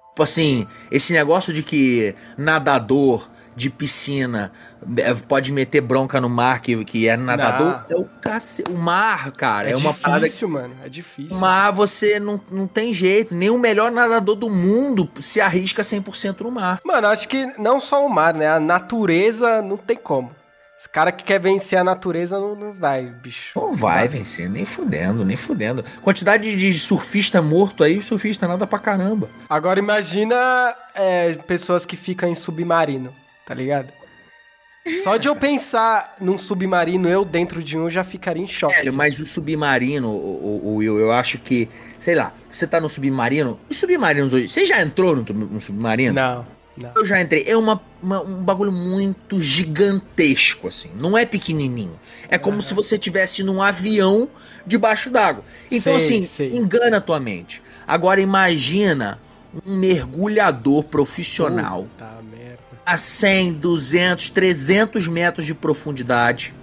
Tipo 0.10 0.24
assim, 0.24 0.68
esse 0.92 1.14
negócio 1.14 1.54
de 1.54 1.64
que 1.64 2.14
nadador 2.38 3.30
de 3.56 3.70
piscina 3.70 4.52
é, 4.98 5.14
pode 5.14 5.52
meter 5.52 5.82
bronca 5.82 6.20
no 6.20 6.30
mar 6.30 6.62
que, 6.62 6.84
que 6.84 7.08
é 7.08 7.16
nadador. 7.16 7.84
É 7.90 7.96
o. 7.96 8.10
O 8.70 8.78
mar, 8.78 9.32
cara, 9.32 9.70
é, 9.70 9.74
é 9.74 9.76
uma 9.76 9.94
parada 9.94 10.26
difícil, 10.26 10.50
mano. 10.50 10.76
É 10.84 10.90
difícil. 10.90 11.38
mas 11.40 11.76
você 11.76 12.20
não, 12.20 12.40
não 12.50 12.68
tem 12.68 12.94
jeito. 12.94 13.34
Nem 13.34 13.50
o 13.50 13.58
melhor 13.58 13.92
nadador 13.92 14.36
do 14.36 14.50
mundo 14.50 15.10
se 15.22 15.40
arrisca 15.40 15.82
100% 15.82 16.42
no 16.42 16.52
mar. 16.52 16.80
Mano, 16.84 17.08
acho 17.08 17.28
que 17.28 17.46
não 17.58 17.80
só 17.80 18.06
o 18.06 18.10
mar, 18.10 18.34
né? 18.34 18.48
A 18.48 18.60
natureza 18.60 19.62
não 19.62 19.78
tem 19.78 19.98
como. 19.98 20.32
Esse 20.84 20.90
cara 20.90 21.12
que 21.12 21.24
quer 21.24 21.40
vencer 21.40 21.80
a 21.80 21.84
natureza 21.84 22.38
não, 22.40 22.56
não 22.56 22.74
vai, 22.74 23.06
bicho. 23.06 23.58
Não 23.58 23.74
vai 23.74 24.08
vencer, 24.08 24.50
nem 24.50 24.66
fudendo, 24.66 25.24
nem 25.24 25.38
fudendo. 25.38 25.86
Quantidade 26.02 26.56
de 26.56 26.74
surfista 26.74 27.42
morto 27.42 27.84
aí, 27.84 28.02
surfista 28.02 28.48
nada 28.48 28.66
pra 28.66 28.80
caramba. 28.80 29.30
Agora 29.50 29.80
imagina 29.80 30.76
é, 30.96 31.32
pessoas 31.34 31.86
que 31.86 31.96
ficam 31.96 32.28
em 32.28 32.36
submarino, 32.36 33.14
tá 33.46 33.54
ligado? 33.54 33.92
Só 35.02 35.16
de 35.16 35.30
eu 35.30 35.36
pensar 35.36 36.18
num 36.20 36.38
submarino, 36.38 37.08
eu 37.08 37.24
dentro 37.24 37.64
de 37.64 37.78
um, 37.78 37.90
já 37.90 38.04
ficaria 38.04 38.44
em 38.44 38.48
choque. 38.48 38.76
Velho, 38.76 38.92
mas 38.92 39.18
o 39.18 39.26
submarino, 39.26 40.10
o, 40.10 40.76
Will, 40.76 41.00
eu 41.00 41.12
acho 41.14 41.38
que, 41.38 41.70
sei 41.98 42.16
lá, 42.16 42.34
você 42.52 42.68
tá 42.68 42.82
no 42.82 42.90
submarino. 42.90 43.58
Os 43.70 43.78
submarinos 43.78 44.34
hoje. 44.34 44.50
Você 44.50 44.66
já 44.66 44.82
entrou 44.82 45.16
no, 45.16 45.24
no 45.24 45.62
submarino? 45.62 46.14
Não, 46.14 46.46
não. 46.76 46.92
Eu 46.98 47.06
já 47.06 47.22
entrei. 47.22 47.46
É 47.48 47.56
uma, 47.56 47.82
uma- 48.02 48.22
um 48.24 48.44
bagulho 48.44 48.74
muito 48.74 49.40
gigantesco, 49.40 50.68
assim. 50.68 50.90
Não 50.98 51.18
é 51.18 51.26
pequenininho. 51.26 51.98
É 52.28 52.38
como 52.38 52.62
se 52.62 52.74
você 52.74 52.96
estivesse 52.96 53.42
num 53.42 53.62
avião 53.62 54.28
debaixo 54.68 55.10
d'água. 55.10 55.46
Então, 55.72 55.98
Sei, 56.00 56.18
assim, 56.18 56.24
sei. 56.26 56.54
engana 56.54 56.98
a 56.98 57.02
tua 57.02 57.22
mente. 57.22 57.62
Agora, 57.88 58.20
imagina 58.20 59.18
um 59.66 59.78
mergulhador 59.78 60.84
profissional 60.84 61.84
Puta 61.84 62.06
merda. 62.30 62.43
A 62.86 62.98
100, 62.98 63.54
200, 63.54 64.30
300 64.30 65.08
metros 65.08 65.46
de 65.46 65.54
profundidade. 65.54 66.54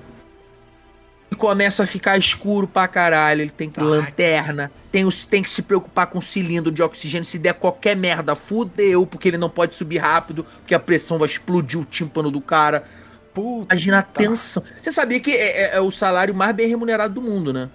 E 1.31 1.35
começa 1.37 1.85
a 1.85 1.87
ficar 1.87 2.19
escuro 2.19 2.67
pra 2.67 2.89
caralho. 2.89 3.43
Ele 3.43 3.51
tem 3.51 3.71
que 3.71 3.81
lanterna, 3.81 4.71
tem, 4.91 5.09
tem 5.31 5.43
que 5.43 5.51
se 5.51 5.63
preocupar 5.63 6.09
com 6.09 6.19
o 6.19 6.23
cilindro 6.23 6.73
de 6.73 6.83
oxigênio. 6.83 7.25
Se 7.25 7.39
der 7.39 7.55
qualquer 7.55 7.97
merda, 7.97 8.35
fudeu, 8.35 9.07
porque 9.07 9.29
ele 9.29 9.39
não 9.39 9.49
pode 9.49 9.75
subir 9.77 9.99
rápido, 9.99 10.45
porque 10.45 10.75
a 10.75 10.81
pressão 10.81 11.19
vai 11.19 11.29
explodir 11.29 11.79
o 11.79 11.85
tímpano 11.85 12.31
do 12.31 12.41
cara. 12.41 12.85
Puta. 13.33 13.73
Imagina 13.75 14.01
a 14.01 14.03
tensão. 14.03 14.63
Você 14.83 14.91
sabia 14.91 15.21
que 15.21 15.31
é, 15.31 15.63
é- 15.63 15.77
é 15.77 15.81
o 15.81 15.91
salário 15.93 16.35
mais 16.35 16.55
bem 16.55 16.67
remunerado 16.67 17.15
do 17.15 17.23
mundo, 17.23 17.53
né? 17.53 17.69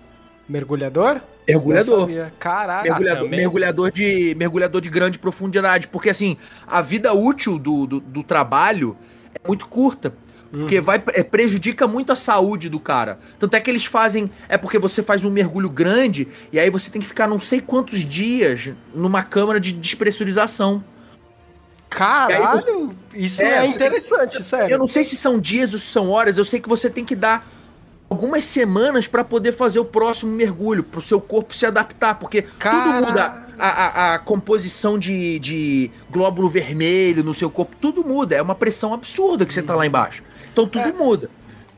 Mergulhador? 0.48 1.22
Mergulhador. 1.48 2.10
Caralho. 2.40 2.84
Mergulhador, 2.90 3.30
mergulhador, 3.30 3.92
de, 3.92 4.36
mergulhador 4.36 4.82
de 4.82 4.90
grande 4.90 5.18
profundidade. 5.20 5.88
Porque, 5.88 6.10
assim, 6.10 6.38
a 6.68 6.82
vida 6.82 7.14
útil 7.14 7.58
do, 7.58 7.86
do, 7.86 8.00
do 8.00 8.24
trabalho 8.24 8.98
é 9.34 9.48
muito 9.48 9.68
curta. 9.68 10.14
Hum. 10.54 10.60
Porque 10.60 10.80
vai, 10.80 11.02
é, 11.14 11.24
prejudica 11.24 11.88
muito 11.88 12.12
a 12.12 12.16
saúde 12.16 12.70
do 12.70 12.80
cara. 12.80 13.18
Tanto 13.40 13.56
é 13.56 13.60
que 13.60 13.70
eles 13.70 13.86
fazem. 13.86 14.30
É 14.48 14.58
porque 14.58 14.78
você 14.78 15.02
faz 15.02 15.24
um 15.24 15.30
mergulho 15.30 15.70
grande 15.70 16.28
e 16.52 16.60
aí 16.60 16.70
você 16.70 16.90
tem 16.92 17.02
que 17.02 17.08
ficar 17.08 17.28
não 17.28 17.40
sei 17.40 17.60
quantos 17.62 18.06
dias 18.06 18.74
numa 18.94 19.24
câmara 19.24 19.60
de 19.60 19.72
despressurização. 19.74 20.84
Caralho, 21.90 22.94
isso 23.14 23.42
É, 23.42 23.46
é, 23.46 23.62
você- 23.62 23.68
interessante, 23.76 24.44
sério. 24.44 24.74
Eu 24.74 24.80
não 24.80 24.88
sei 24.88 25.04
se 25.04 25.16
são 25.16 25.40
dias 25.40 25.74
ou 25.74 25.80
se 25.80 25.86
são 25.86 26.10
horas, 26.10 26.38
eu 26.38 26.44
sei 26.44 26.60
que 26.60 26.68
você 26.68 26.90
tem 26.90 27.06
que 27.06 27.16
dar 27.16 27.48
algumas 28.16 28.46
semanas 28.46 29.08
pra 29.08 29.24
poder 29.24 29.52
fazer 29.52 29.80
o 29.80 29.86
próximo 29.86 30.32
mergulho, 30.32 30.84
pro 30.84 31.02
seu 31.02 31.20
corpo 31.20 31.54
se 31.54 31.66
adaptar, 31.66 32.16
porque 32.16 32.44
tudo 32.44 32.58
Caralho. 32.58 33.08
muda. 33.08 33.46
A, 33.58 33.68
a- 33.68 34.14
a 34.16 34.20
composição 34.20 35.00
de, 35.00 35.40
de 35.40 35.90
glóbulo 36.10 36.50
vermelho 36.50 37.24
no 37.24 37.34
seu 37.34 37.50
corpo, 37.50 37.74
tudo 37.80 38.04
muda. 38.04 38.36
É 38.36 38.42
uma 38.42 38.56
pressão 38.56 38.94
absurda 38.94 39.46
que 39.46 39.54
você 39.54 39.62
tá 39.62 39.74
lá 39.76 39.86
embaixo. 39.86 40.24
Então 40.52 40.68
tudo 40.68 40.90
É. 40.90 40.92
muda. 40.92 41.30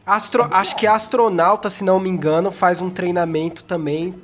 Astro- 0.06 0.48
acho 0.50 0.76
que 0.76 0.88
astronauta, 0.88 1.70
se 1.70 1.84
não 1.84 2.00
me 2.00 2.10
engano, 2.10 2.52
faz 2.52 2.82
um 2.82 2.90
treinamento 2.90 3.64
também 3.64 4.16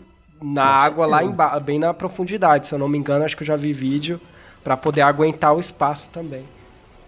na 0.42 0.64
Com 0.64 0.70
água 0.70 1.06
lá 1.06 1.18
certeza. 1.18 1.34
embaixo, 1.34 1.60
bem 1.60 1.78
na 1.80 1.94
profundidade. 1.94 2.68
Se 2.68 2.74
eu 2.74 2.80
não 2.80 2.88
me 2.88 2.98
engano, 2.98 3.24
acho 3.26 3.36
que 3.38 3.44
eu 3.44 3.48
já 3.48 3.56
vi 3.56 3.72
vídeo 3.74 4.20
pra 4.64 4.76
poder 4.78 5.02
aguentar 5.02 5.54
o 5.56 5.60
espaço 5.60 6.10
também. 6.12 6.46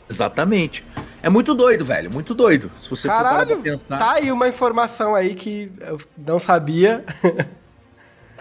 Exatamente. 0.10 0.86
É 1.22 1.30
muito 1.30 1.56
doido, 1.56 1.84
velho. 1.84 2.12
Muito 2.12 2.34
doido. 2.34 2.72
Se 2.78 2.90
você 2.90 3.08
Caralho, 3.08 3.58
pensar. 3.58 3.98
tá 3.98 4.14
aí 4.14 4.32
uma 4.32 4.48
informação 4.48 5.16
aí 5.16 5.34
que 5.34 5.72
eu 5.82 6.00
não 6.18 6.38
sabia. 6.38 7.04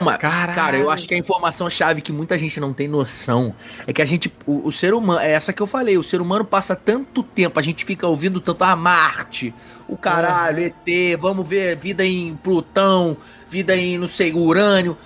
Uma-. 0.01 0.19
Cara, 0.19 0.77
eu 0.77 0.91
acho 0.91 1.07
que 1.07 1.15
a 1.15 1.17
informação 1.19 1.71
chave 1.71 2.03
que 2.03 2.11
muita 2.11 2.37
gente 2.39 2.59
não 2.59 2.73
tem 2.73 2.89
noção 2.89 3.55
é 3.87 3.93
que 3.93 4.03
a 4.03 4.05
gente, 4.05 4.33
o, 4.45 4.67
o 4.67 4.73
ser 4.73 4.93
humano, 4.93 5.21
é 5.21 5.31
essa 5.31 5.53
que 5.53 5.63
eu 5.63 5.67
falei, 5.67 5.97
o 5.97 6.03
ser 6.03 6.21
humano 6.21 6.45
passa 6.45 6.75
tanto 6.75 7.23
tempo, 7.23 7.59
a 7.61 7.63
gente 7.63 7.85
fica 7.85 8.07
ouvindo 8.07 8.41
tanto, 8.41 8.65
ah, 8.65 8.75
Marte, 8.75 9.55
o 9.87 9.97
caralho, 9.97 10.65
ET, 10.65 11.17
vamos 11.19 11.47
ver 11.47 11.77
vida 11.77 12.05
em 12.05 12.35
Plutão, 12.35 13.17
vida 13.49 13.77
em, 13.77 13.97
não 13.97 14.09
sei, 14.09 14.33
Urânio. 14.33 14.97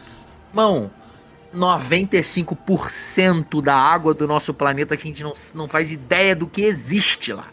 Irmão, 0.51 0.91
95% 1.55 3.63
da 3.63 3.75
água 3.75 4.15
do 4.15 4.27
nosso 4.27 4.53
planeta 4.55 4.97
que 4.97 5.07
a 5.07 5.11
gente 5.11 5.23
não, 5.23 5.33
não 5.55 5.69
faz 5.69 5.93
ideia 5.93 6.35
do 6.35 6.47
que 6.47 6.63
existe 6.63 7.33
lá. 7.33 7.47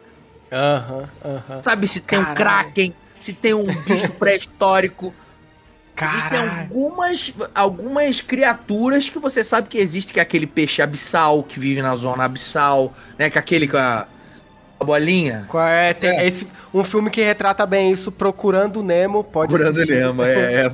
Aham, 0.52 1.10
aham. 1.24 1.62
Sabe 1.64 1.88
se 1.88 2.00
tem 2.02 2.20
um 2.20 2.24
Caralho. 2.24 2.38
Kraken, 2.38 2.94
se 3.20 3.34
tem 3.34 3.54
um 3.54 3.66
bicho 3.84 4.12
pré-histórico. 4.14 5.14
Existem 6.02 6.30
Caralho. 6.30 6.60
algumas, 6.62 7.34
algumas 7.54 8.22
criaturas 8.22 9.10
que 9.10 9.18
você 9.18 9.44
sabe 9.44 9.70
que 9.70 9.78
existe, 9.78 10.12
que 10.14 10.20
é 10.20 10.24
aquele 10.24 10.46
peixe 10.46 10.82
abissal 10.82 11.42
que 11.42 11.58
vive 11.60 11.82
na 11.82 11.96
zona 11.96 12.26
abissal, 12.26 12.94
né? 13.18 13.30
Que 13.30 13.38
é 13.38 13.40
aquele 13.40 13.66
com 13.68 13.78
a, 13.78 14.06
a 14.78 14.84
bolinha. 14.84 15.46
Qual 15.48 15.66
é, 15.66 15.94
tem 15.94 16.20
É. 16.20 16.28
esse, 16.28 16.48
um 16.74 16.84
filme 16.84 17.10
que 17.10 17.24
retrata 17.24 17.66
bem 17.66 17.94
isso, 17.94 18.12
Procurando 18.12 18.84
Nemo, 18.84 19.24
pode 19.24 19.50
Procurando 19.50 19.78
assistir. 19.78 20.02
Nemo, 20.02 20.22
é, 20.24 20.66
é, 20.66 20.70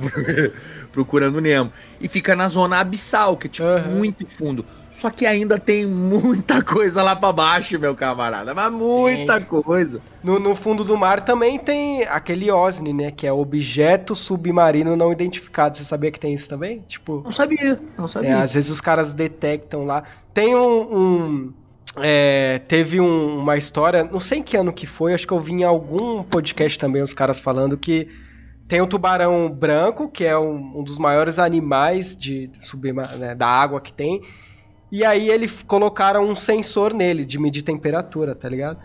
procurando 0.92 1.40
Nemo. 1.40 1.72
E 2.00 2.06
fica 2.06 2.36
na 2.36 2.46
zona 2.48 2.78
abissal, 2.78 3.36
que 3.36 3.46
é 3.46 3.50
tipo 3.50 3.66
Aham. 3.66 3.88
muito 3.88 4.26
fundo. 4.26 4.64
Só 4.94 5.08
que 5.08 5.24
ainda 5.24 5.58
tem 5.58 5.86
muita 5.86 6.60
coisa 6.62 7.02
lá 7.02 7.16
pra 7.16 7.32
baixo, 7.32 7.78
meu 7.78 7.94
camarada. 7.96 8.54
Mas 8.54 8.70
muita 8.70 9.40
coisa. 9.40 10.00
No, 10.22 10.38
no 10.38 10.54
fundo 10.54 10.84
do 10.84 10.96
mar 10.98 11.22
também 11.24 11.58
tem 11.58 12.04
aquele 12.04 12.50
OSNI, 12.50 12.92
né? 12.92 13.10
Que 13.10 13.26
é 13.26 13.32
objeto 13.32 14.14
submarino 14.14 14.94
não 14.94 15.10
identificado. 15.10 15.78
Você 15.78 15.84
sabia 15.84 16.10
que 16.10 16.20
tem 16.20 16.34
isso 16.34 16.48
também? 16.48 16.80
Tipo, 16.86 17.22
Não 17.24 17.32
sabia, 17.32 17.80
não 17.96 18.04
é, 18.04 18.08
sabia. 18.08 18.42
às 18.42 18.52
vezes 18.54 18.70
os 18.70 18.80
caras 18.82 19.14
detectam 19.14 19.86
lá. 19.86 20.02
Tem 20.34 20.54
um. 20.54 20.80
um, 20.96 21.52
é, 21.96 22.60
teve 22.68 23.00
um- 23.00 23.38
uma 23.38 23.56
história, 23.56 24.04
não 24.04 24.20
sei 24.20 24.38
em 24.38 24.42
que 24.42 24.56
ano 24.56 24.72
que 24.72 24.86
foi, 24.86 25.12
acho 25.14 25.26
que 25.26 25.32
eu 25.32 25.40
vi 25.40 25.52
em 25.52 25.64
algum 25.64 26.22
podcast 26.22 26.78
também 26.78 27.02
os 27.02 27.12
caras 27.12 27.38
falando 27.40 27.76
que 27.76 28.08
tem 28.72 28.80
o 28.80 28.86
tubarão 28.86 29.50
branco, 29.50 30.08
que 30.08 30.24
é 30.24 30.38
um, 30.38 30.78
um 30.78 30.82
dos 30.82 30.96
maiores 30.96 31.38
animais 31.38 32.16
de 32.16 32.50
subma- 32.58 33.06
né, 33.18 33.34
da 33.34 33.46
água 33.46 33.82
que 33.82 33.92
tem. 33.92 34.22
E 34.90 35.04
aí 35.04 35.28
eles 35.28 35.62
colocaram 35.62 36.26
um 36.26 36.34
sensor 36.34 36.94
nele 36.94 37.22
de 37.22 37.38
medir 37.38 37.60
temperatura, 37.60 38.34
tá 38.34 38.48
ligado? 38.48 38.78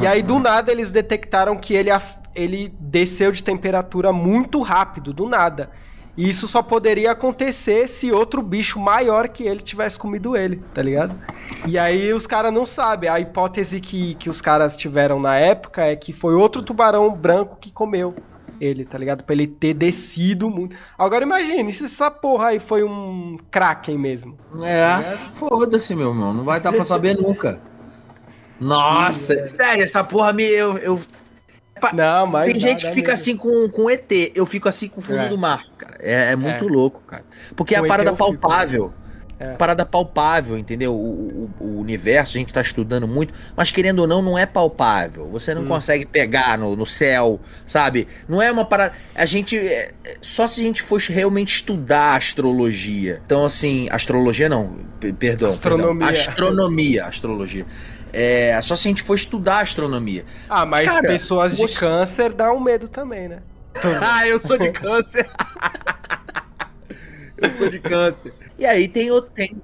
E 0.00 0.06
aí 0.06 0.22
do 0.22 0.38
nada 0.38 0.72
eles 0.72 0.90
detectaram 0.90 1.58
que 1.58 1.74
ele, 1.74 1.90
ele 2.34 2.74
desceu 2.80 3.30
de 3.30 3.42
temperatura 3.42 4.14
muito 4.14 4.62
rápido, 4.62 5.12
do 5.12 5.28
nada. 5.28 5.70
E 6.16 6.26
isso 6.26 6.48
só 6.48 6.62
poderia 6.62 7.10
acontecer 7.10 7.86
se 7.86 8.10
outro 8.10 8.40
bicho 8.40 8.80
maior 8.80 9.28
que 9.28 9.42
ele 9.42 9.60
tivesse 9.60 9.98
comido 9.98 10.34
ele, 10.34 10.56
tá 10.72 10.80
ligado? 10.80 11.20
E 11.66 11.76
aí 11.76 12.14
os 12.14 12.26
caras 12.26 12.50
não 12.50 12.64
sabem. 12.64 13.10
A 13.10 13.20
hipótese 13.20 13.78
que, 13.78 14.14
que 14.14 14.30
os 14.30 14.40
caras 14.40 14.74
tiveram 14.74 15.20
na 15.20 15.36
época 15.36 15.82
é 15.82 15.94
que 15.94 16.14
foi 16.14 16.32
outro 16.34 16.62
tubarão 16.62 17.14
branco 17.14 17.58
que 17.60 17.70
comeu 17.70 18.14
ele, 18.60 18.84
tá 18.84 18.98
ligado? 18.98 19.24
Pra 19.24 19.34
ele 19.34 19.46
ter 19.46 19.74
descido 19.74 20.50
muito. 20.50 20.76
Agora 20.98 21.24
imagine, 21.24 21.72
se 21.72 21.84
essa 21.84 22.10
porra 22.10 22.48
aí 22.48 22.58
foi 22.58 22.82
um 22.82 23.36
Kraken 23.50 23.98
mesmo. 23.98 24.38
É, 24.62 25.16
foda-se, 25.36 25.94
meu 25.94 26.10
irmão. 26.10 26.32
Não 26.32 26.44
vai 26.44 26.60
dar 26.60 26.72
pra 26.72 26.84
saber 26.84 27.16
nunca. 27.16 27.60
Nossa, 28.60 29.34
Sim, 29.46 29.56
sério, 29.56 29.84
essa 29.84 30.02
porra 30.04 30.32
me. 30.32 30.44
Eu, 30.44 30.78
eu- 30.78 31.00
Não, 31.92 32.26
mas 32.26 32.52
Tem 32.52 32.60
gente 32.60 32.86
que 32.86 32.92
fica 32.92 33.12
mesmo. 33.12 33.22
assim 33.22 33.36
com, 33.36 33.68
com 33.68 33.90
ET. 33.90 34.10
Eu 34.34 34.46
fico 34.46 34.68
assim 34.68 34.88
com 34.88 35.00
o 35.00 35.02
fundo 35.02 35.20
é. 35.20 35.28
do 35.28 35.36
mar, 35.36 35.66
cara. 35.76 35.96
É, 36.00 36.32
é 36.32 36.36
muito 36.36 36.66
é. 36.66 36.70
louco, 36.70 37.02
cara. 37.02 37.24
Porque 37.56 37.74
é 37.74 37.78
a 37.78 37.84
parada 37.84 38.12
palpável. 38.14 38.90
Fico... 38.90 39.03
É. 39.38 39.54
Parada 39.54 39.84
palpável, 39.84 40.56
entendeu? 40.56 40.94
O, 40.94 41.50
o, 41.60 41.64
o, 41.64 41.80
universo 41.80 42.36
a 42.36 42.40
gente 42.40 42.52
tá 42.52 42.60
estudando 42.60 43.06
muito, 43.08 43.34
mas 43.56 43.70
querendo 43.72 44.00
ou 44.00 44.06
não, 44.06 44.22
não 44.22 44.38
é 44.38 44.46
palpável. 44.46 45.28
Você 45.32 45.54
não 45.54 45.62
hum. 45.62 45.68
consegue 45.68 46.06
pegar 46.06 46.56
no, 46.56 46.76
no 46.76 46.86
céu, 46.86 47.40
sabe? 47.66 48.06
Não 48.28 48.40
é 48.40 48.50
uma 48.52 48.64
parada. 48.64 48.94
A 49.14 49.26
gente. 49.26 49.58
É, 49.58 49.92
só 50.20 50.46
se 50.46 50.60
a 50.60 50.64
gente 50.64 50.82
fosse 50.82 51.12
realmente 51.12 51.56
estudar 51.56 52.16
astrologia. 52.16 53.20
Então, 53.26 53.44
assim, 53.44 53.88
astrologia 53.90 54.48
não, 54.48 54.76
perdão. 55.18 55.50
Astronomia. 55.50 56.06
Perdão, 56.06 56.30
astronomia, 56.30 57.04
astrologia. 57.06 57.66
É, 58.12 58.56
só 58.62 58.76
se 58.76 58.86
a 58.86 58.90
gente 58.90 59.02
for 59.02 59.16
estudar 59.16 59.62
astronomia. 59.62 60.24
Ah, 60.48 60.64
mas 60.64 60.88
Cara, 60.88 61.08
pessoas 61.08 61.56
de 61.56 61.62
você... 61.62 61.84
câncer 61.84 62.32
dá 62.32 62.52
um 62.52 62.60
medo 62.60 62.88
também, 62.88 63.26
né? 63.26 63.40
ah, 64.00 64.26
eu 64.28 64.38
sou 64.38 64.56
de 64.56 64.70
câncer. 64.72 65.28
Eu 67.36 67.50
sou 67.50 67.68
de 67.68 67.78
câncer. 67.78 68.32
E 68.58 68.64
aí 68.64 68.88
tem, 68.88 69.08
tem, 69.34 69.62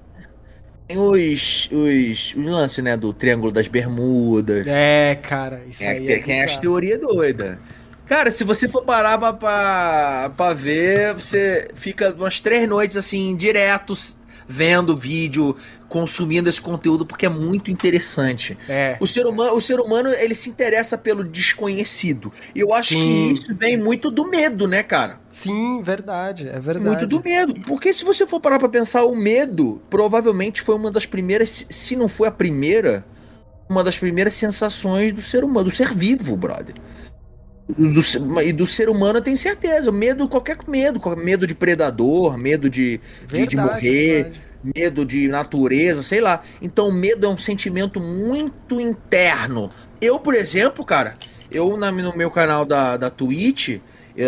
tem 0.89 0.99
os, 0.99 1.69
os, 1.73 2.35
os 2.35 2.45
lances, 2.45 2.83
né? 2.83 2.97
Do 2.97 3.13
Triângulo 3.13 3.53
das 3.53 3.69
Bermudas. 3.69 4.67
É, 4.67 5.15
cara, 5.23 5.63
isso 5.69 5.85
é, 5.85 5.91
aí. 5.91 6.05
Tem, 6.05 6.17
é 6.17 6.23
tem 6.23 6.43
as 6.43 6.59
teorias 6.59 7.01
doidas. 7.01 7.59
Cara, 8.07 8.31
se 8.33 8.43
você 8.43 8.69
for 8.69 8.83
parar 8.83 9.17
pra, 9.19 9.33
pra, 9.33 10.33
pra 10.37 10.53
ver, 10.53 11.15
você 11.15 11.69
fica 11.75 12.13
umas 12.13 12.41
três 12.41 12.69
noites 12.69 12.97
assim, 12.97 13.37
diretos, 13.37 14.19
vendo 14.51 14.97
vídeo, 14.97 15.55
consumindo 15.89 16.51
esse 16.51 16.61
conteúdo 16.61 17.07
porque 17.07 17.25
é 17.25 17.29
muito 17.29 17.71
interessante. 17.71 18.59
É. 18.69 18.97
O 18.99 19.07
ser 19.07 19.27
humano, 19.27 19.55
o 19.55 19.61
ser 19.61 19.79
humano 19.79 20.11
ele 20.11 20.35
se 20.35 20.51
interessa 20.51 20.99
pelo 20.99 21.23
desconhecido. 21.23 22.33
E 22.53 22.59
eu 22.59 22.75
acho 22.75 22.95
Sim. 22.95 23.01
que 23.01 23.33
isso 23.33 23.55
vem 23.55 23.77
muito 23.77 24.11
do 24.11 24.29
medo, 24.29 24.67
né, 24.67 24.83
cara? 24.83 25.21
Sim, 25.31 25.81
verdade, 25.83 26.49
é 26.49 26.59
verdade. 26.59 26.89
Muito 26.89 27.07
do 27.07 27.23
medo. 27.23 27.55
Porque 27.65 27.93
se 27.93 28.05
você 28.05 28.27
for 28.27 28.41
parar 28.41 28.59
pra 28.59 28.69
pensar, 28.69 29.05
o 29.05 29.15
medo 29.15 29.81
provavelmente 29.89 30.63
foi 30.63 30.75
uma 30.75 30.91
das 30.91 31.07
primeiras, 31.07 31.65
se 31.71 31.95
não 31.95 32.09
foi 32.09 32.27
a 32.27 32.33
primeira, 32.33 33.05
uma 33.69 33.85
das 33.85 33.97
primeiras 33.97 34.35
sensações 34.35 35.13
do 35.13 35.23
ser 35.23 35.45
humano, 35.45 35.71
do 35.71 35.75
ser 35.75 35.95
vivo, 35.95 36.37
brother. 36.37 36.75
Do, 37.77 38.43
e 38.43 38.53
do 38.53 38.67
ser 38.67 38.89
humano 38.89 39.19
eu 39.19 39.23
tenho 39.23 39.37
certeza. 39.37 39.91
Medo, 39.91 40.29
qualquer 40.29 40.59
medo. 40.67 41.01
Medo 41.17 41.47
de 41.47 41.55
predador, 41.55 42.37
medo 42.37 42.69
de, 42.69 43.01
verdade, 43.21 43.43
de, 43.43 43.47
de, 43.49 43.57
morrer, 43.57 44.23
verdade. 44.23 44.41
medo 44.75 45.05
de 45.05 45.29
natureza, 45.29 46.03
sei 46.03 46.21
lá. 46.21 46.43
Então, 46.61 46.91
medo 46.93 47.27
é 47.27 47.29
um 47.29 47.37
sentimento 47.37 48.01
muito 48.01 48.81
interno. 48.81 49.71
Eu, 50.01 50.19
por 50.19 50.35
exemplo, 50.35 50.85
cara, 50.85 51.17
eu 51.51 51.77
na, 51.77 51.91
no 51.91 52.17
meu 52.17 52.31
canal 52.31 52.65
da, 52.65 52.97
da 52.97 53.11
Twitch, 53.11 53.81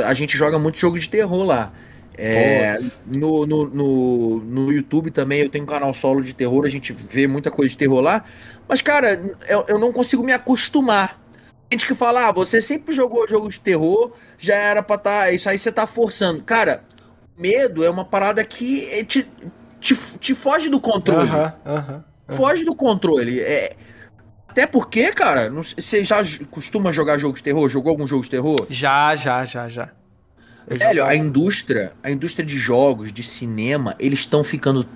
a 0.07 0.14
gente 0.14 0.36
joga 0.36 0.59
muito 0.59 0.78
jogo 0.78 0.99
de 0.99 1.09
terror 1.09 1.45
lá. 1.45 1.72
É, 2.14 2.76
no, 3.07 3.47
no, 3.47 3.66
no, 3.68 4.38
no, 4.40 4.72
YouTube 4.72 5.11
também 5.11 5.40
eu 5.40 5.49
tenho 5.49 5.64
um 5.64 5.66
canal 5.66 5.95
solo 5.95 6.22
de 6.22 6.34
terror, 6.34 6.66
a 6.66 6.68
gente 6.68 6.93
vê 6.93 7.26
muita 7.26 7.51
coisa 7.51 7.70
de 7.70 7.78
terror 7.78 8.01
lá. 8.01 8.22
Mas, 8.68 8.82
cara, 8.82 9.20
eu, 9.49 9.64
eu 9.66 9.78
não 9.78 9.90
consigo 9.93 10.22
me 10.22 10.32
acostumar 10.32 11.21
gente 11.72 11.86
que 11.86 11.94
fala, 11.94 12.28
ah, 12.28 12.32
você 12.32 12.60
sempre 12.60 12.94
jogou 12.94 13.28
jogo 13.28 13.48
de 13.48 13.58
terror, 13.60 14.12
já 14.38 14.54
era 14.54 14.82
pra 14.82 14.98
tá. 14.98 15.30
Isso 15.30 15.48
aí 15.48 15.58
você 15.58 15.72
tá 15.72 15.86
forçando. 15.86 16.42
Cara, 16.42 16.84
medo 17.36 17.84
é 17.84 17.90
uma 17.90 18.04
parada 18.04 18.44
que 18.44 19.04
te, 19.04 19.26
te, 19.80 19.94
te 20.18 20.34
foge 20.34 20.68
do 20.68 20.80
controle. 20.80 21.30
Uh 21.30 21.34
-huh, 21.34 21.46
uh 21.46 21.72
-huh, 21.72 21.78
uh 21.78 22.02
-huh. 22.28 22.36
Foge 22.36 22.64
do 22.64 22.74
controle. 22.74 23.40
É, 23.40 23.76
até 24.52 24.66
porque, 24.66 25.10
cara, 25.12 25.48
não, 25.48 25.62
você 25.62 26.04
já 26.04 26.16
costuma 26.50 26.92
jogar 26.92 27.18
jogo 27.18 27.34
de 27.34 27.42
terror? 27.42 27.68
Jogou 27.70 27.90
algum 27.90 28.06
jogo 28.06 28.22
de 28.22 28.30
terror? 28.30 28.66
Já, 28.68 29.14
já, 29.14 29.44
já, 29.46 29.66
já. 29.66 29.88
Velho, 30.68 31.04
a 31.04 31.16
indústria, 31.16 31.92
a 32.02 32.10
indústria 32.10 32.44
de 32.44 32.58
jogos, 32.58 33.12
de 33.12 33.22
cinema, 33.22 33.96
eles 33.98 34.20
estão 34.20 34.44
ficando 34.44 34.86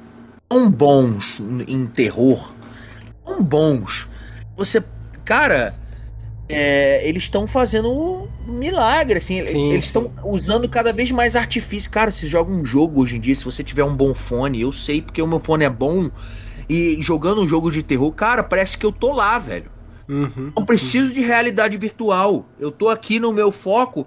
tão 0.46 0.70
bons 0.70 1.40
em 1.66 1.86
terror. 1.86 2.52
Tão 3.24 3.42
bons. 3.42 4.06
Você. 4.56 4.84
Cara, 5.24 5.74
é, 6.48 7.06
eles 7.06 7.24
estão 7.24 7.46
fazendo 7.46 7.90
um 7.90 8.28
milagre, 8.46 9.18
assim. 9.18 9.44
Sim, 9.44 9.70
eles 9.72 9.86
estão 9.86 10.12
usando 10.24 10.68
cada 10.68 10.92
vez 10.92 11.10
mais 11.10 11.34
artifício. 11.34 11.90
Cara, 11.90 12.10
se 12.10 12.26
joga 12.26 12.52
um 12.52 12.64
jogo 12.64 13.02
hoje 13.02 13.16
em 13.16 13.20
dia, 13.20 13.34
se 13.34 13.44
você 13.44 13.64
tiver 13.64 13.84
um 13.84 13.94
bom 13.94 14.14
fone, 14.14 14.60
eu 14.60 14.72
sei 14.72 15.02
porque 15.02 15.20
o 15.20 15.26
meu 15.26 15.40
fone 15.40 15.64
é 15.64 15.70
bom. 15.70 16.10
E 16.68 16.98
jogando 17.00 17.40
um 17.40 17.48
jogo 17.48 17.70
de 17.70 17.82
terror, 17.82 18.10
cara, 18.12 18.42
parece 18.42 18.76
que 18.76 18.86
eu 18.86 18.92
tô 18.92 19.12
lá, 19.12 19.38
velho. 19.38 19.70
Uhum, 20.08 20.52
não 20.56 20.64
preciso 20.64 21.08
uhum. 21.08 21.14
de 21.14 21.20
realidade 21.20 21.76
virtual. 21.76 22.46
Eu 22.60 22.70
tô 22.70 22.88
aqui 22.88 23.18
no 23.18 23.32
meu 23.32 23.50
foco. 23.50 24.06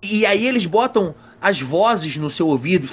E 0.00 0.24
aí 0.26 0.46
eles 0.46 0.66
botam 0.66 1.14
as 1.40 1.60
vozes 1.60 2.16
no 2.16 2.30
seu 2.30 2.46
ouvido. 2.48 2.88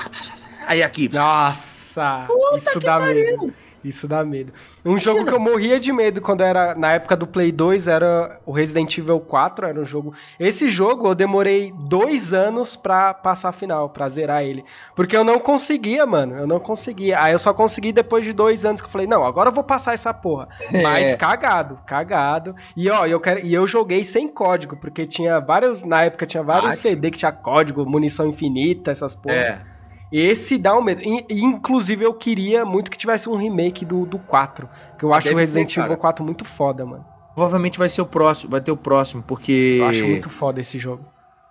Aí 0.67 0.81
aqui. 0.81 1.09
Nossa! 1.11 2.25
Puta 2.27 2.57
isso 2.57 2.79
dá 2.79 2.99
pariu. 2.99 3.25
medo. 3.25 3.53
Isso 3.83 4.07
dá 4.07 4.23
medo. 4.23 4.51
Um 4.83 4.97
jogo 4.97 5.25
que 5.25 5.33
eu 5.33 5.39
morria 5.39 5.79
de 5.79 5.91
medo 5.91 6.21
quando 6.21 6.41
era 6.41 6.75
na 6.75 6.93
época 6.93 7.15
do 7.15 7.25
Play 7.25 7.51
2 7.51 7.87
era 7.87 8.39
o 8.45 8.51
Resident 8.51 8.97
Evil 8.97 9.19
4, 9.19 9.67
era 9.67 9.79
um 9.79 9.85
jogo. 9.85 10.13
Esse 10.39 10.67
jogo 10.67 11.07
eu 11.07 11.15
demorei 11.15 11.73
dois 11.85 12.33
anos 12.33 12.75
pra 12.75 13.13
passar 13.13 13.49
a 13.49 13.53
final, 13.53 13.89
pra 13.89 14.09
zerar 14.09 14.43
ele. 14.43 14.65
Porque 14.95 15.15
eu 15.15 15.23
não 15.23 15.39
conseguia, 15.39 16.05
mano. 16.05 16.37
Eu 16.37 16.47
não 16.47 16.59
conseguia. 16.59 17.21
Aí 17.21 17.31
eu 17.31 17.39
só 17.39 17.53
consegui 17.53 17.91
depois 17.91 18.25
de 18.25 18.33
dois 18.33 18.65
anos 18.65 18.81
que 18.81 18.87
eu 18.87 18.91
falei, 18.91 19.07
não, 19.07 19.23
agora 19.25 19.49
eu 19.49 19.53
vou 19.53 19.63
passar 19.63 19.93
essa 19.93 20.13
porra. 20.13 20.49
Mas 20.83 21.09
é. 21.09 21.15
cagado, 21.15 21.79
cagado. 21.85 22.55
E 22.75 22.89
ó, 22.89 23.05
eu 23.05 23.19
quero, 23.19 23.45
e 23.45 23.53
eu 23.53 23.65
joguei 23.65 24.03
sem 24.03 24.27
código, 24.27 24.75
porque 24.75 25.05
tinha 25.05 25.39
vários. 25.39 25.83
Na 25.83 26.03
época 26.03 26.25
tinha 26.25 26.43
vários 26.43 26.71
Arte. 26.71 26.81
CD 26.81 27.11
que 27.11 27.17
tinha 27.17 27.31
código, 27.31 27.85
munição 27.85 28.27
infinita, 28.27 28.91
essas 28.91 29.15
porra. 29.15 29.35
É. 29.35 29.78
Esse 30.11 30.57
dá 30.57 30.75
um 30.75 30.81
medo. 30.81 31.01
Inclusive, 31.29 32.03
eu 32.03 32.13
queria 32.13 32.65
muito 32.65 32.89
que 32.89 32.97
tivesse 32.97 33.29
um 33.29 33.35
remake 33.35 33.85
do, 33.85 34.05
do 34.05 34.17
4. 34.17 34.67
Que 34.97 35.05
eu 35.05 35.13
acho 35.13 35.31
o 35.31 35.35
Resident 35.35 35.77
Evil 35.77 35.97
4 35.97 36.25
muito 36.25 36.43
foda, 36.43 36.85
mano. 36.85 37.05
Provavelmente 37.35 37.77
vai 37.77 37.87
ser 37.87 38.01
o 38.01 38.05
próximo, 38.05 38.51
vai 38.51 38.59
ter 38.59 38.71
o 38.71 38.77
próximo, 38.77 39.23
porque. 39.25 39.77
Eu 39.79 39.87
acho 39.87 40.07
muito 40.07 40.29
foda 40.29 40.59
esse 40.59 40.77
jogo. 40.77 41.05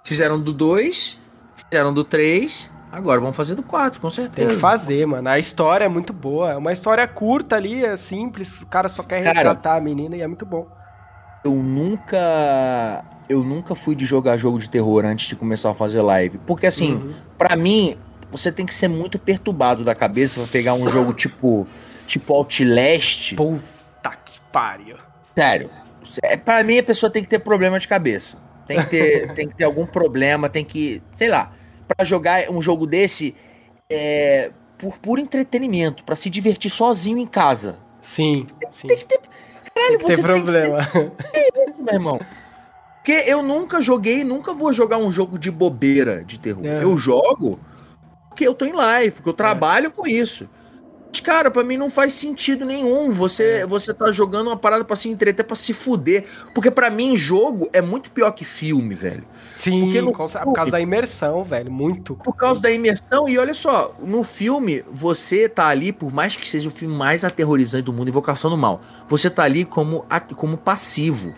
Fizeram 0.05 0.41
do 0.41 0.53
2, 0.53 1.19
fizeram 1.55 1.95
do 1.95 2.03
3, 2.03 2.71
agora 2.91 3.21
vão 3.21 3.33
fazer 3.33 3.55
do 3.55 3.63
4, 3.63 4.01
com 4.01 4.11
certeza. 4.11 4.49
Tem 4.49 4.57
que 4.57 4.61
fazer, 4.61 5.07
mano. 5.07 5.29
A 5.29 5.39
história 5.39 5.85
é 5.85 5.89
muito 5.89 6.13
boa. 6.13 6.53
É 6.53 6.57
uma 6.57 6.73
história 6.73 7.07
curta 7.07 7.57
ali, 7.57 7.85
é 7.85 7.97
simples. 7.97 8.63
O 8.63 8.67
cara 8.67 8.89
só 8.89 9.03
quer 9.03 9.23
resgatar 9.23 9.55
cara, 9.55 9.77
a 9.77 9.81
menina 9.81 10.17
e 10.17 10.21
é 10.21 10.27
muito 10.27 10.45
bom. 10.45 10.67
Eu 11.45 11.53
nunca. 11.53 13.05
Eu 13.29 13.45
nunca 13.45 13.75
fui 13.75 13.95
de 13.95 14.05
jogar 14.05 14.37
jogo 14.37 14.59
de 14.59 14.69
terror 14.69 15.05
antes 15.05 15.29
de 15.29 15.37
começar 15.37 15.71
a 15.71 15.75
fazer 15.75 16.03
live. 16.03 16.39
Porque 16.39 16.67
assim, 16.67 16.95
uhum. 16.95 17.13
para 17.37 17.55
mim, 17.57 17.97
você 18.31 18.53
tem 18.53 18.67
que 18.67 18.75
ser 18.75 18.89
muito 18.89 19.19
perturbado 19.19 19.85
da 19.85 19.95
cabeça 19.95 20.41
pra 20.41 20.49
pegar 20.49 20.75
um 20.75 20.89
jogo 20.89 21.13
tipo 21.13 21.67
tipo 22.07 22.33
Outlast. 22.33 23.35
Puta 23.35 24.11
que 24.25 24.41
pariu. 24.53 24.97
Sério. 25.37 25.71
É, 26.23 26.37
pra 26.37 26.65
mim 26.65 26.79
a 26.79 26.83
pessoa 26.83 27.11
tem 27.11 27.23
que 27.23 27.29
ter 27.29 27.39
problema 27.39 27.79
de 27.79 27.87
cabeça. 27.87 28.39
Tem 28.67 28.79
que 28.83 28.87
ter, 28.87 29.33
tem 29.35 29.49
que 29.49 29.55
ter 29.55 29.65
algum 29.65 29.87
problema, 29.87 30.49
tem 30.49 30.65
que, 30.65 31.03
sei 31.17 31.29
lá, 31.29 31.53
para 31.87 32.05
jogar 32.05 32.51
um 32.51 32.61
jogo 32.61 32.87
desse 32.87 33.35
é, 33.91 34.51
por 34.77 34.99
puro 34.99 35.21
entretenimento, 35.21 36.05
para 36.05 36.17
se 36.17 36.29
divertir 36.29 36.71
sozinho 36.71 37.19
em 37.19 37.27
casa. 37.27 37.79
Sim, 38.01 38.47
sim. 38.71 38.89
Tem 38.89 38.97
que 38.97 39.05
ter, 39.05 39.21
caralho, 39.75 39.99
tem 39.99 40.09
que 40.09 40.17
ter 40.17 40.23
problema. 40.23 40.87
Que 40.87 41.33
ter, 41.33 41.71
isso, 41.71 41.83
meu 41.83 41.95
irmão. 41.95 42.21
Porque 42.97 43.25
eu 43.27 43.43
nunca 43.43 43.81
joguei, 43.81 44.23
nunca 44.23 44.53
vou 44.53 44.73
jogar 44.73 44.99
um 44.99 45.11
jogo 45.11 45.39
de 45.39 45.51
bobeira 45.51 46.23
de 46.25 46.39
terror. 46.39 46.65
É. 46.65 46.83
Eu 46.83 46.97
jogo 46.99 47.59
porque 48.39 48.47
eu 48.47 48.55
tô 48.55 48.65
em 48.65 48.73
live, 48.73 49.17
porque 49.17 49.29
eu 49.29 49.35
trabalho 49.35 49.89
é. 49.89 49.91
com 49.91 50.07
isso. 50.07 50.49
Mas, 51.11 51.21
cara, 51.21 51.51
pra 51.51 51.65
mim 51.65 51.77
não 51.77 51.91
faz 51.91 52.13
sentido 52.13 52.65
nenhum 52.65 53.11
você 53.11 53.61
é. 53.61 53.67
você 53.67 53.93
tá 53.93 54.13
jogando 54.13 54.47
uma 54.47 54.57
parada 54.57 54.85
pra 54.85 54.95
se 54.95 55.09
entreter, 55.09 55.45
pra 55.45 55.57
se 55.57 55.73
fuder. 55.73 56.25
Porque 56.55 56.71
para 56.71 56.89
mim, 56.89 57.17
jogo 57.17 57.69
é 57.73 57.83
muito 57.83 58.13
pior 58.13 58.31
que 58.31 58.45
filme, 58.45 58.95
velho. 58.95 59.25
Sim, 59.57 59.81
porque 59.81 60.01
no, 60.01 60.13
por 60.13 60.53
causa 60.53 60.71
da 60.71 60.81
imersão, 60.81 61.43
velho, 61.43 61.73
muito. 61.73 62.15
Por 62.15 62.35
causa 62.35 62.61
da 62.61 62.71
imersão, 62.71 63.29
e 63.29 63.37
olha 63.39 63.55
só, 63.55 63.97
no 64.01 64.23
filme, 64.23 64.85
você 64.93 65.49
tá 65.49 65.67
ali, 65.67 65.91
por 65.91 66.13
mais 66.13 66.37
que 66.37 66.47
seja 66.47 66.69
o 66.69 66.73
filme 66.73 66.95
mais 66.95 67.25
aterrorizante 67.25 67.85
do 67.85 67.93
mundo, 67.93 68.09
Invocação 68.09 68.51
do 68.51 68.57
Mal, 68.57 68.81
você 69.09 69.29
tá 69.29 69.43
ali 69.43 69.65
como, 69.65 70.07
como 70.37 70.57
passivo 70.57 71.35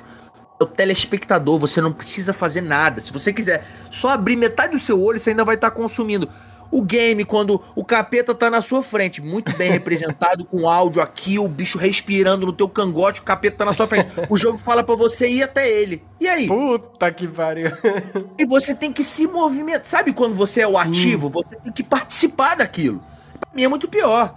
o 0.61 0.67
telespectador, 0.67 1.59
você 1.59 1.81
não 1.81 1.93
precisa 1.93 2.35
fazer 2.35 2.61
nada. 2.61 3.01
Se 3.01 3.11
você 3.11 3.33
quiser 3.33 3.65
só 3.91 4.11
abrir 4.11 4.37
metade 4.37 4.73
do 4.73 4.79
seu 4.79 5.03
olho, 5.03 5.19
você 5.19 5.31
ainda 5.31 5.45
vai 5.45 5.55
estar 5.55 5.71
tá 5.71 5.77
consumindo. 5.77 6.29
O 6.71 6.83
game, 6.83 7.25
quando 7.25 7.61
o 7.75 7.85
capeta 7.85 8.35
tá 8.35 8.49
na 8.49 8.61
sua 8.61 8.83
frente, 8.83 9.21
muito 9.21 9.57
bem 9.57 9.71
representado, 9.73 10.45
com 10.45 10.68
áudio 10.68 11.03
aqui, 11.03 11.39
o 11.39 11.49
bicho 11.49 11.79
respirando 11.79 12.47
no 12.47 12.53
teu 12.53 12.68
cangote, 12.68 13.21
o 13.21 13.25
capeta 13.25 13.59
tá 13.59 13.64
na 13.64 13.73
sua 13.73 13.87
frente. 13.87 14.09
O 14.29 14.37
jogo 14.37 14.57
fala 14.57 14.85
para 14.85 14.95
você 14.95 15.29
ir 15.29 15.43
até 15.43 15.68
ele. 15.68 16.03
E 16.21 16.29
aí? 16.29 16.47
Puta 16.47 17.11
que 17.11 17.27
pariu. 17.27 17.73
e 18.39 18.47
você 18.47 18.75
tem 18.75 18.93
que 18.93 19.03
se 19.03 19.27
movimentar. 19.27 19.85
Sabe 19.85 20.12
quando 20.12 20.35
você 20.35 20.61
é 20.61 20.68
o 20.68 20.79
ativo? 20.79 21.29
Você 21.31 21.57
tem 21.57 21.73
que 21.73 21.83
participar 21.83 22.57
daquilo. 22.57 23.03
Pra 23.41 23.51
mim 23.55 23.64
é 23.64 23.68
muito 23.68 23.89
pior. 23.89 24.37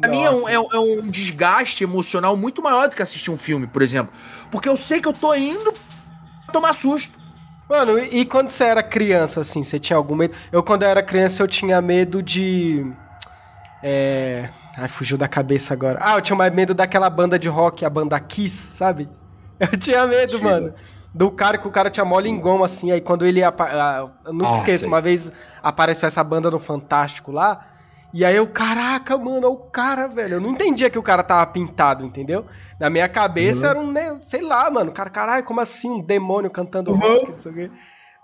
Pra 0.00 0.08
Nossa. 0.08 0.20
mim 0.20 0.26
é 0.26 0.30
um, 0.30 0.48
é, 0.48 0.54
é 0.54 0.78
um 0.78 1.08
desgaste 1.08 1.84
emocional 1.84 2.36
muito 2.36 2.62
maior 2.62 2.88
do 2.88 2.96
que 2.96 3.02
assistir 3.02 3.30
um 3.30 3.36
filme, 3.36 3.66
por 3.66 3.82
exemplo. 3.82 4.12
Porque 4.50 4.68
eu 4.68 4.76
sei 4.76 5.00
que 5.00 5.08
eu 5.08 5.12
tô 5.12 5.34
indo 5.34 5.72
tomar 6.52 6.72
susto. 6.72 7.23
Mano, 7.68 7.98
e, 7.98 8.20
e 8.20 8.24
quando 8.24 8.50
você 8.50 8.64
era 8.64 8.82
criança, 8.82 9.40
assim, 9.40 9.62
você 9.64 9.78
tinha 9.78 9.96
algum 9.96 10.14
medo? 10.14 10.34
Eu, 10.52 10.62
quando 10.62 10.82
eu 10.82 10.88
era 10.88 11.02
criança, 11.02 11.42
eu 11.42 11.48
tinha 11.48 11.80
medo 11.80 12.22
de. 12.22 12.84
É. 13.82 14.48
Ai, 14.76 14.88
fugiu 14.88 15.16
da 15.16 15.28
cabeça 15.28 15.72
agora. 15.72 15.98
Ah, 16.02 16.16
eu 16.16 16.20
tinha 16.20 16.36
mais 16.36 16.52
medo 16.52 16.74
daquela 16.74 17.08
banda 17.08 17.38
de 17.38 17.48
rock, 17.48 17.84
a 17.84 17.90
banda 17.90 18.18
Kiss, 18.20 18.74
sabe? 18.76 19.08
Eu 19.60 19.78
tinha 19.78 20.04
medo, 20.06 20.32
Chega. 20.32 20.44
mano. 20.44 20.74
Do 21.14 21.30
cara 21.30 21.56
que 21.56 21.68
o 21.68 21.70
cara 21.70 21.88
tinha 21.88 22.04
mole 22.04 22.28
em 22.28 22.40
goma, 22.40 22.64
assim. 22.64 22.90
Aí 22.90 23.00
quando 23.00 23.24
ele. 23.24 23.40
ah, 23.44 24.10
Eu 24.26 24.32
nunca 24.32 24.48
Ah, 24.48 24.52
esqueço, 24.52 24.88
uma 24.88 25.00
vez 25.00 25.30
apareceu 25.62 26.08
essa 26.08 26.24
banda 26.24 26.50
no 26.50 26.58
Fantástico 26.58 27.30
lá. 27.30 27.64
E 28.16 28.24
aí 28.24 28.36
eu, 28.36 28.46
caraca, 28.46 29.18
mano, 29.18 29.48
o 29.48 29.56
cara, 29.56 30.06
velho. 30.06 30.34
Eu 30.34 30.40
não 30.40 30.50
entendia 30.52 30.88
que 30.88 30.96
o 30.98 31.02
cara 31.02 31.24
tava 31.24 31.44
pintado, 31.46 32.04
entendeu? 32.06 32.46
Na 32.78 32.88
minha 32.88 33.08
cabeça 33.08 33.66
Uhum. 33.66 33.70
era 33.70 33.80
um, 33.80 33.90
né, 33.92 34.20
sei 34.28 34.40
lá, 34.40 34.70
mano. 34.70 34.92
Cara, 34.92 35.10
caralho, 35.10 35.44
como 35.44 35.60
assim? 35.60 35.90
Um 35.90 36.00
demônio 36.00 36.48
cantando 36.48 36.92
Uhum. 36.92 36.98
rock, 36.98 37.30
não 37.32 37.38
sei 37.38 37.50
o 37.50 37.54
quê. 37.56 37.70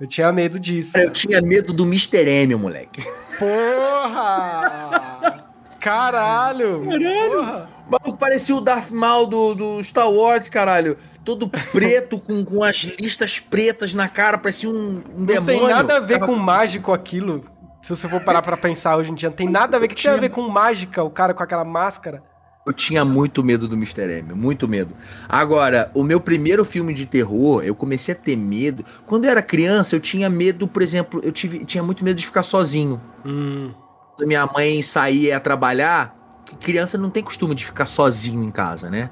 Eu 0.00 0.06
tinha 0.06 0.30
medo 0.32 0.60
disso. 0.60 0.96
Eu 0.96 1.10
tinha 1.10 1.42
medo 1.42 1.72
do 1.72 1.82
Mr. 1.84 2.24
M, 2.26 2.54
moleque. 2.54 3.02
Porra! 3.36 5.44
Caralho! 5.80 6.82
Caralho! 6.82 7.30
Porra! 7.30 7.68
O 7.86 7.90
maluco 7.90 8.18
parecia 8.18 8.54
o 8.54 8.60
Darth 8.60 8.90
Maul 8.90 9.26
do, 9.26 9.54
do 9.54 9.82
Star 9.84 10.10
Wars, 10.10 10.48
caralho. 10.48 10.96
Todo 11.24 11.48
preto, 11.48 12.18
com, 12.18 12.44
com 12.44 12.62
as 12.62 12.76
listas 13.00 13.40
pretas 13.40 13.92
na 13.92 14.08
cara, 14.08 14.38
parecia 14.38 14.68
um, 14.70 14.72
um 14.72 15.02
Não 15.18 15.26
demônio. 15.26 15.58
tem 15.60 15.68
nada 15.68 15.96
a 15.96 16.00
ver 16.00 16.18
Tava- 16.20 16.26
com 16.32 16.38
mágico 16.38 16.92
aquilo. 16.92 17.44
Se 17.82 17.94
você 17.94 18.08
for 18.08 18.20
parar 18.22 18.42
pra 18.42 18.56
pensar 18.56 18.96
hoje 18.96 19.10
em 19.10 19.14
dia, 19.14 19.28
não 19.30 19.36
tem 19.36 19.48
nada 19.48 19.76
a 19.76 19.80
ver. 19.80 19.86
O 19.86 19.88
que 19.88 20.02
tem 20.02 20.12
a 20.12 20.16
ver 20.16 20.28
com 20.28 20.46
mágica, 20.48 21.02
o 21.02 21.10
cara 21.10 21.32
com 21.32 21.42
aquela 21.42 21.64
máscara? 21.64 22.22
Eu 22.66 22.74
tinha 22.74 23.04
muito 23.04 23.42
medo 23.42 23.66
do 23.66 23.74
Mr. 23.74 24.18
M, 24.18 24.34
muito 24.34 24.68
medo. 24.68 24.94
Agora, 25.26 25.90
o 25.94 26.02
meu 26.02 26.20
primeiro 26.20 26.62
filme 26.64 26.92
de 26.92 27.06
terror, 27.06 27.62
eu 27.64 27.74
comecei 27.74 28.14
a 28.14 28.16
ter 28.16 28.36
medo. 28.36 28.84
Quando 29.06 29.24
eu 29.24 29.30
era 29.30 29.42
criança, 29.42 29.96
eu 29.96 30.00
tinha 30.00 30.28
medo, 30.28 30.68
por 30.68 30.82
exemplo, 30.82 31.20
eu 31.24 31.32
tive, 31.32 31.64
tinha 31.64 31.82
muito 31.82 32.04
medo 32.04 32.18
de 32.18 32.26
ficar 32.26 32.42
sozinho. 32.42 33.00
Hum, 33.24 33.72
Quando 34.14 34.28
minha 34.28 34.46
mãe 34.46 34.82
saía 34.82 35.40
trabalhar, 35.40 36.14
criança 36.60 36.98
não 36.98 37.08
tem 37.08 37.22
costume 37.22 37.54
de 37.54 37.64
ficar 37.64 37.86
sozinho 37.86 38.44
em 38.44 38.50
casa, 38.50 38.90
né? 38.90 39.08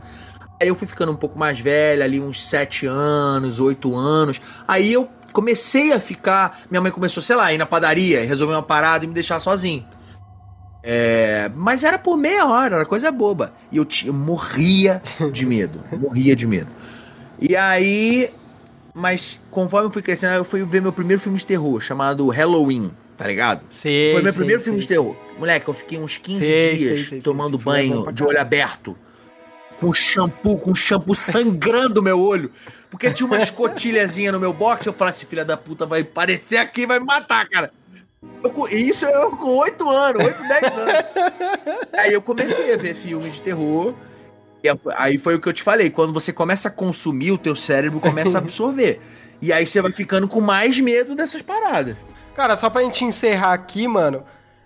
Aí 0.61 0.69
eu 0.69 0.75
fui 0.75 0.87
ficando 0.87 1.13
um 1.13 1.17
pouco 1.17 1.39
mais 1.39 1.59
velha, 1.59 2.05
ali 2.05 2.21
uns 2.21 2.45
sete 2.47 2.85
anos, 2.87 3.61
oito 3.61 3.97
anos. 3.97 4.41
Aí 4.67 4.93
eu 4.93 5.09
comecei 5.33 5.93
a 5.93 6.01
ficar. 6.01 6.61
Minha 6.71 6.81
mãe 6.81 6.91
começou, 6.93 7.23
sei 7.23 7.37
lá, 7.37 7.47
a 7.47 7.53
ir 7.53 7.59
na 7.59 7.67
padaria, 7.67 8.25
resolver 8.27 8.55
uma 8.55 8.63
parada 8.63 9.05
e 9.05 9.09
me 9.09 9.15
deixar 9.15 9.41
sozinho. 9.41 9.85
É, 10.83 11.51
mas 11.55 11.85
era 11.85 11.99
por 11.99 12.17
meia 12.17 12.47
hora, 12.47 12.77
era 12.77 12.87
coisa 12.87 13.11
boba. 13.11 13.53
E 13.71 13.77
eu, 13.77 13.87
eu 14.05 14.13
morria 14.13 15.03
de 15.33 15.45
medo. 15.45 15.83
morria 15.97 16.35
de 16.35 16.47
medo. 16.47 16.69
E 17.41 17.57
aí. 17.57 18.31
Mas 18.95 19.41
conforme 19.51 19.87
eu 19.87 19.91
fui 19.93 20.03
crescendo, 20.03 20.35
eu 20.35 20.45
fui 20.45 20.65
ver 20.65 20.83
meu 20.83 20.93
primeiro 20.93 21.23
filme 21.23 21.39
de 21.39 21.47
terror, 21.47 21.81
chamado 21.81 22.27
Halloween, 22.31 22.91
tá 23.17 23.29
ligado? 23.29 23.61
sei, 23.71 24.11
Foi 24.11 24.23
meu 24.23 24.33
sei, 24.33 24.39
primeiro 24.41 24.61
sei, 24.61 24.65
filme 24.65 24.81
de 24.81 24.89
terror. 24.89 25.15
Moleque, 25.39 25.69
eu 25.69 25.75
fiquei 25.75 25.99
uns 25.99 26.17
15 26.19 26.39
Sei, 26.41 26.77
dias 26.77 27.23
tomando 27.23 27.57
banho 27.59 28.11
de 28.11 28.25
olho 28.25 28.41
aberto. 28.41 28.97
Com 29.81 29.93
shampoo, 29.93 30.59
com 30.59 30.75
shampoo 30.75 31.15
sangrando 31.15 32.03
meu 32.03 32.21
olho. 32.21 32.51
Porque 32.91 33.11
tinha 33.11 33.27
uma 33.27 33.39
escotilhazinha 33.39 34.33
no 34.33 34.41
meu 34.41 34.53
box. 34.53 34.87
Eu 34.87 34.93
falei 34.93 35.11
assim, 35.11 35.27
filha 35.27 35.45
da 35.45 35.57
puta, 35.57 35.87
vai 35.87 36.01
aparecer 36.01 36.57
aqui 36.57 36.87
vai 36.87 36.99
me 36.99 37.07
matar, 37.07 37.49
cara. 37.49 37.73
Eu 38.43 38.69
isso 38.69 39.07
eu 39.07 39.31
com 39.31 39.57
8 39.57 39.89
anos, 39.89 40.25
8, 40.25 40.49
10 40.49 40.63
anos. 40.79 40.95
Aí 41.97 42.13
eu 42.13 42.21
comecei 42.21 42.73
a 42.73 42.77
ver 42.77 42.95
filmes 42.95 43.35
de 43.35 43.43
terror. 43.43 43.95
E 44.63 44.69
aí 44.97 45.19
foi 45.19 45.37
o 45.37 45.41
que 45.41 45.49
eu 45.49 45.53
te 45.53 45.63
falei. 45.63 45.91
Quando 45.91 46.13
você 46.13 46.33
começa 46.33 46.69
a 46.69 46.71
consumir, 46.71 47.31
o 47.31 47.39
teu 47.39 47.55
cérebro 47.55 48.01
começa 48.01 48.39
a 48.39 48.41
absorver. 48.41 49.01
E 49.41 49.53
aí 49.53 49.65
você 49.65 49.81
vai 49.81 49.93
ficando 49.93 50.27
com 50.27 50.41
mais 50.41 50.81
medo 50.81 51.15
dessas 51.15 51.43
paradas. 51.43 51.97
Cara, 52.35 52.57
só 52.57 52.69
pra 52.69 52.83
gente 52.83 53.05
encerrar 53.05 53.53
aqui, 53.53 53.87
mano. 53.87 54.25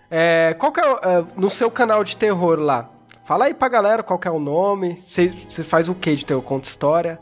é, 0.09 0.55
qual 0.57 0.71
que 0.71 0.79
é, 0.79 0.83
é, 0.83 1.25
no 1.37 1.49
seu 1.49 1.69
canal 1.69 2.03
de 2.03 2.17
terror 2.17 2.59
lá? 2.59 2.89
Fala 3.25 3.45
aí 3.45 3.53
pra 3.53 3.69
galera 3.69 4.03
qual 4.03 4.19
que 4.19 4.27
é 4.27 4.31
o 4.31 4.39
nome. 4.39 4.99
Você 5.01 5.29
faz 5.63 5.87
o 5.87 5.95
que 5.95 6.13
de 6.13 6.25
terror? 6.25 6.41
Conta 6.43 6.67
história? 6.67 7.19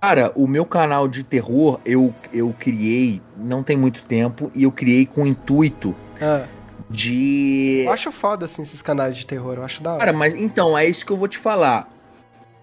Cara, 0.00 0.32
o 0.34 0.46
meu 0.46 0.64
canal 0.66 1.08
de 1.08 1.22
terror 1.22 1.80
eu, 1.84 2.14
eu 2.32 2.54
criei 2.58 3.22
não 3.36 3.62
tem 3.62 3.76
muito 3.76 4.02
tempo 4.02 4.50
e 4.54 4.64
eu 4.64 4.72
criei 4.72 5.06
com 5.06 5.22
o 5.22 5.26
intuito 5.26 5.94
Ah, 6.20 6.46
de. 6.90 7.84
eu 7.86 7.92
acho 7.92 8.12
foda, 8.12 8.44
assim, 8.44 8.62
esses 8.62 8.82
canais 8.82 9.16
de 9.16 9.26
terror. 9.26 9.54
Eu 9.54 9.64
acho 9.64 9.82
da 9.82 9.92
hora. 9.92 10.00
Cara, 10.00 10.12
mas 10.12 10.34
então, 10.34 10.76
é 10.76 10.86
isso 10.86 11.04
que 11.04 11.12
eu 11.12 11.16
vou 11.16 11.28
te 11.28 11.38
falar. 11.38 11.88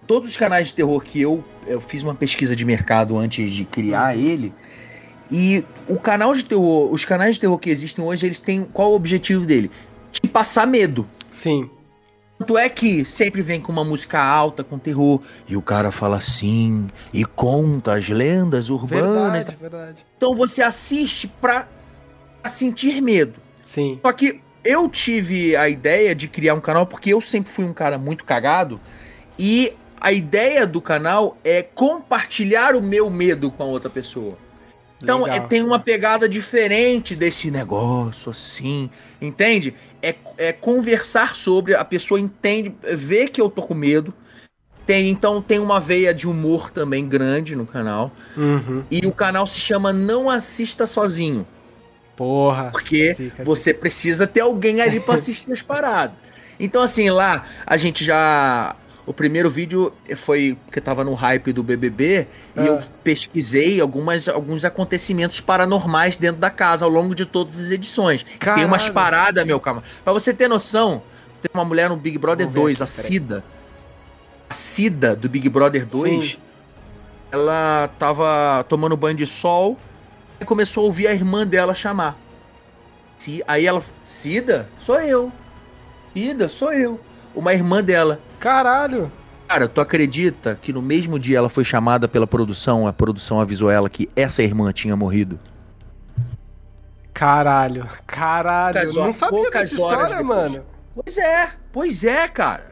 Todos 0.06 0.30
os 0.30 0.36
canais 0.36 0.68
de 0.68 0.74
terror 0.74 1.00
que 1.02 1.20
eu, 1.20 1.42
eu 1.66 1.80
fiz 1.80 2.02
uma 2.02 2.14
pesquisa 2.14 2.54
de 2.54 2.64
mercado 2.64 3.16
antes 3.16 3.50
de 3.50 3.64
criar 3.64 4.16
ele. 4.16 4.52
E 5.30 5.64
o 5.88 5.98
canal 5.98 6.34
de 6.34 6.44
terror, 6.44 6.92
os 6.92 7.04
canais 7.06 7.36
de 7.36 7.40
terror 7.40 7.58
que 7.58 7.70
existem 7.70 8.04
hoje, 8.04 8.26
eles 8.26 8.38
têm. 8.38 8.64
Qual 8.64 8.92
o 8.92 8.94
objetivo 8.94 9.46
dele? 9.46 9.70
Te 10.12 10.20
passar 10.28 10.66
medo. 10.66 11.06
Sim. 11.30 11.68
Tanto 12.38 12.58
é 12.58 12.68
que 12.68 13.04
sempre 13.04 13.42
vem 13.42 13.60
com 13.60 13.70
uma 13.70 13.84
música 13.84 14.20
alta, 14.20 14.64
com 14.64 14.76
terror, 14.78 15.20
e 15.48 15.56
o 15.56 15.62
cara 15.62 15.92
fala 15.92 16.16
assim, 16.16 16.88
e 17.12 17.24
conta 17.24 17.94
as 17.94 18.08
lendas 18.08 18.68
urbanas. 18.68 19.44
Verdade, 19.44 19.56
verdade. 19.60 20.06
Então 20.16 20.34
você 20.34 20.62
assiste 20.62 21.28
pra 21.28 21.68
pra 22.44 22.50
sentir 22.50 23.00
medo. 23.00 23.40
Sim. 23.64 23.98
Só 24.04 24.12
que 24.12 24.42
eu 24.62 24.86
tive 24.86 25.56
a 25.56 25.66
ideia 25.66 26.14
de 26.14 26.28
criar 26.28 26.52
um 26.54 26.60
canal 26.60 26.86
porque 26.86 27.14
eu 27.14 27.20
sempre 27.22 27.50
fui 27.50 27.64
um 27.64 27.72
cara 27.72 27.96
muito 27.96 28.22
cagado 28.22 28.78
e 29.38 29.72
a 29.98 30.12
ideia 30.12 30.66
do 30.66 30.80
canal 30.80 31.38
é 31.42 31.62
compartilhar 31.62 32.76
o 32.76 32.82
meu 32.82 33.08
medo 33.08 33.50
com 33.50 33.62
a 33.62 33.66
outra 33.66 33.88
pessoa. 33.88 34.36
Então 35.04 35.26
é, 35.26 35.38
tem 35.40 35.62
uma 35.62 35.78
pegada 35.78 36.28
diferente 36.28 37.14
desse 37.14 37.50
negócio 37.50 38.30
assim, 38.30 38.90
entende? 39.20 39.74
É, 40.02 40.14
é 40.36 40.52
conversar 40.52 41.36
sobre, 41.36 41.74
a 41.74 41.84
pessoa 41.84 42.18
entende, 42.18 42.74
vê 42.82 43.28
que 43.28 43.40
eu 43.40 43.48
tô 43.48 43.62
com 43.62 43.74
medo. 43.74 44.12
Tem, 44.86 45.08
então 45.08 45.40
tem 45.40 45.58
uma 45.58 45.80
veia 45.80 46.12
de 46.12 46.28
humor 46.28 46.70
também 46.70 47.08
grande 47.08 47.56
no 47.56 47.66
canal. 47.66 48.12
Uhum. 48.36 48.84
E 48.90 49.06
o 49.06 49.12
canal 49.12 49.46
se 49.46 49.58
chama 49.58 49.92
Não 49.92 50.28
Assista 50.28 50.86
Sozinho. 50.86 51.46
Porra. 52.16 52.70
Porque 52.70 53.14
Fica, 53.14 53.44
você 53.44 53.72
precisa 53.72 54.26
ter 54.26 54.40
alguém 54.40 54.80
ali 54.80 55.00
pra 55.00 55.14
assistir 55.16 55.52
as 55.52 55.62
paradas. 55.62 56.16
Então, 56.58 56.82
assim, 56.82 57.10
lá 57.10 57.44
a 57.66 57.76
gente 57.76 58.04
já. 58.04 58.76
O 59.06 59.12
primeiro 59.12 59.50
vídeo 59.50 59.92
foi 60.16 60.56
porque 60.64 60.80
tava 60.80 61.04
no 61.04 61.12
hype 61.14 61.52
do 61.52 61.62
BBB 61.62 62.26
e 62.56 62.60
Ah. 62.60 62.64
eu 62.64 62.82
pesquisei 63.02 63.78
algumas, 63.80 64.28
alguns 64.28 64.64
acontecimentos 64.64 65.40
paranormais 65.40 66.16
dentro 66.16 66.40
da 66.40 66.48
casa 66.48 66.84
ao 66.86 66.90
longo 66.90 67.14
de 67.14 67.26
todas 67.26 67.58
as 67.60 67.70
edições. 67.70 68.24
Tem 68.24 68.64
umas 68.64 68.88
Caralho. 68.88 68.94
paradas, 68.94 69.46
meu 69.46 69.60
calma. 69.60 69.82
Pra 70.02 70.12
você 70.12 70.32
ter 70.32 70.48
noção, 70.48 71.02
tem 71.42 71.50
uma 71.52 71.64
mulher 71.66 71.90
no 71.90 71.96
Big 71.96 72.16
Brother 72.16 72.46
Vamos 72.46 72.54
ver 72.54 72.60
2, 72.76 72.80
aqui, 72.80 72.82
a. 72.84 72.86
Cida. 72.86 73.44
A 74.48 74.54
Cida 74.54 75.14
do 75.14 75.28
Big 75.28 75.48
Brother 75.50 75.84
2, 75.84 76.30
Sim. 76.32 76.36
ela 77.30 77.90
tava 77.98 78.64
tomando 78.68 78.96
banho 78.96 79.16
de 79.18 79.26
sol 79.26 79.78
e 80.40 80.44
começou 80.46 80.84
a 80.84 80.86
ouvir 80.86 81.08
a 81.08 81.12
irmã 81.12 81.46
dela 81.46 81.74
chamar. 81.74 82.16
Aí 83.46 83.66
ela, 83.66 83.82
Cida, 84.06 84.68
sou 84.80 84.98
eu. 85.00 85.30
Cida, 86.14 86.48
sou 86.48 86.72
eu. 86.72 86.98
Uma 87.34 87.52
irmã 87.52 87.82
dela. 87.82 88.20
Caralho. 88.44 89.10
Cara, 89.48 89.66
tu 89.66 89.80
acredita 89.80 90.58
que 90.60 90.70
no 90.70 90.82
mesmo 90.82 91.18
dia 91.18 91.38
ela 91.38 91.48
foi 91.48 91.64
chamada 91.64 92.06
pela 92.06 92.26
produção, 92.26 92.86
a 92.86 92.92
produção 92.92 93.40
avisou 93.40 93.70
ela 93.70 93.88
que 93.88 94.06
essa 94.14 94.42
irmã 94.42 94.70
tinha 94.70 94.94
morrido? 94.94 95.38
Caralho. 97.14 97.86
Caralho. 98.06 98.74
Poucas 98.74 98.94
eu 98.96 99.04
não 99.04 99.12
sabia 99.12 99.50
dessa 99.50 99.64
história, 99.74 100.06
depois. 100.16 100.24
mano. 100.26 100.62
Pois 100.94 101.16
é, 101.16 101.50
pois 101.72 102.04
é, 102.04 102.28
cara. 102.28 102.66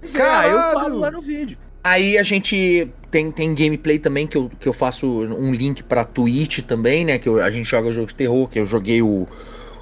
Pois 0.00 0.14
é, 0.16 0.22
aí 0.22 0.50
eu 0.50 0.56
Caralho. 0.56 0.80
falo 0.80 0.98
lá 0.98 1.10
no 1.12 1.20
vídeo. 1.20 1.56
Aí 1.84 2.18
a 2.18 2.22
gente 2.24 2.90
tem, 3.10 3.30
tem 3.30 3.54
gameplay 3.54 3.98
também 4.00 4.26
que 4.26 4.36
eu, 4.36 4.50
que 4.58 4.68
eu 4.68 4.72
faço 4.72 5.06
um 5.06 5.52
link 5.54 5.82
pra 5.84 6.04
Twitch 6.04 6.60
também, 6.62 7.04
né? 7.04 7.18
Que 7.18 7.28
eu- 7.28 7.40
a 7.42 7.50
gente 7.50 7.66
joga 7.68 7.92
jogo 7.92 8.08
de 8.08 8.14
terror, 8.16 8.48
que 8.48 8.58
eu 8.58 8.66
joguei 8.66 9.00
o, 9.00 9.26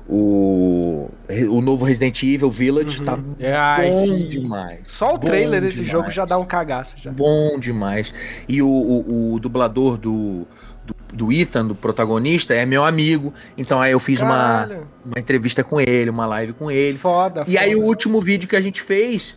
o, 0.09 1.11
o 1.51 1.61
novo 1.61 1.85
Resident 1.85 2.23
Evil 2.23 2.51
Village, 2.51 3.03
tá 3.03 3.15
Uhum. 3.15 3.35
É, 3.39 3.53
ai, 3.55 3.91
bom 3.91 4.07
sim. 4.07 4.29
demais. 4.29 4.81
Só 4.85 5.15
o 5.15 5.19
trailer 5.19 5.61
desse 5.61 5.77
demais. 5.77 5.91
jogo 5.93 6.11
já 6.11 6.25
dá 6.25 6.39
um 6.39 6.45
cagaço 6.45 6.97
já. 6.99 7.11
Bom 7.11 7.59
demais. 7.59 8.13
E 8.49 8.63
o, 8.63 8.69
o, 8.69 9.35
o 9.35 9.41
dublador 9.41 9.97
do, 9.97 10.47
do, 10.85 10.95
do 11.13 11.33
Ethan, 11.33 11.67
do 11.67 11.75
protagonista, 11.75 12.55
é 12.55 12.65
meu 12.65 12.85
amigo. 12.85 13.35
Então 13.59 13.81
aí 13.81 13.93
eu 13.93 13.99
fiz 14.01 14.21
uma, 14.23 14.29
Caralho. 14.67 14.89
uma 15.05 15.19
entrevista 15.19 15.65
com 15.65 15.81
ele, 15.81 16.09
uma 16.11 16.27
live 16.27 16.53
com 16.53 16.71
ele. 16.71 16.97
Foda, 16.99 17.45
E 17.49 17.59
aí 17.59 17.75
o 17.75 17.79
foda. 17.79 17.89
último 17.89 18.21
vídeo 18.21 18.49
que 18.49 18.57
a 18.57 18.61
gente 18.61 18.81
fez 18.83 19.37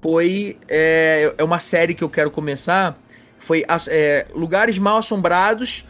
foi 0.00 0.56
é, 0.68 1.34
é 1.38 1.42
uma 1.44 1.58
série 1.58 1.94
que 1.94 2.04
eu 2.04 2.08
quero 2.10 2.30
começar. 2.30 2.96
Foi 3.38 3.64
é, 3.88 4.26
lugares 4.34 4.78
mal 4.78 4.98
assombrados 4.98 5.84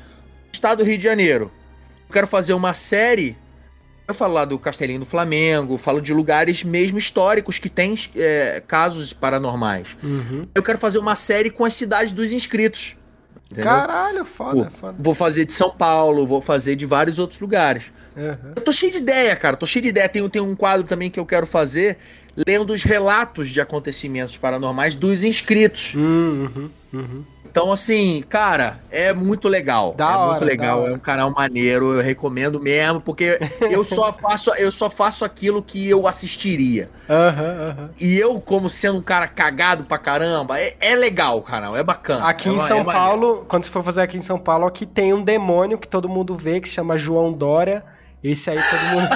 do 0.51 0.55
estado 0.55 0.79
do 0.79 0.85
Rio 0.85 0.97
de 0.97 1.05
Janeiro. 1.05 1.51
Eu 2.09 2.13
quero 2.13 2.27
fazer 2.27 2.55
uma 2.55 2.73
série. 2.75 3.37
Eu 4.07 4.15
falo 4.15 4.35
lá 4.35 4.45
do 4.45 4.59
Castelinho 4.59 5.01
do 5.01 5.07
Flamengo, 5.07 5.79
falo 5.79 6.01
de 6.01 6.13
lugares 6.13 6.63
mesmo 6.63 6.99
históricos 6.99 7.59
que 7.59 7.71
tem 7.71 7.95
é, 8.15 8.63
casos 8.67 9.13
paranormais. 9.13 9.89
Uhum. 10.03 10.43
Eu 10.55 10.63
quero 10.63 10.79
fazer 10.79 10.99
uma 10.99 11.17
série 11.17 11.49
com 11.49 11.65
as 11.65 11.75
cidades 11.75 12.13
dos 12.13 12.31
inscritos. 12.31 12.97
Entendeu? 13.51 13.71
Caralho, 13.71 14.25
foda, 14.25 14.65
Pô, 14.65 14.71
foda. 14.71 14.97
Vou 14.99 15.15
fazer 15.15 15.45
de 15.45 15.53
São 15.53 15.71
Paulo, 15.71 16.27
vou 16.27 16.41
fazer 16.41 16.77
de 16.77 16.85
vários 16.85 17.19
outros 17.19 17.41
lugares. 17.41 17.85
Uhum. 18.17 18.53
Eu 18.57 18.63
tô 18.63 18.73
cheio 18.73 18.93
de 18.93 18.99
ideia, 18.99 19.35
cara. 19.37 19.57
Tô 19.57 19.67
cheio 19.67 19.83
de 19.83 19.89
ideia. 19.89 20.09
Tem, 20.09 20.29
tem 20.29 20.43
um 20.43 20.55
quadro 20.55 20.87
também 20.87 21.11
que 21.11 21.19
eu 21.19 21.27
quero 21.27 21.47
fazer, 21.47 21.97
lendo 22.47 22.73
os 22.73 22.83
relatos 22.83 23.51
de 23.51 23.61
acontecimentos 23.61 24.37
paranormais 24.37 24.95
dos 24.95 25.25
inscritos. 25.25 25.95
Uhum, 25.95 26.71
uhum. 26.93 27.25
Então, 27.55 27.71
assim, 27.71 28.21
cara, 28.29 28.81
é 28.91 29.15
muito 29.15 29.49
legal. 29.49 29.95
Da 29.95 30.11
é 30.11 30.17
hora, 30.17 30.31
muito 30.31 30.45
legal. 30.45 30.89
É 30.89 30.93
um 30.93 30.99
canal 30.99 31.31
maneiro, 31.31 31.93
eu 31.93 32.03
recomendo 32.03 32.59
mesmo, 32.59 33.01
porque 33.01 33.39
eu 33.71 33.85
só 33.87 34.13
faço, 34.13 34.53
eu 34.57 34.73
só 34.73 34.91
faço 34.91 35.25
aquilo 35.25 35.63
que 35.63 35.89
eu 35.89 36.09
assistiria. 36.09 36.91
Aham, 37.09 37.71
aham. 37.71 37.91
E 38.01 38.19
eu, 38.19 38.41
como 38.41 38.69
sendo 38.69 38.99
um 38.99 39.03
cara 39.03 39.29
cagado 39.29 39.85
pra 39.85 39.99
caramba, 39.99 40.59
é, 40.59 40.75
é 40.81 40.97
legal 40.97 41.39
o 41.39 41.43
canal, 41.43 41.77
é 41.77 41.85
bacana. 41.85 42.27
Aqui 42.27 42.49
É 42.49 42.53
em 42.53 42.59
São 42.59 42.79
é 42.79 42.83
maneiro. 42.83 42.91
Paulo, 42.91 43.45
quando 43.47 43.63
você 43.63 43.71
for 43.71 43.85
fazer 43.85 44.01
aqui 44.01 44.17
em 44.17 44.23
São 44.23 44.37
Paulo, 44.37 44.67
aqui 44.67 44.85
tem 44.85 45.15
um 45.15 45.23
demônio 45.23 45.79
que 45.79 45.87
todo 45.87 46.09
mundo 46.09 46.35
vê, 46.35 46.61
que 46.61 46.69
chama 46.69 46.99
João 46.99 47.33
Dória. 47.33 47.85
Esse 48.21 48.51
aí 48.51 48.59
todo 48.59 48.83
mundo. 48.89 49.09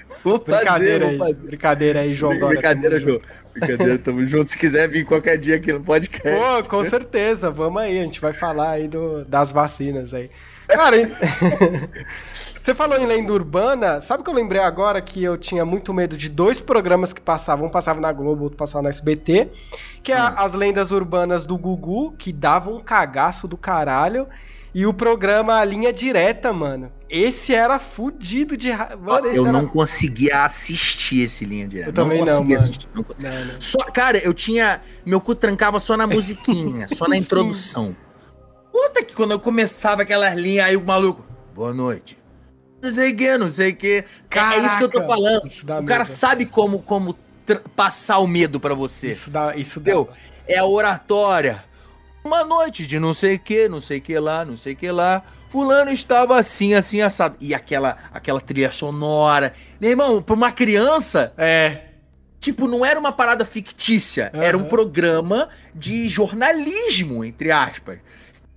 Vou 0.22 0.38
fazer, 0.38 0.58
brincadeira 0.58 1.04
vou 1.04 1.12
aí. 1.12 1.18
fazer. 1.18 1.46
Brincadeira 1.46 2.00
aí, 2.00 2.12
João 2.12 2.38
Dória. 2.38 2.60
Brincadeira. 2.60 2.98
João. 3.00 3.18
Brincadeira, 3.54 3.98
tamo 3.98 4.26
junto. 4.26 4.50
Se 4.50 4.58
quiser 4.58 4.88
vir 4.88 5.04
qualquer 5.04 5.36
dia 5.38 5.56
aqui 5.56 5.72
no 5.72 5.80
podcast. 5.80 6.28
Pô, 6.28 6.68
com 6.68 6.84
certeza, 6.84 7.50
vamos 7.50 7.80
aí, 7.82 7.98
a 7.98 8.02
gente 8.04 8.20
vai 8.20 8.32
falar 8.32 8.70
aí 8.72 8.86
do, 8.88 9.24
das 9.24 9.50
vacinas 9.52 10.12
aí. 10.14 10.30
Cara, 10.68 10.96
você 12.58 12.74
falou 12.74 12.98
em 12.98 13.06
lenda 13.06 13.32
urbana, 13.32 14.00
sabe 14.00 14.22
que 14.22 14.30
eu 14.30 14.34
lembrei 14.34 14.60
agora 14.60 15.00
que 15.00 15.22
eu 15.24 15.36
tinha 15.36 15.64
muito 15.64 15.92
medo 15.94 16.16
de 16.16 16.28
dois 16.28 16.60
programas 16.60 17.12
que 17.12 17.20
passavam, 17.20 17.66
um 17.66 17.70
passava 17.70 18.00
na 18.00 18.12
Globo, 18.12 18.44
outro 18.44 18.56
passava 18.56 18.82
na 18.82 18.88
SBT, 18.90 19.48
que 20.02 20.12
é 20.12 20.16
a- 20.16 20.28
as 20.38 20.54
lendas 20.54 20.90
urbanas 20.92 21.44
do 21.44 21.56
Gugu, 21.58 22.12
que 22.12 22.32
davam 22.32 22.76
um 22.76 22.80
cagaço 22.80 23.48
do 23.48 23.56
caralho, 23.56 24.26
e 24.74 24.86
o 24.86 24.94
programa 24.94 25.56
A 25.56 25.64
Linha 25.64 25.92
Direta, 25.92 26.52
mano. 26.52 26.92
Esse 27.08 27.52
era 27.54 27.78
fudido 27.78 28.56
de. 28.56 28.70
Mano, 28.70 29.26
eu 29.26 29.44
era... 29.44 29.52
não 29.52 29.66
conseguia 29.66 30.44
assistir 30.44 31.22
esse 31.22 31.44
linha 31.44 31.66
direta. 31.66 31.90
Eu 31.90 31.92
também 31.92 32.24
não, 32.24 32.26
conseguia 32.26 32.56
mano. 32.56 32.68
assistir. 32.68 32.88
Não 32.94 33.04
Não, 33.18 33.44
não. 33.46 33.60
Só, 33.60 33.78
cara, 33.92 34.18
eu 34.18 34.32
tinha. 34.32 34.80
Meu 35.04 35.20
cu 35.20 35.34
trancava 35.34 35.80
só 35.80 35.96
na 35.96 36.06
musiquinha, 36.08 36.86
só 36.88 37.08
na 37.08 37.16
Sim. 37.16 37.22
introdução. 37.22 37.96
Puta 38.70 39.02
que 39.02 39.12
quando 39.12 39.32
eu 39.32 39.40
começava 39.40 40.02
aquelas 40.02 40.34
linhas, 40.38 40.66
aí 40.66 40.76
o 40.76 40.86
maluco. 40.86 41.24
Boa 41.52 41.74
noite. 41.74 42.16
Não 42.80 42.94
sei 42.94 43.12
o 43.12 43.16
que, 43.16 43.38
não 43.38 43.50
sei 43.50 43.70
o 43.70 43.76
que. 43.76 44.04
É 44.30 44.58
isso 44.64 44.78
que 44.78 44.84
eu 44.84 44.88
tô 44.88 45.00
Caraca, 45.00 45.14
falando. 45.14 45.44
O 45.44 45.84
cara 45.84 46.04
medo. 46.04 46.06
sabe 46.06 46.46
como, 46.46 46.78
como 46.78 47.16
passar 47.74 48.18
o 48.18 48.26
medo 48.26 48.60
pra 48.60 48.74
você. 48.74 49.08
Isso 49.10 49.30
dá, 49.30 49.54
isso. 49.56 49.80
Entendeu? 49.80 50.08
É 50.46 50.58
a 50.58 50.64
oratória. 50.64 51.64
Uma 52.24 52.44
noite 52.44 52.86
de 52.86 52.98
não 52.98 53.14
sei 53.14 53.36
o 53.36 53.38
que, 53.38 53.68
não 53.68 53.80
sei 53.80 53.98
o 53.98 54.00
que 54.00 54.18
lá, 54.18 54.44
não 54.44 54.56
sei 54.56 54.74
o 54.74 54.76
que 54.76 54.90
lá. 54.90 55.22
Fulano 55.48 55.90
estava 55.90 56.38
assim, 56.38 56.74
assim, 56.74 57.00
assado. 57.00 57.36
E 57.40 57.54
aquela, 57.54 57.96
aquela 58.12 58.40
trilha 58.40 58.70
sonora. 58.70 59.52
Meu 59.80 59.90
irmão, 59.90 60.22
pra 60.22 60.34
uma 60.34 60.52
criança, 60.52 61.32
É, 61.36 61.84
tipo, 62.38 62.68
não 62.68 62.84
era 62.84 63.00
uma 63.00 63.10
parada 63.10 63.44
fictícia. 63.44 64.30
Era 64.34 64.56
um 64.56 64.64
programa 64.64 65.48
de 65.74 66.08
jornalismo, 66.08 67.24
entre 67.24 67.50
aspas. 67.50 67.98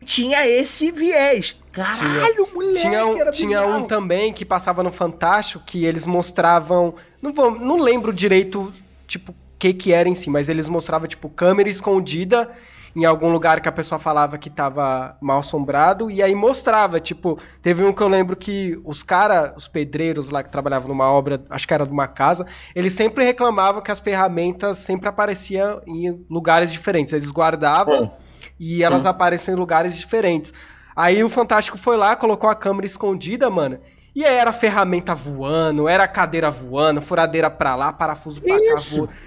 Tinha 0.05 0.45
esse 0.45 0.91
viés. 0.91 1.55
Caralho, 1.71 2.47
moleque, 2.53 2.81
Tinha, 2.81 3.05
um, 3.05 3.31
tinha 3.31 3.65
um 3.65 3.83
também 3.85 4.31
que 4.31 4.45
passava 4.45 4.83
no 4.83 4.91
Fantástico 4.91 5.63
que 5.65 5.85
eles 5.85 6.05
mostravam. 6.05 6.93
Não, 7.19 7.33
vou, 7.33 7.57
não 7.57 7.77
lembro 7.77 8.13
direito, 8.13 8.71
tipo, 9.07 9.31
o 9.31 9.35
que 9.57 9.73
que 9.73 9.91
era 9.91 10.07
em 10.07 10.13
si, 10.13 10.29
mas 10.29 10.49
eles 10.49 10.67
mostravam, 10.67 11.07
tipo, 11.07 11.27
câmera 11.29 11.69
escondida 11.69 12.51
em 12.95 13.05
algum 13.05 13.31
lugar 13.31 13.59
que 13.59 13.67
a 13.67 13.71
pessoa 13.71 13.97
falava 13.97 14.37
que 14.37 14.49
tava 14.49 15.17
mal 15.19 15.39
assombrado, 15.39 16.11
e 16.11 16.21
aí 16.21 16.35
mostrava, 16.35 16.99
tipo, 16.99 17.39
teve 17.61 17.83
um 17.83 17.91
que 17.91 18.01
eu 18.01 18.07
lembro 18.07 18.35
que 18.35 18.79
os 18.83 19.01
caras, 19.01 19.53
os 19.57 19.67
pedreiros 19.67 20.29
lá 20.29 20.43
que 20.43 20.49
trabalhavam 20.49 20.89
numa 20.89 21.09
obra, 21.09 21.43
acho 21.49 21.67
que 21.67 21.73
era 21.73 21.85
de 21.85 21.91
uma 21.91 22.07
casa, 22.07 22.45
eles 22.75 22.93
sempre 22.93 23.25
reclamavam 23.25 23.81
que 23.81 23.91
as 23.91 23.99
ferramentas 23.99 24.77
sempre 24.77 25.09
apareciam 25.09 25.81
em 25.87 26.25
lugares 26.29 26.71
diferentes. 26.71 27.13
Eles 27.13 27.31
guardavam 27.31 28.11
e 28.59 28.83
elas 28.83 29.05
apareciam 29.05 29.55
em 29.55 29.59
lugares 29.59 29.97
diferentes. 29.97 30.53
Aí 30.95 31.23
o 31.23 31.29
Fantástico 31.29 31.77
foi 31.77 31.97
lá, 31.97 32.15
colocou 32.15 32.49
a 32.49 32.55
câmera 32.55 32.85
escondida, 32.85 33.49
mano. 33.49 33.79
E 34.15 34.23
aí 34.23 34.35
era 34.35 34.53
ferramenta 34.53 35.15
voando, 35.15 35.87
era 35.89 36.07
cadeira 36.07 36.51
voando, 36.51 37.01
furadeira 37.01 37.49
pra 37.49 37.75
lá, 37.75 37.91
parafuso 37.91 38.41
pra 38.41 38.59
cá 38.59 38.75
Isso. 38.75 38.97
voando. 38.97 39.22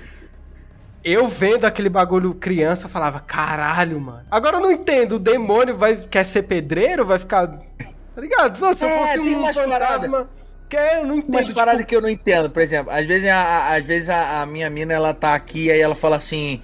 Eu 1.09 1.29
vendo 1.29 1.65
aquele 1.65 1.89
bagulho 1.89 2.35
criança, 2.35 2.87
eu 2.87 2.91
falava, 2.91 3.21
caralho, 3.21 4.01
mano. 4.01 4.27
Agora 4.29 4.57
eu 4.57 4.61
não 4.61 4.73
entendo, 4.73 5.13
o 5.13 5.19
demônio 5.21 5.77
vai, 5.77 5.95
quer 5.97 6.27
ser 6.27 6.43
pedreiro, 6.43 7.07
vai 7.07 7.17
ficar. 7.17 7.47
Tá 7.47 8.21
ligado? 8.21 8.75
Se 8.75 8.85
eu 8.85 8.89
É, 8.89 8.99
fosse 8.99 9.23
tem 9.23 9.37
um 9.37 9.47
fantasma. 9.47 10.29
Que 10.69 10.77
eu 10.77 11.07
não 11.07 11.15
entendo. 11.19 11.29
Umas 11.33 11.47
tipo, 11.47 11.57
paradas 11.57 11.87
que 11.87 11.95
eu 11.95 12.01
não 12.01 12.09
entendo, 12.09 12.51
por 12.51 12.61
exemplo, 12.61 12.93
às 12.93 13.07
vezes, 13.07 13.29
a, 13.29 13.75
às 13.77 13.85
vezes 13.87 14.11
a, 14.11 14.43
a 14.43 14.47
minha 14.47 14.69
mina 14.69 14.95
ela 14.95 15.15
tá 15.15 15.33
aqui 15.33 15.71
aí 15.71 15.79
ela 15.79 15.95
fala 15.95 16.17
assim, 16.17 16.61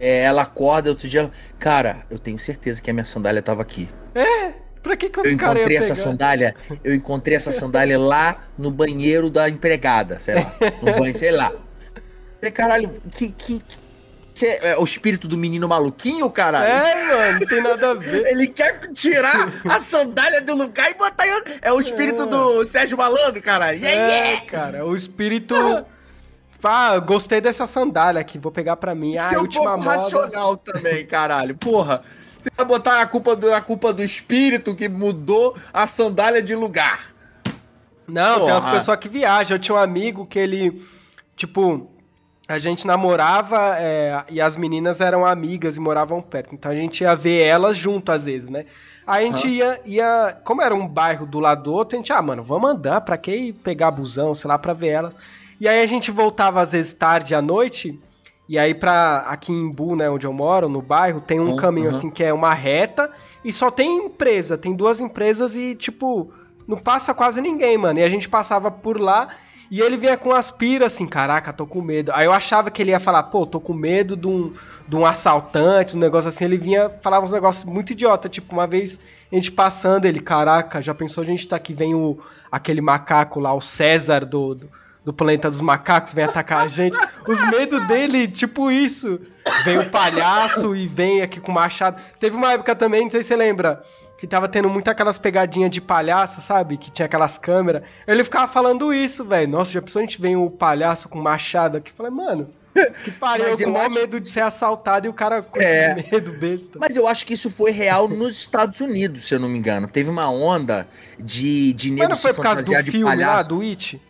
é, 0.00 0.24
ela 0.24 0.42
acorda 0.42 0.90
outro 0.90 1.06
dia, 1.08 1.30
cara, 1.56 2.04
eu 2.10 2.18
tenho 2.18 2.36
certeza 2.36 2.82
que 2.82 2.90
a 2.90 2.92
minha 2.92 3.04
sandália 3.04 3.42
tava 3.42 3.62
aqui. 3.62 3.88
Pra 4.82 4.96
que, 4.96 5.08
que 5.08 5.20
Eu 5.20 5.30
encontrei 5.30 5.76
essa 5.76 5.94
sandália, 5.94 6.56
eu 6.82 6.92
encontrei 6.92 7.36
essa 7.36 7.52
sandália 7.52 7.96
lá 7.96 8.38
no 8.58 8.72
banheiro 8.72 9.30
da 9.30 9.48
empregada, 9.48 10.18
sei 10.18 10.34
lá, 10.34 10.52
no 10.82 10.98
banho, 10.98 11.16
sei 11.16 11.30
lá. 11.30 11.52
Falei, 12.40 12.52
caralho, 12.52 12.90
que 13.12 13.30
que 13.30 13.62
Cê 14.34 14.58
é 14.62 14.76
o 14.76 14.82
espírito 14.82 15.28
do 15.28 15.36
menino 15.38 15.68
maluquinho, 15.68 16.28
caralho? 16.28 16.64
É, 16.66 17.16
mano, 17.16 17.40
não 17.40 17.46
tem 17.46 17.62
nada 17.62 17.90
a 17.92 17.94
ver. 17.94 18.26
Ele 18.32 18.48
quer 18.48 18.90
tirar 18.92 19.52
a 19.70 19.78
sandália 19.78 20.40
do 20.42 20.54
lugar 20.56 20.90
e 20.90 20.94
botar 20.94 21.26
em 21.26 21.32
outro. 21.34 21.52
É 21.62 21.72
o 21.72 21.80
espírito 21.80 22.26
do 22.26 22.64
Sérgio 22.66 22.98
Malandro, 22.98 23.40
caralho. 23.40 23.78
Yeah, 23.78 24.02
É, 24.02 24.26
yeah. 24.30 24.46
cara, 24.46 24.84
o 24.86 24.96
espírito. 24.96 25.54
Ah, 26.66 26.98
gostei 26.98 27.40
dessa 27.42 27.66
sandália 27.66 28.20
aqui, 28.22 28.38
vou 28.38 28.50
pegar 28.50 28.76
pra 28.76 28.94
mim. 28.94 29.16
Ah, 29.16 29.20
Isso 29.20 29.34
é 29.34 29.38
um 29.38 29.42
última 29.42 29.64
pouco 29.74 29.84
moda. 29.84 29.96
racional 29.98 30.56
também, 30.56 31.06
caralho. 31.06 31.54
Porra, 31.56 32.02
você 32.40 32.48
vai 32.56 32.66
botar 32.66 33.02
a 33.02 33.06
culpa, 33.06 33.36
do, 33.36 33.52
a 33.52 33.60
culpa 33.60 33.92
do 33.92 34.02
espírito 34.02 34.74
que 34.74 34.88
mudou 34.88 35.56
a 35.72 35.86
sandália 35.86 36.42
de 36.42 36.54
lugar. 36.54 37.00
Não, 38.08 38.44
tem 38.46 38.52
umas 38.54 38.64
Porra. 38.64 38.74
pessoas 38.76 38.98
que 38.98 39.08
viajam. 39.08 39.56
Eu 39.56 39.60
tinha 39.60 39.74
um 39.74 39.78
amigo 39.78 40.26
que 40.26 40.38
ele, 40.38 40.82
tipo, 41.36 41.90
a 42.46 42.58
gente 42.58 42.86
namorava 42.86 43.76
é, 43.78 44.22
e 44.30 44.40
as 44.40 44.56
meninas 44.56 45.00
eram 45.00 45.24
amigas 45.24 45.76
e 45.76 45.80
moravam 45.80 46.20
perto. 46.20 46.54
Então 46.54 46.70
a 46.70 46.74
gente 46.74 47.02
ia 47.02 47.14
ver 47.14 47.42
elas 47.42 47.76
junto 47.76 48.12
às 48.12 48.26
vezes, 48.26 48.50
né? 48.50 48.66
Aí 49.06 49.24
a 49.24 49.28
gente 49.28 49.48
ia, 49.48 49.80
ia, 49.84 50.36
como 50.44 50.62
era 50.62 50.74
um 50.74 50.86
bairro 50.86 51.26
do 51.26 51.38
lado 51.38 51.64
do 51.64 51.72
outro, 51.72 51.96
a 51.96 51.98
gente, 51.98 52.12
ah, 52.12 52.22
mano, 52.22 52.42
vamos 52.42 52.70
andar, 52.70 53.02
pra 53.02 53.18
que 53.18 53.52
pegar 53.52 53.90
busão, 53.90 54.34
sei 54.34 54.48
lá, 54.48 54.58
pra 54.58 54.72
ver 54.72 54.88
elas. 54.88 55.14
E 55.60 55.68
aí 55.68 55.82
a 55.82 55.86
gente 55.86 56.10
voltava 56.10 56.60
às 56.60 56.72
vezes 56.72 56.92
tarde 56.92 57.34
à 57.34 57.42
noite, 57.42 57.98
e 58.48 58.58
aí 58.58 58.74
pra, 58.74 59.18
aqui 59.28 59.52
em 59.52 59.70
Bu, 59.70 59.94
né, 59.94 60.08
onde 60.08 60.26
eu 60.26 60.32
moro, 60.32 60.68
no 60.68 60.80
bairro, 60.80 61.20
tem 61.20 61.38
um 61.38 61.50
Uhum, 61.50 61.56
caminho 61.56 61.90
uhum. 61.90 61.96
assim 61.96 62.10
que 62.10 62.24
é 62.24 62.32
uma 62.32 62.54
reta, 62.54 63.10
e 63.44 63.52
só 63.52 63.70
tem 63.70 64.06
empresa, 64.06 64.56
tem 64.56 64.74
duas 64.74 65.00
empresas 65.00 65.54
e, 65.54 65.74
tipo, 65.74 66.32
não 66.66 66.78
passa 66.78 67.12
quase 67.12 67.42
ninguém, 67.42 67.76
mano. 67.76 67.98
E 67.98 68.02
a 68.02 68.08
gente 68.08 68.28
passava 68.28 68.70
por 68.70 68.98
lá 68.98 69.28
e 69.70 69.80
ele 69.80 69.96
vinha 69.96 70.16
com 70.16 70.32
aspira 70.32 70.86
assim, 70.86 71.06
caraca, 71.06 71.52
tô 71.52 71.66
com 71.66 71.80
medo. 71.80 72.12
Aí 72.14 72.26
eu 72.26 72.32
achava 72.32 72.70
que 72.70 72.82
ele 72.82 72.90
ia 72.90 73.00
falar, 73.00 73.24
pô, 73.24 73.46
tô 73.46 73.60
com 73.60 73.72
medo 73.72 74.16
de 74.16 74.26
um, 74.26 74.52
de 74.86 74.96
um 74.96 75.06
assaltante, 75.06 75.96
um 75.96 76.00
negócio 76.00 76.28
assim. 76.28 76.44
Ele 76.44 76.58
vinha, 76.58 76.90
falava 77.02 77.24
uns 77.24 77.32
negócios 77.32 77.64
muito 77.64 77.92
idiota. 77.92 78.28
Tipo, 78.28 78.52
uma 78.52 78.66
vez 78.66 78.98
a 79.32 79.34
gente 79.34 79.50
passando, 79.50 80.04
ele, 80.04 80.20
caraca, 80.20 80.82
já 80.82 80.94
pensou 80.94 81.22
a 81.22 81.24
gente 81.24 81.48
tá 81.48 81.56
aqui, 81.56 81.72
vem 81.72 81.94
o, 81.94 82.18
aquele 82.52 82.80
macaco 82.80 83.40
lá, 83.40 83.52
o 83.52 83.60
César 83.60 84.24
do, 84.24 84.54
do, 84.54 84.70
do 85.04 85.12
planeta 85.12 85.48
dos 85.48 85.60
macacos, 85.60 86.14
vem 86.14 86.24
atacar 86.24 86.62
a 86.64 86.68
gente. 86.68 86.96
Os 87.26 87.42
medos 87.50 87.86
dele, 87.88 88.28
tipo 88.28 88.70
isso. 88.70 89.20
Vem 89.64 89.78
o 89.78 89.90
palhaço 89.90 90.74
e 90.76 90.86
vem 90.86 91.22
aqui 91.22 91.40
com 91.40 91.52
machado. 91.52 92.00
Teve 92.20 92.36
uma 92.36 92.52
época 92.52 92.74
também, 92.76 93.04
não 93.04 93.10
sei 93.10 93.22
se 93.22 93.28
você 93.28 93.36
lembra, 93.36 93.82
que 94.26 94.30
tava 94.30 94.48
tendo 94.48 94.68
muito 94.70 94.88
aquelas 94.88 95.18
pegadinhas 95.18 95.70
de 95.70 95.80
palhaço, 95.80 96.40
sabe? 96.40 96.76
Que 96.78 96.90
tinha 96.90 97.04
aquelas 97.06 97.36
câmeras. 97.36 97.82
Ele 98.06 98.24
ficava 98.24 98.50
falando 98.50 98.92
isso, 98.92 99.24
velho. 99.24 99.48
Nossa, 99.50 99.72
já 99.72 99.82
pensou 99.82 100.00
a 100.00 100.02
gente 100.02 100.20
vem 100.20 100.34
o 100.36 100.48
palhaço 100.50 101.08
com 101.08 101.20
machado 101.20 101.76
aqui? 101.76 101.90
Eu 101.90 101.94
Falei, 101.94 102.10
mano, 102.12 102.48
que 103.04 103.10
pariu, 103.12 103.44
eu 103.44 103.50
Mas 103.50 103.62
com 103.62 103.70
maior 103.70 103.86
acho- 103.86 103.94
medo 104.00 104.18
de 104.20 104.28
ser 104.30 104.40
assaltado 104.40 105.06
e 105.06 105.10
o 105.10 105.12
cara 105.12 105.42
com 105.42 105.60
É. 105.60 105.98
esse 106.00 106.10
medo 106.10 106.32
besta. 106.32 106.78
Mas 106.80 106.96
eu 106.96 107.06
acho 107.06 107.26
que 107.26 107.34
isso 107.34 107.50
foi 107.50 107.70
real 107.70 108.08
nos 108.08 108.34
Estados 108.36 108.80
Unidos, 108.80 109.26
se 109.26 109.34
eu 109.34 109.38
não 109.38 109.48
me 109.48 109.58
engano. 109.58 109.86
Teve 109.86 110.08
uma 110.10 110.28
onda 110.30 110.88
de, 111.20 111.72
de 111.74 111.90
Mas 111.90 111.98
nego 111.98 112.10
não 112.10 112.16
foi 112.16 112.32
por 112.32 112.42
causa 112.42 112.62
do 112.62 112.72
filme 112.84 113.04
lá, 113.04 113.10
palhaço. 113.10 113.48
do 113.50 113.60
It? 113.60 114.00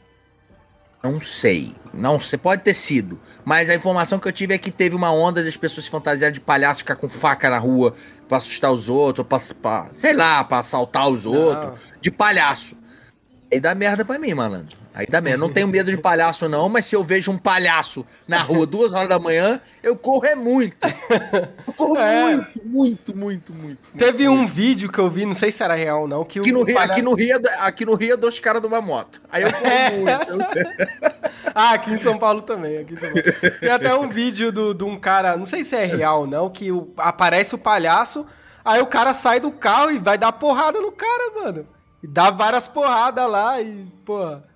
Não 1.02 1.20
sei. 1.20 1.74
Não 1.92 2.18
sei, 2.18 2.38
pode 2.38 2.62
ter 2.62 2.72
sido. 2.72 3.20
Mas 3.44 3.68
a 3.68 3.74
informação 3.74 4.18
que 4.18 4.26
eu 4.26 4.32
tive 4.32 4.54
é 4.54 4.58
que 4.58 4.70
teve 4.70 4.96
uma 4.96 5.12
onda 5.12 5.44
das 5.44 5.54
pessoas 5.56 5.84
se 5.84 5.90
fantasiar 5.90 6.32
de 6.32 6.40
palhaço, 6.40 6.78
ficar 6.78 6.96
com 6.96 7.08
faca 7.10 7.50
na 7.50 7.58
rua 7.58 7.94
pra 8.29 8.39
assustar 8.39 8.72
os 8.72 8.89
outros, 8.89 9.27
pra, 9.27 9.39
pra 9.61 9.91
sei 9.93 10.12
lá, 10.12 10.43
pra 10.45 10.59
assaltar 10.59 11.09
os 11.09 11.27
outros. 11.27 11.79
De 12.01 12.11
palhaço. 12.11 12.77
E 13.51 13.61
dá 13.61 13.75
merda 13.75 14.05
pra 14.05 14.18
mim, 14.18 14.35
malandro. 14.35 14.84
Aí 14.95 15.09
dá 15.09 15.20
não 15.20 15.53
tenho 15.53 15.66
medo 15.66 15.90
de 15.90 15.97
palhaço, 15.97 16.49
não, 16.49 16.68
mas 16.68 16.86
se 16.86 16.95
eu 16.95 17.03
vejo 17.03 17.32
um 17.32 17.36
palhaço 17.36 18.07
na 18.28 18.40
rua 18.40 18.64
duas 18.64 18.92
horas 18.92 19.09
da 19.09 19.18
manhã, 19.18 19.61
eu 19.82 19.97
corro 19.97 20.24
é 20.24 20.36
muito. 20.36 20.86
Eu 21.66 21.72
corro 21.72 21.99
é. 21.99 22.24
muito, 22.24 22.61
muito, 22.64 23.16
muito, 23.16 23.53
muito. 23.53 23.78
Teve 23.99 24.28
muito. 24.28 24.42
um 24.42 24.47
vídeo 24.47 24.92
que 24.92 24.99
eu 25.01 25.11
vi, 25.11 25.26
não 25.26 25.34
sei 25.34 25.51
se 25.51 25.64
era 25.64 25.74
real 25.74 26.03
ou 26.03 26.09
não, 26.09 26.24
que 26.24 26.38
aqui 26.38 26.53
no, 26.53 26.62
Rio, 26.62 26.76
palhaço... 26.76 26.92
aqui, 26.92 27.03
no 27.03 27.14
Rio, 27.14 27.42
aqui 27.59 27.84
no 27.84 27.95
Rio 27.95 28.14
é 28.14 28.16
dois 28.16 28.38
caras 28.38 28.62
de 28.62 28.68
uma 28.68 28.80
moto. 28.80 29.20
Aí 29.32 29.42
eu 29.42 29.53
corro 29.53 29.66
é. 29.66 29.90
muito. 29.90 30.49
ah, 31.53 31.72
aqui 31.72 31.90
em 31.90 31.97
São 31.97 32.16
Paulo 32.16 32.42
também. 32.42 32.78
Aqui 32.78 32.97
São 32.97 33.11
Paulo. 33.11 33.24
Tem 33.59 33.70
até 33.70 33.92
um 33.97 34.09
vídeo 34.09 34.53
de 34.53 34.53
do, 34.53 34.74
do 34.74 34.86
um 34.86 34.99
cara, 34.99 35.36
não 35.36 35.45
sei 35.45 35.64
se 35.64 35.74
é 35.74 35.84
real 35.84 36.20
ou 36.20 36.26
não, 36.28 36.49
que 36.49 36.70
o, 36.70 36.92
aparece 36.99 37.57
o 37.57 37.59
palhaço, 37.59 38.24
aí 38.64 38.80
o 38.80 38.86
cara 38.86 39.12
sai 39.12 39.40
do 39.40 39.51
carro 39.51 39.90
e 39.90 39.99
vai 39.99 40.16
dar 40.16 40.30
porrada 40.30 40.80
no 40.80 40.92
cara, 40.92 41.32
mano. 41.42 41.66
E 42.01 42.07
dá 42.07 42.30
várias 42.30 42.68
porradas 42.68 43.28
lá 43.28 43.61
e, 43.61 43.86
porra. 44.05 44.53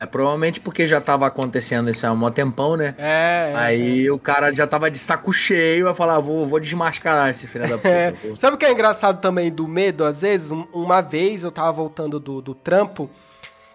É 0.00 0.06
provavelmente 0.06 0.60
porque 0.60 0.86
já 0.86 1.00
tava 1.00 1.26
acontecendo 1.26 1.90
isso 1.90 2.06
há 2.06 2.12
um 2.12 2.30
tempão, 2.30 2.76
né? 2.76 2.94
É. 2.98 3.52
é 3.52 3.58
Aí 3.58 4.06
é. 4.06 4.12
o 4.12 4.18
cara 4.18 4.52
já 4.52 4.66
tava 4.66 4.88
de 4.90 4.98
saco 4.98 5.32
cheio, 5.32 5.86
vai 5.86 5.94
falar, 5.94 6.20
vou, 6.20 6.46
vou 6.46 6.60
desmascarar 6.60 7.28
esse 7.30 7.48
filho 7.48 7.68
da 7.68 7.76
puta. 7.78 7.88
É. 7.88 8.14
Sabe 8.38 8.54
o 8.54 8.58
que 8.58 8.64
é 8.64 8.70
engraçado 8.70 9.20
também 9.20 9.50
do 9.50 9.66
medo, 9.66 10.04
às 10.04 10.22
vezes? 10.22 10.52
Uma 10.72 11.00
vez 11.00 11.42
eu 11.42 11.50
tava 11.50 11.72
voltando 11.72 12.20
do, 12.20 12.40
do 12.40 12.54
trampo, 12.54 13.10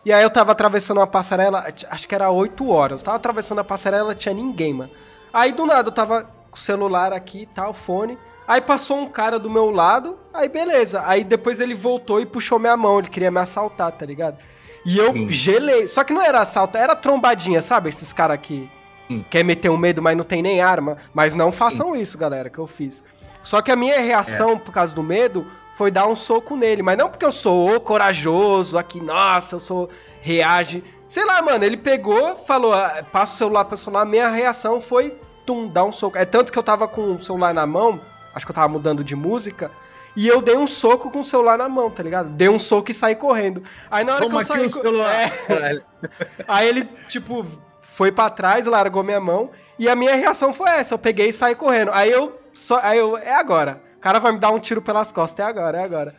e 0.06 0.14
aí 0.14 0.24
eu 0.24 0.30
tava 0.30 0.54
atravessando 0.54 0.98
uma 0.98 1.08
passarela, 1.08 1.66
acho 1.90 2.08
que 2.08 2.16
era 2.16 2.30
8 2.30 2.70
horas. 2.70 3.02
Eu 3.02 3.06
tava 3.06 3.18
atravessando 3.18 3.60
a 3.60 3.64
passarela, 3.64 4.16
tinha 4.16 4.34
ninguém, 4.34 4.74
mano. 4.74 4.92
Aí 5.34 5.52
do 5.52 5.66
nada 5.66 5.90
eu 5.90 5.94
tava 5.94 6.24
com 6.50 6.58
o 6.58 6.60
celular 6.60 7.12
aqui 7.12 7.42
e 7.42 7.46
tal, 7.46 7.74
fone. 7.74 8.18
Aí 8.48 8.60
passou 8.60 8.98
um 8.98 9.08
cara 9.08 9.40
do 9.40 9.50
meu 9.50 9.72
lado, 9.72 10.18
aí 10.34 10.50
beleza. 10.50 11.02
Aí 11.06 11.24
depois 11.24 11.60
ele 11.60 11.74
voltou 11.74 12.20
e 12.20 12.26
puxou 12.26 12.60
minha 12.60 12.76
mão, 12.76 13.00
ele 13.00 13.10
queria 13.10 13.32
me 13.32 13.40
assaltar, 13.40 13.92
tá 13.94 14.06
ligado? 14.06 14.38
E 14.86 14.98
eu 14.98 15.14
Sim. 15.14 15.30
gelei. 15.30 15.88
Só 15.88 16.04
que 16.04 16.14
não 16.14 16.22
era 16.22 16.42
assalto, 16.42 16.78
era 16.78 16.96
trombadinha, 16.96 17.62
sabe? 17.62 17.90
Esses 17.90 18.12
caras 18.12 18.40
que 18.42 18.70
Sim. 19.08 19.26
quer 19.30 19.44
meter 19.44 19.70
um 19.70 19.78
medo, 19.78 20.02
mas 20.02 20.16
não 20.18 20.24
tem 20.24 20.42
nem 20.42 20.62
arma. 20.62 20.98
Mas 21.14 21.36
não 21.36 21.52
façam 21.52 21.94
Sim. 21.94 22.02
isso, 22.02 22.18
galera, 22.18 22.50
que 22.50 22.60
eu 22.60 22.68
fiz. 22.68 23.04
Só 23.42 23.62
que 23.62 23.72
a 23.72 23.76
minha 23.76 24.00
reação, 24.00 24.52
é. 24.52 24.56
por 24.56 24.74
causa 24.74 24.94
do 24.94 25.04
medo, 25.04 25.46
foi 25.76 25.90
dar 25.90 26.08
um 26.08 26.16
soco 26.16 26.56
nele. 26.56 26.82
Mas 26.82 26.98
não 26.98 27.10
porque 27.10 27.26
eu 27.26 27.32
sou 27.32 27.80
corajoso, 27.80 28.78
aqui, 28.78 29.02
nossa, 29.02 29.56
eu 29.56 29.60
sou. 29.60 29.90
reage. 30.22 30.84
Sei 31.08 31.26
lá, 31.26 31.42
mano, 31.42 31.64
ele 31.64 31.78
pegou, 31.78 32.38
falou, 32.48 32.74
ah, 32.74 33.04
passa 33.12 33.34
o 33.34 33.38
celular 33.38 33.66
pra 33.66 33.78
celular. 33.78 34.06
Minha 34.06 34.30
reação 34.30 34.82
foi, 34.82 35.16
tum, 35.46 35.68
dar 35.68 35.84
um 35.84 35.92
soco. 35.92 36.18
É 36.18 36.26
tanto 36.26 36.52
que 36.52 36.58
eu 36.58 36.64
tava 36.64 36.88
com 36.88 37.16
o 37.16 37.24
celular 37.24 37.54
na 37.54 37.66
mão, 37.68 38.00
acho 38.34 38.46
que 38.46 38.52
eu 38.52 38.56
tava 38.56 38.68
mudando 38.70 39.04
de 39.04 39.16
música. 39.16 39.70
E 40.16 40.28
eu 40.28 40.42
dei 40.42 40.56
um 40.56 40.68
soco 40.68 41.10
com 41.10 41.22
o 41.22 41.24
celular 41.24 41.58
na 41.58 41.68
mão, 41.68 41.90
tá 41.90 42.04
ligado? 42.04 42.30
Dei 42.30 42.48
um 42.48 42.60
soco 42.60 42.92
e 42.92 42.94
saí 42.94 43.16
correndo. 43.16 43.64
Aí 43.90 44.04
na 44.04 44.14
hora 44.16 44.22
Toma 44.24 44.46
que 44.46 44.52
eu 44.52 44.56
saí. 44.56 44.66
O 44.66 44.70
celular. 44.70 45.14
É... 45.16 45.82
Aí 46.48 46.68
ele, 46.68 46.86
tipo, 47.08 47.46
foi 47.82 48.12
para 48.12 48.30
trás, 48.30 48.66
largou 48.68 49.04
minha 49.04 49.20
mão. 49.20 49.50
E 49.78 49.90
a 49.90 49.96
minha 49.96 50.16
reação 50.16 50.54
foi 50.54 50.70
essa: 50.70 50.94
eu 50.94 51.00
peguei 51.00 51.30
e 51.30 51.34
saí 51.34 51.56
correndo. 51.56 51.92
Aí 51.94 52.12
eu. 52.12 52.40
Só... 52.54 52.80
Aí 52.84 53.00
eu. 53.00 53.18
É 53.18 53.34
agora. 53.34 53.82
O 53.98 54.00
cara 54.00 54.20
vai 54.20 54.32
me 54.32 54.40
dar 54.40 54.52
um 54.52 54.60
tiro 54.60 54.82
pelas 54.82 55.12
costas. 55.12 55.46
É 55.46 55.50
agora, 55.50 55.80
é 55.80 55.84
agora. 55.84 56.16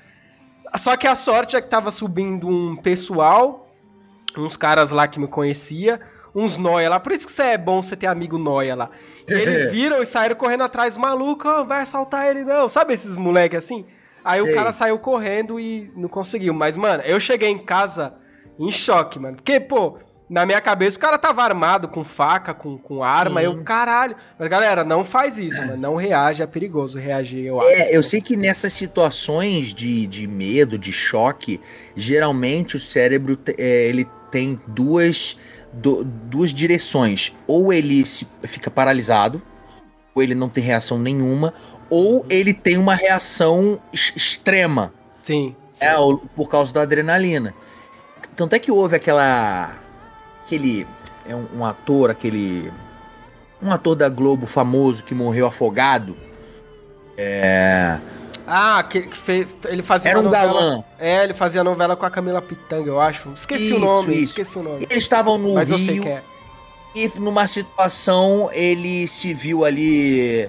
Só 0.77 0.97
que 0.97 1.07
a 1.07 1.15
sorte 1.15 1.55
é 1.55 1.63
que 1.63 1.69
tava 1.69 1.91
subindo 1.91 2.49
um 2.49 2.75
pessoal, 2.75 3.69
uns 4.37 4.57
caras 4.57 4.91
lá 4.91 5.07
que 5.07 5.21
me 5.21 5.29
conhecia, 5.29 6.01
uns 6.35 6.57
noia 6.57 6.91
lá. 6.91 6.99
Por 6.99 7.13
isso 7.13 7.27
que 7.27 7.33
você 7.33 7.43
é 7.43 7.59
bom 7.59 7.81
você 7.81 7.97
ter 7.97 8.07
amigo 8.07 8.37
noia 8.37 8.75
lá. 8.75 8.91
E 9.29 9.33
eles 9.35 9.71
viram 9.71 10.03
e 10.03 10.07
saíram 10.07 10.37
correndo 10.37 10.65
atrás 10.65 10.97
maluco, 10.97 11.49
oh, 11.49 11.65
vai 11.65 11.83
assaltar 11.83 12.27
ele 12.27 12.45
não. 12.45 12.69
Sabe 12.69 12.93
esses 12.95 13.17
moleque 13.17 13.57
assim? 13.57 13.85
Aí 14.25 14.41
Ei. 14.41 14.51
o 14.51 14.55
cara 14.55 14.73
saiu 14.73 14.99
correndo 14.99 15.61
e 15.61 15.93
não 15.95 16.09
conseguiu. 16.09 16.55
Mas, 16.55 16.77
mano, 16.77 17.03
eu 17.05 17.21
cheguei 17.21 17.51
em 17.51 17.59
casa 17.59 18.15
em 18.59 18.73
choque, 18.73 19.19
mano. 19.19 19.37
Porque, 19.37 19.61
pô, 19.61 19.99
na 20.29 20.47
minha 20.47 20.61
cabeça 20.61 20.97
o 20.97 21.01
cara 21.01 21.19
tava 21.19 21.43
armado 21.43 21.89
com 21.89 22.03
faca, 22.03 22.55
com, 22.55 22.79
com 22.79 23.05
arma. 23.05 23.41
Sim. 23.41 23.47
Eu, 23.47 23.63
caralho. 23.63 24.17
Mas, 24.39 24.49
galera, 24.49 24.83
não 24.83 25.05
faz 25.05 25.39
isso, 25.39 25.61
mano. 25.61 25.77
Não 25.77 25.97
reage, 25.97 26.43
é 26.43 26.47
perigoso 26.47 26.99
reagir, 26.99 27.45
eu 27.45 27.61
é, 27.61 27.83
acho. 27.83 27.93
eu 27.93 28.03
sei 28.03 28.21
que 28.23 28.35
nessas 28.35 28.73
situações 28.73 29.75
de, 29.75 30.07
de 30.07 30.27
medo, 30.27 30.79
de 30.79 30.93
choque, 30.93 31.61
geralmente 31.95 32.77
o 32.77 32.79
cérebro 32.79 33.39
é, 33.59 33.89
ele 33.89 34.09
tem 34.35 34.59
duas 34.67 35.37
do, 35.73 36.03
duas 36.03 36.53
direções. 36.53 37.33
Ou 37.47 37.73
ele 37.73 38.05
se, 38.05 38.27
fica 38.43 38.69
paralisado, 38.69 39.41
ou 40.13 40.21
ele 40.21 40.35
não 40.35 40.49
tem 40.49 40.65
reação 40.65 40.99
nenhuma, 40.99 41.55
ou 41.89 42.27
ele 42.29 42.53
tem 42.53 42.77
uma 42.77 42.97
reação 42.97 43.79
extrema. 43.93 44.93
Sim. 45.23 45.55
sim. 45.71 45.85
É, 45.85 45.95
por 46.35 46.49
causa 46.49 46.75
da 46.75 46.83
adrenalina. 46.83 47.55
Tanto 48.35 48.57
é 48.57 48.59
que 48.59 48.73
houve 48.73 48.97
aquela. 48.97 49.79
Aquele. 50.45 50.85
É 51.29 51.37
um, 51.37 51.47
um 51.59 51.65
ator, 51.65 52.11
aquele. 52.11 52.73
Um 53.63 53.71
ator 53.71 53.95
da 53.95 54.09
Globo 54.09 54.47
famoso 54.47 55.05
que 55.05 55.15
morreu 55.15 55.47
afogado. 55.47 56.17
É. 57.17 58.01
Ah, 58.47 58.85
que, 58.89 59.03
que 59.03 59.17
fez. 59.17 59.55
Ele 59.67 59.83
fazia 59.83 60.11
Era 60.11 60.21
um 60.21 60.25
novela, 60.25 60.53
galã. 60.53 60.85
É, 60.99 61.25
ele 61.25 61.33
fazia 61.33 61.65
novela 61.65 61.97
com 61.97 62.05
a 62.05 62.11
Camila 62.11 62.43
Pitanga, 62.43 62.89
eu 62.89 63.01
acho. 63.01 63.33
Esqueci 63.35 63.67
isso, 63.67 63.77
o 63.77 63.81
nome, 63.81 64.15
isso. 64.15 64.31
esqueci 64.31 64.59
o 64.59 64.63
nome. 64.63 64.87
Eles 64.91 65.05
estavam 65.05 65.39
no 65.39 65.55
Mas 65.55 65.71
Rio. 65.71 65.79
Eu 65.79 65.85
sei 65.85 66.01
que 66.01 66.09
é. 66.09 66.23
E 66.95 67.11
numa 67.19 67.47
situação, 67.47 68.51
ele 68.53 69.07
se 69.09 69.35
viu 69.35 69.65
ali. 69.65 70.49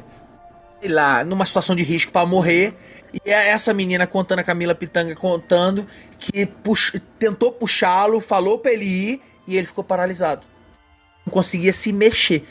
Sei 0.81 0.91
lá, 0.91 1.23
numa 1.23 1.45
situação 1.45 1.75
de 1.75 1.83
risco 1.83 2.11
para 2.11 2.25
morrer. 2.25 2.75
E 3.13 3.29
é 3.29 3.49
essa 3.49 3.73
menina 3.73 4.05
contando, 4.05 4.39
a 4.39 4.43
Camila 4.43 4.75
Pitanga 4.75 5.15
contando, 5.15 5.87
que 6.19 6.45
pux... 6.45 6.99
tentou 7.17 7.51
puxá-lo, 7.51 8.19
falou 8.19 8.59
pra 8.59 8.73
ele 8.73 8.85
ir 8.85 9.21
e 9.47 9.57
ele 9.57 9.65
ficou 9.65 9.83
paralisado. 9.83 10.45
Não 11.25 11.31
conseguia 11.31 11.71
se 11.71 11.91
mexer. 11.93 12.45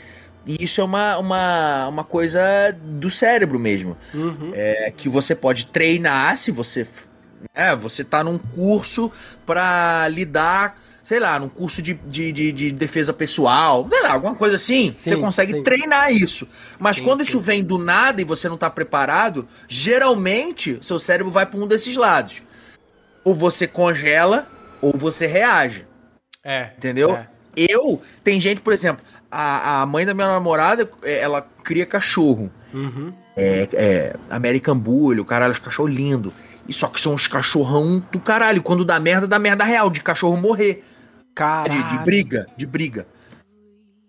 E 0.45 0.63
isso 0.63 0.79
é 0.79 0.83
uma, 0.83 1.17
uma, 1.17 1.87
uma 1.87 2.03
coisa 2.03 2.41
do 2.79 3.09
cérebro 3.09 3.57
mesmo. 3.57 3.97
Uhum. 4.13 4.51
É, 4.53 4.93
que 4.95 5.09
você 5.09 5.33
pode 5.33 5.65
treinar 5.67 6.37
se 6.37 6.51
você. 6.51 6.87
É, 7.53 7.75
você 7.75 8.03
tá 8.03 8.23
num 8.23 8.37
curso 8.37 9.11
para 9.45 10.07
lidar, 10.07 10.79
sei 11.03 11.19
lá, 11.19 11.39
num 11.39 11.49
curso 11.49 11.81
de, 11.81 11.93
de, 11.93 12.31
de, 12.31 12.51
de, 12.51 12.71
defesa 12.71 13.13
pessoal, 13.13 13.87
sei 13.89 14.01
lá, 14.01 14.13
alguma 14.13 14.35
coisa 14.35 14.55
assim. 14.55 14.91
Sim, 14.93 15.11
você 15.11 15.17
consegue 15.17 15.53
sim. 15.53 15.63
treinar 15.63 16.11
isso. 16.11 16.47
Mas 16.79 16.97
sim, 16.97 17.03
quando 17.03 17.21
isso 17.21 17.39
vem 17.39 17.63
do 17.63 17.77
nada 17.77 18.21
e 18.21 18.25
você 18.25 18.47
não 18.47 18.57
tá 18.57 18.69
preparado, 18.69 19.47
geralmente 19.67 20.77
seu 20.81 20.99
cérebro 20.99 21.31
vai 21.31 21.45
para 21.45 21.59
um 21.59 21.67
desses 21.67 21.95
lados. 21.95 22.41
Ou 23.23 23.33
você 23.33 23.67
congela, 23.67 24.47
ou 24.81 24.93
você 24.95 25.25
reage. 25.25 25.87
É. 26.43 26.71
Entendeu? 26.77 27.15
É. 27.15 27.27
Eu, 27.55 28.01
tem 28.23 28.39
gente, 28.39 28.59
por 28.59 28.73
exemplo, 28.73 29.03
a, 29.35 29.81
a 29.81 29.85
mãe 29.85 30.05
da 30.05 30.13
minha 30.13 30.27
namorada, 30.27 30.89
é, 31.03 31.19
ela 31.19 31.41
cria 31.61 31.85
cachorro. 31.85 32.49
Uhum. 32.73 33.13
É, 33.35 33.67
é, 33.73 34.15
American 34.29 34.77
Bully, 34.77 35.19
o 35.19 35.25
caralho, 35.25 35.51
os 35.51 35.59
cachorros 35.59 35.93
lindos. 35.93 36.31
E 36.67 36.71
só 36.71 36.87
que 36.87 37.01
são 37.01 37.13
uns 37.13 37.27
cachorrão 37.27 38.01
do 38.11 38.19
caralho. 38.19 38.63
Quando 38.63 38.85
dá 38.85 38.97
merda, 38.97 39.27
dá 39.27 39.37
merda 39.37 39.65
real, 39.65 39.89
de 39.89 39.99
cachorro 39.99 40.37
morrer. 40.37 40.85
Caralho. 41.35 41.83
De, 41.83 41.97
de 41.97 42.03
briga, 42.05 42.47
de 42.55 42.65
briga. 42.65 43.05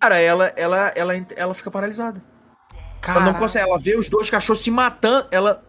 Cara, 0.01 0.17
ela, 0.19 0.53
ela, 0.57 0.93
ela, 0.95 1.13
ela 1.35 1.55
fica 1.55 1.73
paralisada. 1.73 2.23
Ela 3.05 3.21
não 3.21 3.35
consegue, 3.35 3.69
ela 3.69 3.79
vê 3.79 3.97
os 3.97 4.09
dois 4.09 4.31
cachorros 4.31 4.63
se 4.63 4.71
matando, 4.71 5.27
ela, 5.31 5.65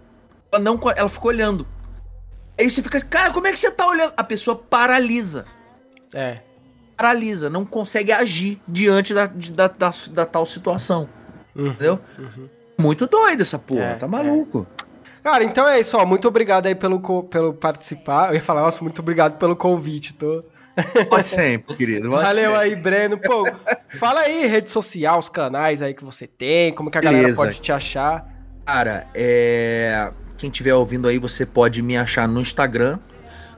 ela 0.51 0.62
não, 0.62 0.80
ela 0.95 1.10
fica 1.10 1.28
olhando. 1.28 1.68
Aí 2.60 2.70
você 2.70 2.82
fica, 2.82 2.99
cara, 3.01 3.32
como 3.32 3.47
é 3.47 3.51
que 3.51 3.60
você 3.60 3.72
tá 3.72 3.88
olhando? 3.88 4.14
A 4.16 4.24
pessoa 4.24 4.55
paralisa. 4.55 5.45
É 6.14 6.47
paralisa, 6.98 7.50
não 7.50 7.64
consegue 7.64 8.12
agir 8.12 8.60
diante 8.68 9.14
da, 9.14 9.28
da, 9.28 9.68
da, 9.68 9.93
da 10.12 10.26
tal 10.26 10.45
situação. 10.45 11.08
Uhum, 11.56 11.68
entendeu? 11.68 12.00
Uhum. 12.18 12.50
Muito 12.78 13.06
doido 13.06 13.41
essa 13.41 13.60
porra, 13.60 13.84
é, 13.84 13.95
tá 13.95 14.08
maluco. 14.08 14.66
É. 14.84 14.88
Cara, 15.24 15.43
então 15.43 15.68
é 15.68 15.80
isso, 15.80 15.98
ó. 15.98 16.06
Muito 16.06 16.28
obrigado 16.28 16.68
aí 16.68 16.76
pelo, 16.76 17.24
pelo 17.24 17.54
participar. 17.54 18.30
Eu 18.30 18.36
ia 18.36 18.41
falar, 18.41 18.62
nossa, 18.62 18.84
muito 18.84 19.00
obrigado 19.00 19.38
pelo 19.38 19.56
convite, 19.56 20.14
tô. 20.14 20.43
Pode 21.10 21.26
sempre, 21.26 21.76
querido. 21.76 22.10
Valeu 22.10 22.52
sempre. 22.52 22.56
aí, 22.56 22.76
Breno. 22.76 23.18
Pô, 23.18 23.45
fala 23.98 24.22
aí, 24.22 24.45
rede 24.45 24.72
social, 24.72 25.18
os 25.18 25.28
canais 25.28 25.82
aí 25.82 25.93
que 25.93 26.04
você 26.04 26.28
tem, 26.28 26.72
como 26.74 26.91
que 26.91 26.98
a 26.98 27.02
Beleza. 27.02 27.22
galera 27.22 27.36
pode 27.36 27.60
te 27.60 27.72
achar. 27.72 28.26
Cara, 28.66 29.08
é. 29.14 30.12
Quem 30.38 30.52
estiver 30.52 30.76
ouvindo 30.76 31.08
aí, 31.08 31.18
você 31.18 31.45
pode 31.48 31.82
me 31.82 31.98
achar 31.98 32.28
no 32.28 32.39
Instagram, 32.39 33.00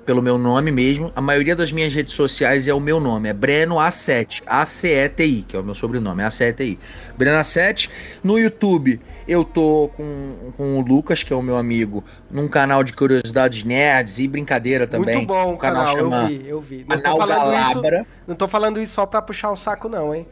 pelo 0.09 0.23
meu 0.23 0.39
nome 0.39 0.71
mesmo. 0.71 1.11
A 1.15 1.21
maioria 1.21 1.55
das 1.55 1.71
minhas 1.71 1.93
redes 1.93 2.15
sociais 2.15 2.67
é 2.67 2.73
o 2.73 2.79
meu 2.79 2.99
nome, 2.99 3.29
é 3.29 3.33
Breno 3.33 3.75
A7, 3.75 4.41
A-C-E-T-I, 4.43 5.43
que 5.43 5.55
é 5.55 5.59
o 5.59 5.63
meu 5.63 5.75
sobrenome, 5.75 6.23
A-C-E-T-I. 6.23 6.79
Breno 7.15 7.37
A7. 7.37 7.91
No 8.23 8.39
YouTube, 8.39 8.99
eu 9.27 9.43
tô 9.43 9.91
com, 9.95 10.51
com 10.57 10.79
o 10.79 10.81
Lucas, 10.81 11.21
que 11.21 11.31
é 11.31 11.35
o 11.35 11.43
meu 11.43 11.57
amigo, 11.57 12.03
num 12.27 12.47
canal 12.47 12.83
de 12.83 12.91
curiosidades 12.91 13.63
nerds 13.63 14.17
e 14.17 14.27
brincadeira 14.27 14.87
também. 14.87 15.13
Muito 15.13 15.27
bom 15.27 15.53
o 15.53 15.57
canal, 15.59 15.85
canal 15.95 15.97
eu 15.99 16.27
vi, 16.27 16.47
eu 16.47 16.59
vi. 16.59 16.85
Não 16.89 16.99
canal 16.99 17.19
tô 17.19 17.27
Galabra. 17.27 17.97
Isso, 17.99 18.07
não 18.27 18.35
tô 18.35 18.47
falando 18.47 18.81
isso 18.81 18.93
só 18.95 19.05
pra 19.05 19.21
puxar 19.21 19.51
o 19.51 19.55
saco 19.55 19.87
não, 19.87 20.15
hein? 20.15 20.25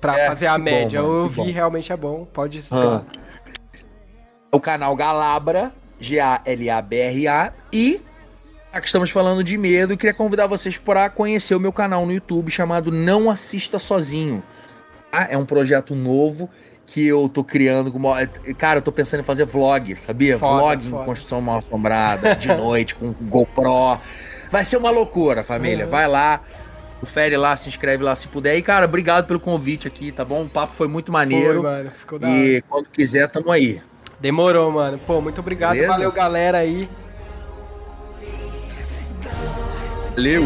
Pra 0.00 0.16
é, 0.16 0.28
fazer 0.28 0.46
a 0.46 0.56
média. 0.56 1.02
Bom, 1.02 1.08
eu 1.08 1.26
vi, 1.26 1.36
bom. 1.38 1.52
realmente 1.52 1.92
é 1.92 1.96
bom, 1.96 2.24
pode 2.24 2.62
ser. 2.62 2.76
Ah. 2.76 3.02
O 4.52 4.60
canal 4.60 4.94
Galabra, 4.94 5.72
G-A-L-A-B-R-A, 5.98 7.52
e 7.72 8.00
que 8.80 8.86
estamos 8.86 9.10
falando 9.10 9.42
de 9.44 9.56
medo, 9.56 9.92
eu 9.92 9.96
queria 9.96 10.14
convidar 10.14 10.46
vocês 10.46 10.76
para 10.76 11.08
conhecer 11.08 11.54
o 11.54 11.60
meu 11.60 11.72
canal 11.72 12.04
no 12.06 12.12
YouTube 12.12 12.50
chamado 12.50 12.90
Não 12.90 13.30
Assista 13.30 13.78
Sozinho. 13.78 14.42
Tá? 15.10 15.26
É 15.30 15.36
um 15.38 15.44
projeto 15.44 15.94
novo 15.94 16.50
que 16.86 17.06
eu 17.06 17.28
tô 17.28 17.42
criando. 17.42 17.92
Cara, 18.58 18.78
eu 18.78 18.82
tô 18.82 18.92
pensando 18.92 19.20
em 19.20 19.24
fazer 19.24 19.44
vlog, 19.44 19.96
sabia? 20.06 20.38
Foda, 20.38 20.56
vlog 20.60 20.90
foda. 20.90 21.02
em 21.02 21.06
construção 21.06 21.40
mal 21.40 21.58
assombrada, 21.58 22.34
de 22.34 22.48
noite, 22.54 22.94
com 22.94 23.12
GoPro. 23.12 23.98
Vai 24.50 24.64
ser 24.64 24.76
uma 24.76 24.90
loucura, 24.90 25.42
família. 25.42 25.84
Uhum. 25.84 25.90
Vai 25.90 26.06
lá, 26.06 26.40
confere 27.00 27.36
lá, 27.36 27.56
se 27.56 27.68
inscreve 27.68 28.02
lá 28.04 28.14
se 28.14 28.28
puder. 28.28 28.56
E, 28.56 28.62
cara, 28.62 28.84
obrigado 28.84 29.26
pelo 29.26 29.40
convite 29.40 29.88
aqui, 29.88 30.12
tá 30.12 30.24
bom? 30.24 30.42
O 30.42 30.48
papo 30.48 30.74
foi 30.74 30.88
muito 30.88 31.10
maneiro. 31.10 31.62
Foi, 31.62 31.70
mano. 31.70 31.90
Ficou 31.90 32.18
da 32.18 32.28
E 32.28 32.54
hora. 32.56 32.64
quando 32.68 32.86
quiser, 32.88 33.28
tamo 33.28 33.50
aí. 33.50 33.80
Demorou, 34.20 34.70
mano. 34.70 34.98
Pô, 35.06 35.20
muito 35.20 35.40
obrigado. 35.40 35.72
Beleza? 35.72 35.92
Valeu, 35.92 36.12
galera 36.12 36.58
aí. 36.58 36.88
Valeu. 40.16 40.44